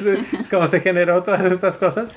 cómo 0.52 0.68
se 0.68 0.82
generó 0.82 1.24
todas 1.24 1.50
estas 1.52 1.78
cosas. 1.78 2.12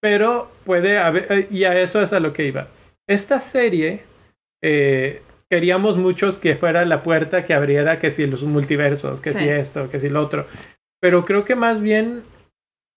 Pero 0.00 0.50
puede 0.64 0.98
haber, 0.98 1.48
y 1.50 1.64
a 1.64 1.80
eso 1.80 2.02
es 2.02 2.12
a 2.12 2.20
lo 2.20 2.32
que 2.32 2.44
iba 2.44 2.68
esta 3.06 3.40
serie 3.40 4.04
eh, 4.62 5.22
queríamos 5.50 5.98
muchos 5.98 6.38
que 6.38 6.54
fuera 6.54 6.84
la 6.84 7.02
puerta 7.02 7.44
que 7.44 7.54
abriera 7.54 7.98
que 7.98 8.10
si 8.10 8.26
los 8.26 8.42
multiversos, 8.44 9.20
que 9.20 9.34
si 9.34 9.48
esto, 9.48 9.90
que 9.90 9.98
si 9.98 10.08
lo 10.08 10.22
otro. 10.22 10.46
Pero 11.00 11.24
creo 11.24 11.44
que 11.44 11.56
más 11.56 11.80
bien 11.80 12.22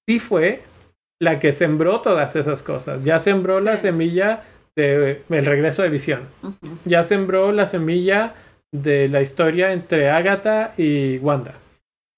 sí 0.07 0.19
fue 0.19 0.61
la 1.19 1.39
que 1.39 1.51
sembró 1.51 2.01
todas 2.01 2.35
esas 2.35 2.61
cosas. 2.61 3.03
Ya 3.03 3.19
sembró 3.19 3.59
la 3.59 3.77
semilla 3.77 4.43
del 4.75 5.21
el 5.29 5.45
regreso 5.45 5.83
de 5.83 5.89
visión. 5.89 6.21
Ya 6.85 7.03
sembró 7.03 7.51
la 7.51 7.65
semilla 7.65 8.35
de 8.71 9.07
la 9.07 9.21
historia 9.21 9.71
entre 9.71 10.09
Agatha 10.09 10.73
y 10.77 11.17
Wanda. 11.19 11.53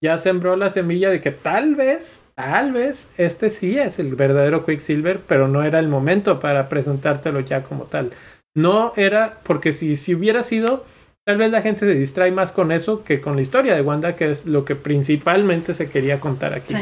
Ya 0.04 0.18
sembró 0.18 0.56
la 0.56 0.70
semilla 0.70 1.10
de 1.10 1.22
que 1.22 1.32
tal 1.32 1.76
vez, 1.76 2.26
tal 2.36 2.72
vez, 2.72 3.10
este 3.18 3.50
sí 3.50 3.80
es 3.80 3.98
el 3.98 4.16
verdadero 4.16 4.66
Quicksilver, 4.66 5.22
pero 5.28 5.48
no 5.48 5.64
era 5.64 5.80
el 5.80 5.88
momento 5.88 6.40
para 6.40 6.70
presentártelo 6.70 7.40
ya 7.40 7.64
como 7.64 7.86
tal. 7.86 8.12
No 8.56 8.94
era, 8.96 9.40
porque 9.44 9.74
si, 9.74 9.96
si 9.96 10.14
hubiera 10.14 10.44
sido, 10.44 10.86
tal 11.26 11.38
vez 11.38 11.52
la 11.52 11.62
gente 11.62 11.82
se 11.82 11.96
distrae 11.96 12.32
más 12.32 12.52
con 12.52 12.72
eso 12.72 13.04
que 13.04 13.22
con 13.22 13.36
la 13.36 13.42
historia 13.42 13.76
de 13.76 13.82
Wanda, 13.82 14.16
que 14.16 14.30
es 14.30 14.46
lo 14.46 14.66
que 14.66 14.76
principalmente 14.76 15.74
se 15.74 15.90
quería 15.90 16.20
contar 16.20 16.54
aquí. 16.54 16.76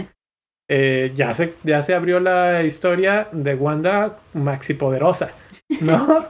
Eh, 0.67 1.11
ya, 1.15 1.33
se, 1.33 1.53
ya 1.63 1.83
se 1.83 1.93
abrió 1.93 2.19
la 2.19 2.63
historia 2.63 3.29
de 3.31 3.55
Wanda 3.55 4.17
maxi 4.33 4.73
poderosa, 4.73 5.31
¿no? 5.81 6.25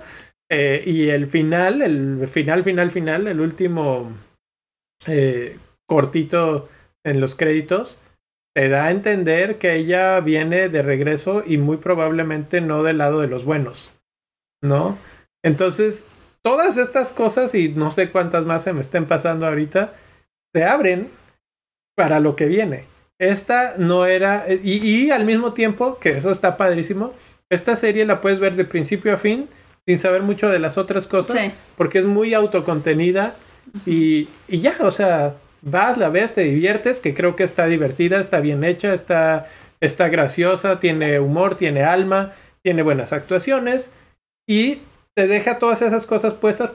Eh, 0.50 0.84
y 0.86 1.10
el 1.10 1.28
final, 1.28 1.82
el 1.82 2.28
final, 2.28 2.64
final, 2.64 2.92
final, 2.92 3.28
el 3.28 3.40
último 3.40 4.12
eh, 5.08 5.58
cortito 5.88 6.70
en 7.04 7.22
los 7.22 7.36
créditos, 7.36 8.00
te 8.56 8.70
da 8.70 8.86
a 8.86 8.92
entender 8.92 9.58
que 9.58 9.76
ella 9.76 10.20
viene 10.22 10.70
de 10.70 10.82
regreso 10.82 11.44
y 11.46 11.58
muy 11.58 11.78
probablemente 11.78 12.62
no 12.62 12.84
del 12.84 13.00
lado 13.00 13.22
de 13.22 13.28
los 13.28 13.44
buenos, 13.44 13.96
¿no? 14.64 14.98
Entonces, 15.44 16.08
todas 16.42 16.78
estas 16.78 17.12
cosas 17.12 17.54
y 17.54 17.70
no 17.70 17.92
sé 17.92 18.12
cuántas 18.12 18.46
más 18.46 18.64
se 18.64 18.74
me 18.74 18.82
estén 18.82 19.06
pasando 19.08 19.46
ahorita, 19.46 19.94
se 20.54 20.64
abren 20.64 21.12
para 21.96 22.20
lo 22.20 22.36
que 22.36 22.46
viene. 22.46 22.86
Esta 23.20 23.76
no 23.78 24.06
era, 24.06 24.46
y, 24.50 24.78
y 24.78 25.12
al 25.12 25.26
mismo 25.26 25.54
tiempo, 25.54 26.00
que 26.00 26.10
eso 26.10 26.32
está 26.32 26.58
padrísimo, 26.58 27.14
esta 27.56 27.76
serie 27.76 28.06
la 28.06 28.22
puedes 28.22 28.40
ver 28.40 28.56
de 28.56 28.66
principio 28.66 29.14
a 29.14 29.18
fin 29.18 29.48
sin 29.88 30.00
saber 30.00 30.22
mucho 30.22 30.50
de 30.50 30.60
las 30.60 30.78
otras 30.78 31.08
cosas, 31.08 31.54
porque 31.78 32.00
es 32.00 32.06
muy 32.06 32.34
autocontenida 32.34 33.36
y, 33.86 34.28
y 34.48 34.60
ya, 34.60 34.76
o 34.80 34.92
sea, 34.92 35.36
vas, 35.62 35.98
la 35.98 36.10
ves, 36.10 36.34
te 36.34 36.42
diviertes, 36.42 37.02
que 37.02 37.14
creo 37.14 37.36
que 37.36 37.44
está 37.44 37.66
divertida, 37.68 38.20
está 38.20 38.40
bien 38.40 38.64
hecha, 38.64 38.94
está, 38.94 39.48
está 39.82 40.08
graciosa, 40.10 40.80
tiene 40.80 41.20
humor, 41.20 41.56
tiene 41.56 41.84
alma, 41.84 42.34
tiene 42.64 42.82
buenas 42.82 43.14
actuaciones 43.14 43.92
y 44.48 44.80
te 45.16 45.28
deja 45.28 45.60
todas 45.60 45.82
esas 45.82 46.06
cosas 46.06 46.34
puestas 46.34 46.72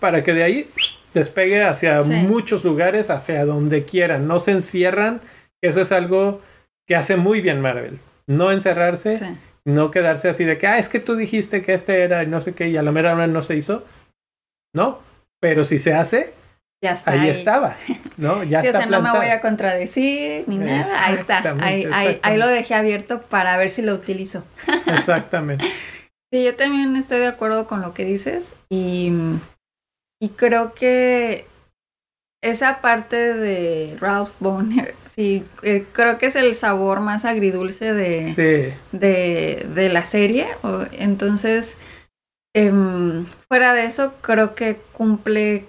para 0.00 0.22
que 0.22 0.32
de 0.32 0.42
ahí 0.44 0.68
despegue 1.12 1.64
hacia 1.64 2.02
muchos 2.02 2.64
lugares, 2.64 3.10
hacia 3.10 3.44
donde 3.44 3.84
quieran. 3.84 4.28
No 4.28 4.38
se 4.38 4.52
encierran. 4.52 5.20
Eso 5.60 5.80
es 5.80 5.90
algo 5.90 6.40
que 6.86 6.94
hace 6.94 7.16
muy 7.16 7.40
bien 7.40 7.60
Marvel. 7.60 7.98
No 8.26 8.52
encerrarse, 8.52 9.18
no 9.64 9.90
quedarse 9.90 10.28
así 10.28 10.44
de 10.44 10.58
que, 10.58 10.66
ah, 10.66 10.78
es 10.78 10.88
que 10.88 11.00
tú 11.00 11.16
dijiste 11.16 11.62
que 11.62 11.74
este 11.74 12.02
era 12.02 12.22
y 12.22 12.26
no 12.26 12.40
sé 12.40 12.54
qué, 12.54 12.68
y 12.68 12.76
a 12.76 12.82
la 12.82 12.92
mera 12.92 13.14
hora 13.14 13.26
no 13.26 13.42
se 13.42 13.56
hizo. 13.56 13.84
No, 14.74 15.00
pero 15.40 15.64
si 15.64 15.78
se 15.78 15.94
hace, 15.94 16.34
ya 16.82 16.92
está 16.92 17.12
ahí, 17.12 17.28
estaba, 17.28 17.76
¿no? 18.16 18.44
Ya 18.44 18.60
sí, 18.60 18.68
está 18.68 18.78
o 18.78 18.82
sea, 18.82 18.90
no 18.90 19.02
me 19.02 19.10
voy 19.10 19.28
a 19.28 19.40
contradecir 19.40 20.44
ni 20.46 20.58
nada. 20.58 20.84
Ahí 21.04 21.14
está. 21.14 21.38
Ahí, 21.60 21.88
ahí, 21.92 22.20
ahí, 22.22 22.36
lo 22.36 22.46
dejé 22.46 22.74
abierto 22.74 23.22
para 23.22 23.56
ver 23.56 23.70
si 23.70 23.82
lo 23.82 23.94
utilizo. 23.94 24.44
Exactamente. 24.86 25.64
sí, 26.32 26.44
yo 26.44 26.54
también 26.54 26.94
estoy 26.96 27.18
de 27.18 27.26
acuerdo 27.26 27.66
con 27.66 27.80
lo 27.80 27.94
que 27.94 28.04
dices 28.04 28.54
y, 28.70 29.12
y 30.20 30.28
creo 30.30 30.74
que 30.74 31.46
esa 32.42 32.80
parte 32.80 33.34
de 33.34 33.96
Ralph 34.00 34.30
Bonner, 34.40 34.94
sí, 35.10 35.44
eh, 35.62 35.86
creo 35.92 36.18
que 36.18 36.26
es 36.26 36.36
el 36.36 36.54
sabor 36.54 37.00
más 37.00 37.24
agridulce 37.24 37.92
de, 37.92 38.74
de, 38.92 39.66
de 39.74 39.88
la 39.88 40.04
serie. 40.04 40.46
Entonces, 40.92 41.78
em, 42.54 43.26
fuera 43.48 43.74
de 43.74 43.84
eso, 43.84 44.14
creo 44.20 44.54
que 44.54 44.80
cumple 44.92 45.66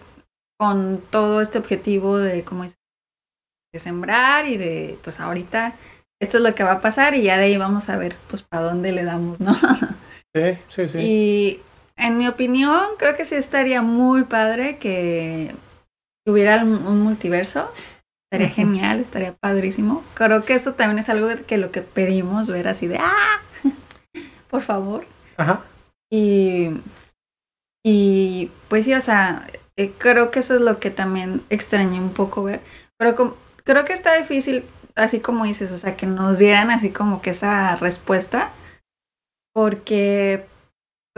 con 0.59 1.01
todo 1.09 1.41
este 1.41 1.57
objetivo 1.57 2.17
de 2.17 2.43
cómo 2.43 2.63
es 2.65 2.76
de 3.74 3.80
sembrar 3.80 4.47
y 4.47 4.57
de 4.57 4.97
pues 5.03 5.20
ahorita 5.20 5.76
esto 6.20 6.38
es 6.38 6.43
lo 6.43 6.55
que 6.55 6.63
va 6.63 6.74
a 6.74 6.82
pasar 6.82 7.15
y 7.15 7.24
ya 7.24 7.38
de 7.38 7.45
ahí 7.45 7.57
vamos 7.57 7.88
a 7.89 7.97
ver 7.97 8.15
pues 8.28 8.41
para 8.41 8.63
dónde 8.63 8.91
le 8.91 9.03
damos, 9.03 9.39
¿no? 9.39 9.55
Sí, 10.36 10.59
sí, 10.67 10.88
sí. 10.88 10.97
Y 10.99 11.61
en 11.97 12.20
mi 12.20 12.28
opinión 12.28 12.84
creo 12.99 13.15
que 13.15 13.26
sí 13.26 13.34
estaría 13.34 13.82
muy 13.82 14.26
padre 14.26 14.78
que 14.78 15.55
hubiera 16.30 16.63
un 16.63 17.01
multiverso. 17.01 17.71
Estaría 18.32 18.49
genial, 18.53 18.99
estaría 18.99 19.34
padrísimo. 19.36 20.03
Creo 20.13 20.45
que 20.45 20.53
eso 20.53 20.73
también 20.73 20.99
es 20.99 21.09
algo 21.09 21.27
que 21.47 21.57
lo 21.57 21.71
que 21.71 21.82
pedimos 21.82 22.47
ver 22.49 22.67
así 22.67 22.88
de 22.88 22.99
¡ah! 22.99 23.41
Por 24.49 24.61
favor. 24.61 25.07
Ajá. 25.38 25.65
Y, 26.11 26.69
y 27.84 28.51
pues 28.67 28.86
sí, 28.86 28.93
o 28.93 29.01
sea, 29.01 29.47
eh, 29.77 29.91
creo 29.97 30.32
que 30.32 30.39
eso 30.39 30.55
es 30.55 30.61
lo 30.61 30.80
que 30.80 30.91
también 30.91 31.43
extrañé 31.49 31.99
un 31.99 32.13
poco 32.13 32.43
ver. 32.43 32.61
Pero 32.97 33.36
creo 33.63 33.86
que 33.86 33.93
está 33.93 34.15
difícil, 34.15 34.65
así 34.95 35.19
como 35.21 35.45
dices, 35.45 35.71
o 35.71 35.77
sea, 35.80 35.95
que 35.97 36.05
nos 36.05 36.38
dieran 36.39 36.69
así 36.71 36.91
como 36.91 37.21
que 37.21 37.32
esa 37.32 37.75
respuesta. 37.77 38.51
porque 39.53 40.45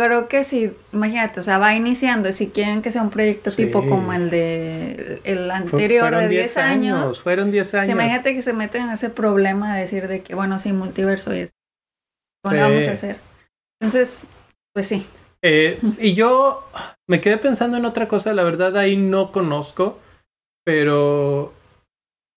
creo 0.02 0.28
que 0.28 0.44
si, 0.44 0.74
imagínate, 0.94 1.40
o 1.40 1.44
sea, 1.44 1.58
va 1.58 1.76
iniciando, 1.76 2.32
si 2.32 2.48
quieren 2.50 2.82
que 2.82 2.92
sea 2.92 3.02
un 3.02 3.10
proyecto 3.10 3.52
tipo 3.52 3.82
Sí. 3.82 3.90
como 3.90 4.14
el 4.14 4.30
de 4.30 5.22
el 5.24 5.50
anterior 5.52 6.02
fueron 6.10 6.22
de 6.22 6.28
10 6.30 6.58
años, 6.58 7.22
Fueron 7.22 7.52
10 7.52 7.68
o 7.68 7.72
sea, 7.72 7.82
años. 7.82 7.94
imagínate 7.94 8.34
que 8.34 8.42
se 8.42 8.54
meten 8.54 8.84
en 8.84 8.90
ese 8.92 9.10
problema 9.10 9.74
de 9.76 9.82
decir 9.82 10.08
de 10.08 10.22
que, 10.22 10.36
bueno, 10.36 10.60
sí, 10.60 10.74
multiverso 10.74 11.34
y 11.36 11.40
es, 11.40 11.52
¿cómo 12.44 12.56
le 12.56 12.62
Sí. 12.62 12.68
vamos 12.70 12.88
a 12.88 12.92
hacer? 12.92 13.18
Entonces, 13.82 14.24
pues 14.74 14.88
sí. 14.88 15.06
Eh, 15.44 15.80
y 15.98 16.14
yo 16.14 16.64
me 17.10 17.20
quedé 17.20 17.38
pensando 17.38 17.78
en 17.78 17.86
otra 17.86 18.08
cosa, 18.08 18.34
la 18.34 18.44
verdad 18.44 18.78
ahí 18.78 18.96
no 18.96 19.32
conozco, 19.32 20.00
pero 20.64 21.54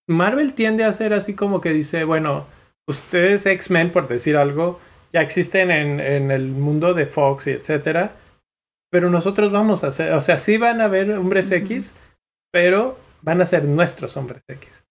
Marvel 0.09 0.55
tiende 0.55 0.85
a 0.85 0.93
ser 0.93 1.13
así 1.13 1.35
como 1.35 1.61
que 1.61 1.71
dice, 1.71 2.05
bueno, 2.05 2.47
ustedes 2.89 3.47
X-Men, 3.47 3.91
por 3.91 4.09
decir 4.09 4.37
algo, 4.37 4.81
ya 5.15 5.21
existen 5.23 5.71
en, 5.71 6.01
en 6.01 6.31
el 6.31 6.49
mundo 6.49 6.93
de 6.93 7.07
Fox 7.07 7.47
y 7.47 7.51
etcétera, 7.53 8.13
pero 8.91 9.11
nosotros 9.11 9.53
vamos 9.53 9.85
a 9.85 9.89
hacer, 9.89 10.13
o 10.13 10.21
sea, 10.21 10.39
sí 10.39 10.57
van 10.59 10.81
a 10.81 10.85
haber 10.85 11.11
hombres. 11.13 11.51
X, 11.53 11.93
pero 12.53 12.99
van 13.23 13.41
a 13.41 13.47
ser 13.47 13.65
nuestros 13.65 14.17
hombres 14.17 14.43
X. 14.49 14.85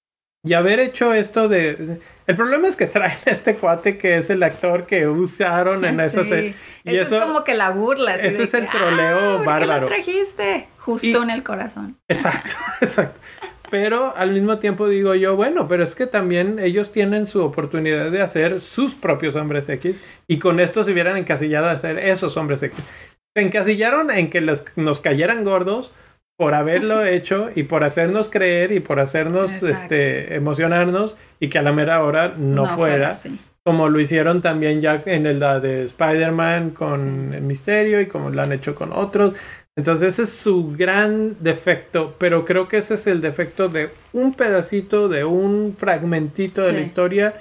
Y 0.45 0.55
haber 0.55 0.81
hecho 0.81 1.13
esto 1.13 1.47
de... 1.47 1.99
El 2.27 2.35
problema 2.35 2.67
es 2.67 2.75
que 2.75 2.85
traen 2.87 3.17
a 3.25 3.29
este 3.31 3.55
cuate 3.55 3.97
que 3.97 4.17
es 4.17 4.29
el 4.29 4.43
actor 4.43 4.85
que 4.85 5.07
usaron 5.07 5.85
en 5.85 5.99
esa 6.01 6.23
Sí. 6.23 6.29
serie. 6.29 6.55
Y 6.83 6.97
eso, 6.97 7.17
es 7.17 7.23
como 7.23 7.45
que 7.45 7.53
la 7.53 7.69
burla. 7.69 8.15
ese 8.15 8.37
de 8.39 8.43
es 8.43 8.53
el 8.53 8.69
troleo 8.69 9.17
"Ah, 9.17 9.31
¿por 9.35 9.41
qué 9.41 9.45
bárbaro". 9.45 9.81
lo 9.81 9.87
trajiste? 9.87 10.67
Justo 10.79 11.07
Y- 11.07 11.15
en 11.15 11.29
el 11.29 11.43
corazón. 11.43 11.97
Exacto, 12.09 12.51
exacto. 12.81 13.19
Pero 13.73 14.13
al 14.15 14.29
mismo 14.33 14.59
tiempo 14.59 14.87
digo 14.87 15.15
yo, 15.15 15.35
bueno, 15.35 15.67
pero 15.67 15.83
es 15.83 15.95
que 15.95 16.05
también 16.05 16.59
ellos 16.59 16.91
tienen 16.91 17.25
su 17.25 17.41
oportunidad 17.41 18.11
de 18.11 18.21
hacer 18.21 18.61
sus 18.61 18.93
propios 18.93 19.33
hombres 19.35 19.67
X 19.67 19.99
y 20.27 20.37
con 20.37 20.59
esto 20.59 20.83
se 20.83 20.91
hubieran 20.91 21.17
encasillado 21.17 21.65
a 21.69 21.71
hacer 21.71 21.97
esos 21.97 22.37
hombres 22.37 22.61
X. 22.61 22.77
Se 23.35 23.41
encasillaron 23.43 24.11
en 24.11 24.29
que 24.29 24.41
los- 24.41 24.63
nos 24.75 25.01
cayeran 25.01 25.43
gordos 25.43 25.91
por 26.37 26.53
haberlo 26.53 27.03
hecho 27.03 27.49
y 27.55 27.63
por 27.63 27.83
hacernos 27.83 28.29
creer 28.29 28.71
y 28.73 28.79
por 28.79 28.99
hacernos 28.99 29.51
Exacto. 29.51 29.71
este, 29.95 30.35
emocionarnos 30.35 31.17
y 31.39 31.47
que 31.49 31.57
a 31.57 31.63
la 31.63 31.73
mera 31.73 32.03
hora 32.03 32.35
no, 32.37 32.67
fuera 32.67 33.09
así. 33.09 33.39
como 33.65 33.89
lo 33.89 33.99
hicieron 33.99 34.43
también 34.43 34.81
ya 34.81 35.01
en 35.07 35.25
el 35.25 35.39
de 35.39 35.85
Spider-Man 35.85 36.69
con 36.71 36.99
Sí. 36.99 37.35
el 37.37 37.41
Misterio 37.41 38.01
y 38.01 38.05
como 38.05 38.29
lo 38.29 38.39
han 38.39 38.51
hecho 38.51 38.75
con 38.75 38.93
otros. 38.93 39.33
Entonces 39.75 40.09
ese 40.09 40.23
es 40.23 40.29
su 40.29 40.75
gran 40.75 41.35
defecto, 41.39 42.15
pero 42.19 42.45
creo 42.45 42.67
que 42.67 42.77
ese 42.77 42.93
es 42.93 43.07
el 43.07 43.21
defecto 43.21 43.69
de 43.69 43.89
un 44.13 44.33
pedacito, 44.33 45.09
de 45.09 45.23
un 45.23 45.75
fragmentito 45.77 46.61
de 46.61 46.73
la 46.73 46.79
historia 46.81 47.33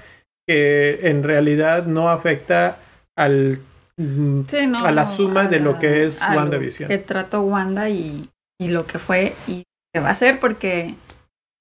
que 0.49 1.01
en 1.09 1.23
realidad 1.23 1.85
no 1.85 2.09
afecta 2.11 2.79
al 3.17 3.59
mm, 3.99 4.43
Sí, 4.49 4.67
no, 4.67 4.79
a 4.79 4.91
la 4.91 5.05
suma 5.05 5.43
a 5.43 5.49
de 5.49 5.61
lo 5.61 5.79
que 5.79 6.05
es 6.05 6.21
WandaVision. 6.21 6.89
Que 6.89 6.99
trató 6.99 7.43
Wanda 7.43 7.91
y, 7.91 8.31
y 8.59 8.69
lo 8.69 8.87
que 8.87 8.99
fue 8.99 9.35
y 9.47 9.65
que 9.95 10.01
va 10.01 10.11
a 10.11 10.15
ser, 10.15 10.41
porque 10.41 10.95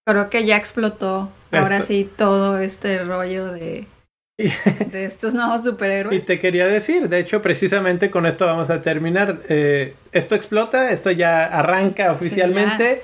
creo 0.08 0.30
que 0.30 0.46
ya 0.46 0.56
explotó 0.56 1.30
ahora 1.52 1.78
Esto- 1.78 1.88
sí 1.88 2.10
todo 2.16 2.60
este 2.60 3.04
rollo 3.04 3.52
de, 3.52 3.88
de 4.92 5.06
estos 5.06 5.34
nuevos 5.34 5.62
Y 5.62 5.70
superhéroes. 5.70 6.26
te 6.26 6.40
quería 6.40 6.68
decir, 6.68 7.10
de 7.10 7.20
hecho, 7.20 7.42
precisamente 7.42 8.10
con 8.10 8.26
esto 8.26 8.46
vamos 8.46 8.70
a 8.70 8.82
terminar. 8.82 9.40
Eh, 9.50 9.94
esto 10.12 10.36
explota, 10.36 10.92
esto 10.92 11.12
ya 11.12 11.46
arranca 11.46 12.12
oficialmente. 12.12 13.02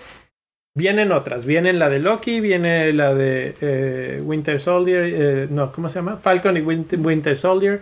Vienen 0.75 1.11
otras, 1.11 1.47
vienen 1.47 1.79
la 1.79 1.89
de 1.89 1.97
Loki, 1.97 2.39
viene 2.39 2.93
la 2.93 3.15
de 3.15 3.55
eh, 3.61 4.21
Winter 4.23 4.59
Soldier, 4.61 5.03
eh, 5.05 5.47
no, 5.49 5.71
¿cómo 5.71 5.89
se 5.89 5.95
llama? 5.95 6.17
Falcon 6.17 6.55
y 6.55 6.61
Winter, 6.61 6.99
Winter 6.99 7.35
Soldier. 7.35 7.81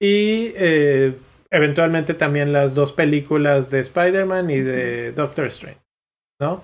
Y 0.00 0.52
eh, 0.56 1.14
eventualmente 1.50 2.14
también 2.14 2.52
las 2.54 2.74
dos 2.74 2.94
películas 2.94 3.70
de 3.70 3.80
Spider-Man 3.80 4.48
y 4.50 4.60
de 4.60 5.12
Doctor 5.12 5.48
Strange, 5.48 5.80
¿no? 6.40 6.62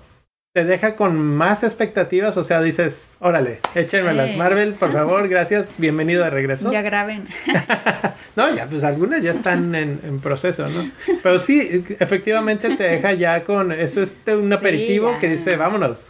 Te 0.57 0.65
deja 0.65 0.97
con 0.97 1.19
más 1.23 1.63
expectativas, 1.65 2.39
o 2.39 2.43
sea, 2.43 2.63
dices, 2.63 3.13
órale, 3.19 3.61
échenmelas, 3.75 4.31
Sí. 4.31 4.37
Marvel, 4.39 4.73
por 4.73 4.91
favor, 5.01 5.29
gracias, 5.29 5.69
bienvenido 5.77 6.25
de 6.25 6.31
regreso. 6.31 6.73
Ya 6.73 6.81
graben. 6.81 7.27
No, 8.37 8.55
ya, 8.55 8.67
pues 8.67 8.83
algunas 8.83 9.23
ya 9.23 9.33
están 9.33 9.75
en, 9.75 10.01
en 10.03 10.19
proceso, 10.21 10.67
¿no? 10.69 10.91
Pero 11.23 11.39
sí, 11.39 11.85
efectivamente 11.99 12.75
te 12.77 12.85
deja 12.85 13.13
ya 13.13 13.45
con, 13.45 13.71
eso 13.73 14.03
es 14.03 14.25
de 14.25 14.35
un 14.37 14.51
aperitivo 14.53 15.19
que 15.21 15.29
dice, 15.29 15.57
vámonos, 15.59 16.09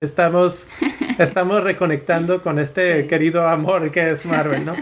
estamos, 0.00 0.66
estamos 1.18 1.62
reconectando 1.62 2.42
con 2.42 2.58
este 2.58 3.02
Sí. 3.02 3.08
querido 3.08 3.48
amor 3.48 3.92
que 3.92 4.10
es 4.10 4.24
Marvel, 4.24 4.64
¿no? 4.64 4.74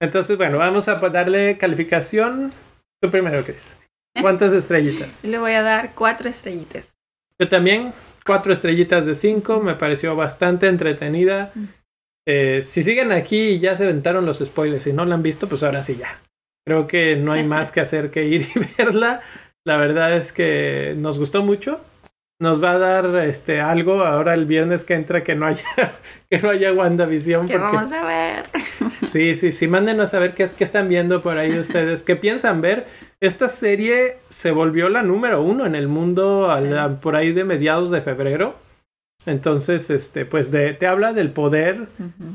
Entonces, 0.00 0.36
bueno, 0.36 0.58
vamos 0.58 0.86
a 0.86 0.96
darle 0.96 1.58
calificación. 1.58 2.52
Tú 3.00 3.10
primero, 3.10 3.42
Chris. 3.44 3.76
¿Cuántas 4.20 4.52
estrellitas? 4.52 5.24
Le 5.24 5.38
voy 5.38 5.52
a 5.52 5.62
dar 5.62 5.94
cuatro 5.96 6.28
estrellitas. 6.28 6.92
Yo 7.40 7.48
también, 7.48 7.92
cuatro 8.24 8.52
estrellitas 8.52 9.06
de 9.06 9.14
cinco, 9.14 9.60
me 9.60 9.74
pareció 9.74 10.16
bastante 10.16 10.68
entretenida. 10.68 11.52
Eh, 12.26 12.62
si 12.62 12.82
siguen 12.82 13.12
aquí 13.12 13.50
y 13.50 13.58
ya 13.58 13.76
se 13.76 13.84
aventaron 13.84 14.26
los 14.26 14.38
spoilers 14.38 14.86
y 14.86 14.92
no 14.92 15.04
la 15.04 15.14
han 15.14 15.22
visto, 15.22 15.48
pues 15.48 15.62
ahora 15.62 15.82
sí 15.82 15.96
ya. 15.96 16.20
Creo 16.66 16.86
que 16.86 17.16
no 17.16 17.32
hay 17.32 17.44
más 17.44 17.72
que 17.72 17.80
hacer 17.80 18.10
que 18.10 18.24
ir 18.24 18.46
y 18.54 18.60
verla. 18.78 19.22
La 19.64 19.76
verdad 19.76 20.16
es 20.16 20.32
que 20.32 20.94
nos 20.96 21.18
gustó 21.18 21.42
mucho. 21.42 21.80
Nos 22.42 22.62
va 22.62 22.72
a 22.72 22.78
dar 22.78 23.06
este 23.24 23.60
algo 23.60 24.02
ahora 24.02 24.34
el 24.34 24.46
viernes 24.46 24.82
que 24.84 24.94
entra 24.94 25.22
que 25.22 25.34
no 25.36 25.46
haya 25.46 25.62
que 26.30 26.38
no 26.40 26.50
haya 26.50 26.72
WandaVision 26.72 27.46
Que 27.46 27.58
porque 27.58 27.76
vamos 27.76 27.92
a 27.92 28.04
ver. 28.04 28.44
Sí, 29.02 29.34
sí, 29.36 29.52
sí, 29.52 29.68
mándenos 29.68 30.12
a 30.14 30.18
ver 30.18 30.34
qué, 30.34 30.48
qué 30.56 30.64
están 30.64 30.88
viendo 30.88 31.22
por 31.22 31.38
ahí 31.38 31.56
ustedes, 31.66 32.02
qué 32.02 32.16
piensan 32.16 32.60
ver. 32.60 32.86
Esta 33.20 33.48
serie 33.48 34.16
se 34.28 34.50
volvió 34.50 34.88
la 34.88 35.02
número 35.02 35.40
uno 35.42 35.66
en 35.66 35.74
el 35.74 35.86
mundo 35.88 36.50
a 36.50 36.60
la- 36.60 36.88
Sí. 36.88 36.94
por 37.00 37.14
ahí 37.16 37.32
de 37.32 37.44
mediados 37.44 37.90
de 37.90 38.02
febrero. 38.02 38.56
Entonces, 39.24 39.88
este, 39.90 40.24
pues 40.24 40.50
de, 40.50 40.72
te 40.74 40.86
habla 40.88 41.12
del 41.12 41.30
poder 41.30 41.86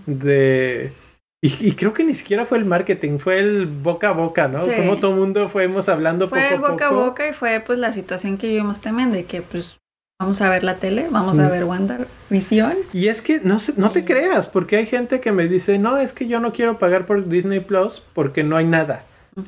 de... 0.05 0.93
Y, 1.41 1.68
y 1.68 1.74
creo 1.74 1.93
que 1.93 2.03
ni 2.03 2.16
siquiera 2.16 2.45
fue 2.45 2.58
el 2.58 2.66
marketing, 2.66 3.20
fue 3.20 3.39
el 3.39 3.66
boca 3.68 4.10
a 4.10 4.12
boca, 4.14 4.47
¿no? 4.47 4.62
Sí. 4.62 4.72
Como 4.76 4.97
todo 4.97 5.12
mundo 5.12 5.49
fuimos 5.49 5.88
hablando 5.89 6.28
Fue 6.30 6.49
poco 6.51 6.66
a 6.66 6.72
boca 6.72 6.86
a 6.88 6.89
poco. 6.89 7.03
boca 7.03 7.30
y 7.30 7.34
fue 7.34 7.62
pues 7.66 7.78
la 7.78 7.91
situación 7.91 8.38
que 8.38 8.47
vivimos 8.47 8.82
también 8.82 9.12
de 9.12 9.26
que 9.26 9.41
pues 9.43 9.78
vamos 10.20 10.41
a 10.41 10.49
ver 10.49 10.63
la 10.63 10.78
tele, 10.78 11.07
vamos 11.09 11.38
a 11.39 11.49
ver 11.49 11.63
WandaVision. 11.63 12.76
Y 12.93 13.07
es 13.07 13.22
que 13.22 13.39
no, 13.41 13.57
no 13.78 13.91
te 13.91 14.03
creas, 14.05 14.47
porque 14.47 14.78
hay 14.78 14.86
gente 14.86 15.20
que 15.22 15.32
me 15.32 15.47
dice, 15.47 15.78
no, 15.80 15.97
es 15.97 16.13
que 16.13 16.28
yo 16.28 16.39
no 16.39 16.51
quiero 16.53 16.80
pagar 16.80 17.05
por 17.05 17.28
Disney 17.28 17.59
Plus 17.59 18.01
porque 18.13 18.43
no 18.43 18.57
hay 18.57 18.65
nada. 18.65 19.03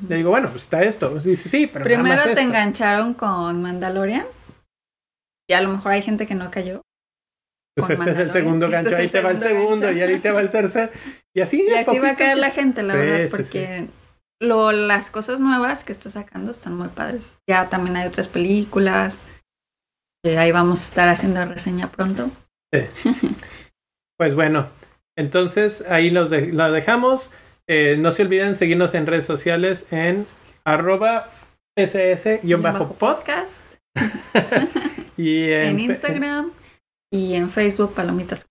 Le 0.07 0.17
digo, 0.17 0.29
bueno, 0.29 0.49
pues 0.49 0.63
está 0.63 0.83
esto. 0.83 1.15
Dice, 1.19 1.49
sí, 1.49 1.65
pero 1.65 1.83
nada 1.85 1.95
Primero 1.95 2.15
más 2.17 2.23
te 2.25 2.29
esto". 2.31 2.41
engancharon 2.43 3.15
con 3.15 3.61
Mandalorian. 3.63 4.25
Y 5.49 5.53
a 5.53 5.61
lo 5.61 5.69
mejor 5.69 5.93
hay 5.93 6.03
gente 6.03 6.27
que 6.27 6.35
no 6.35 6.51
cayó. 6.51 6.81
Pues 7.75 7.89
este 7.91 8.11
es 8.11 8.17
el 8.19 8.29
segundo 8.31 8.67
Este 8.67 8.75
gancho, 8.77 8.95
ahí 8.97 9.07
te 9.07 9.21
va 9.21 9.31
el 9.31 9.39
segundo 9.39 9.85
gancho. 9.87 9.97
y 9.97 10.01
ahí 10.01 10.19
te 10.19 10.31
va 10.31 10.41
el 10.41 10.51
tercer. 10.51 10.91
Y 11.35 11.41
así, 11.41 11.65
Y 11.67 11.73
así 11.73 11.97
va 11.97 12.11
a 12.11 12.15
caer 12.15 12.37
la 12.37 12.51
gente, 12.51 12.83
la 12.83 12.93
Sí, 12.93 12.99
verdad, 12.99 13.27
sí, 13.27 13.35
porque 13.35 13.87
Lo, 14.39 14.71
las 14.71 15.09
cosas 15.09 15.39
nuevas 15.39 15.83
que 15.83 15.91
está 15.91 16.09
sacando 16.11 16.51
están 16.51 16.75
muy 16.77 16.89
padres. 16.89 17.37
Ya 17.49 17.67
también 17.69 17.95
hay 17.97 18.07
otras 18.07 18.27
películas. 18.27 19.19
Que 20.23 20.37
ahí 20.37 20.51
vamos 20.51 20.81
a 20.81 20.83
estar 20.87 21.09
haciendo 21.09 21.43
reseña 21.45 21.91
pronto. 21.91 22.29
Pues 24.17 24.35
bueno, 24.35 24.67
entonces 25.17 25.81
ahí 25.87 26.09
los 26.09 26.29
de- 26.29 26.47
lo 26.47 26.69
dejamos. 26.73 27.31
Eh, 27.69 27.95
no 27.97 28.11
se 28.11 28.23
olviden 28.23 28.57
seguirnos 28.57 28.93
en 28.95 29.07
redes 29.07 29.23
sociales 29.25 29.85
en 29.91 30.25
arroba 30.65 31.29
ss-pod 31.77 32.97
podcast. 32.97 33.63
y 35.17 35.51
en, 35.51 35.63
En 35.69 35.79
Instagram 35.79 36.51
y 37.13 37.35
en 37.35 37.49
Facebook 37.49 37.93
Palomitas. 37.93 38.45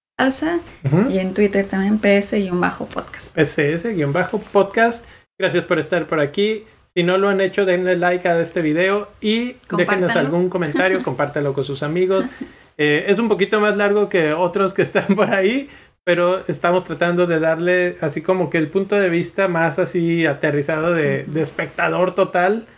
Ujú. 0.84 1.10
Y 1.10 1.18
en 1.18 1.34
Twitter 1.34 1.68
también 1.68 1.98
PS-podcast. 2.00 3.36
ss-podcast. 3.36 5.04
Gracias 5.38 5.64
por 5.66 5.78
estar 5.78 6.06
por 6.06 6.18
aquí. 6.18 6.64
Si 6.98 7.04
no 7.04 7.16
lo 7.16 7.28
han 7.28 7.40
hecho, 7.40 7.64
denle 7.64 7.96
like 7.96 8.26
a 8.26 8.40
este 8.40 8.60
video 8.60 9.06
y 9.20 9.54
déjenos 9.70 10.16
algún 10.16 10.48
comentario, 10.48 11.00
compártelo 11.04 11.54
con 11.54 11.64
sus 11.64 11.84
amigos. 11.84 12.24
Eh, 12.80 13.10
es 13.10 13.18
un 13.18 13.28
poquito 13.28 13.58
más 13.58 13.76
largo 13.76 14.08
que 14.08 14.32
otros 14.32 14.72
que 14.72 14.82
están 14.82 15.16
por 15.16 15.34
ahí, 15.34 15.68
pero 16.04 16.44
estamos 16.46 16.84
tratando 16.84 17.26
de 17.26 17.40
darle 17.40 17.96
así 18.00 18.22
como 18.22 18.50
que 18.50 18.58
el 18.58 18.68
punto 18.68 18.94
de 18.94 19.08
vista 19.08 19.48
más 19.48 19.80
así 19.80 20.24
aterrizado 20.26 20.92
de, 20.92 21.24
de 21.24 21.42
espectador 21.42 22.14
total 22.14 22.68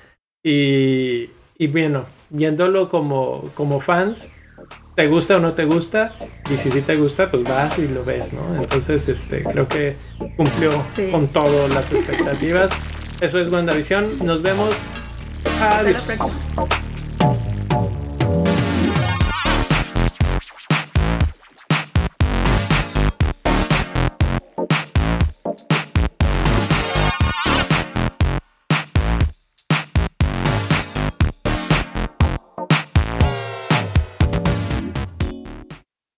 y, 0.43 1.29
y 1.59 1.67
bueno, 1.67 2.07
viéndolo 2.31 2.89
como, 2.89 3.51
como 3.53 3.79
fans, 3.81 4.33
te 4.97 5.07
gusta 5.07 5.37
o 5.37 5.39
no 5.41 5.53
te 5.53 5.67
gusta, 5.67 6.15
y 6.51 6.57
si 6.57 6.71
sí 6.71 6.81
te 6.81 6.97
gusta, 6.97 7.31
pues 7.31 7.45
vas 7.45 7.79
y 7.79 7.87
lo 7.87 8.03
ves, 8.03 8.33
¿no? 8.33 8.59
Entonces, 8.59 9.07
este, 9.07 9.43
creo 9.45 9.69
que 9.69 9.97
cumplió 10.39 10.83
Sí. 10.89 11.11
con 11.11 11.27
todas 11.31 11.69
las 11.75 11.93
expectativas. 11.93 12.71
Eso 13.21 13.39
es 13.39 13.51
WandaVision. 13.51 14.25
Nos 14.25 14.43
vemos. 14.43 14.75
Adiós. 15.61 16.03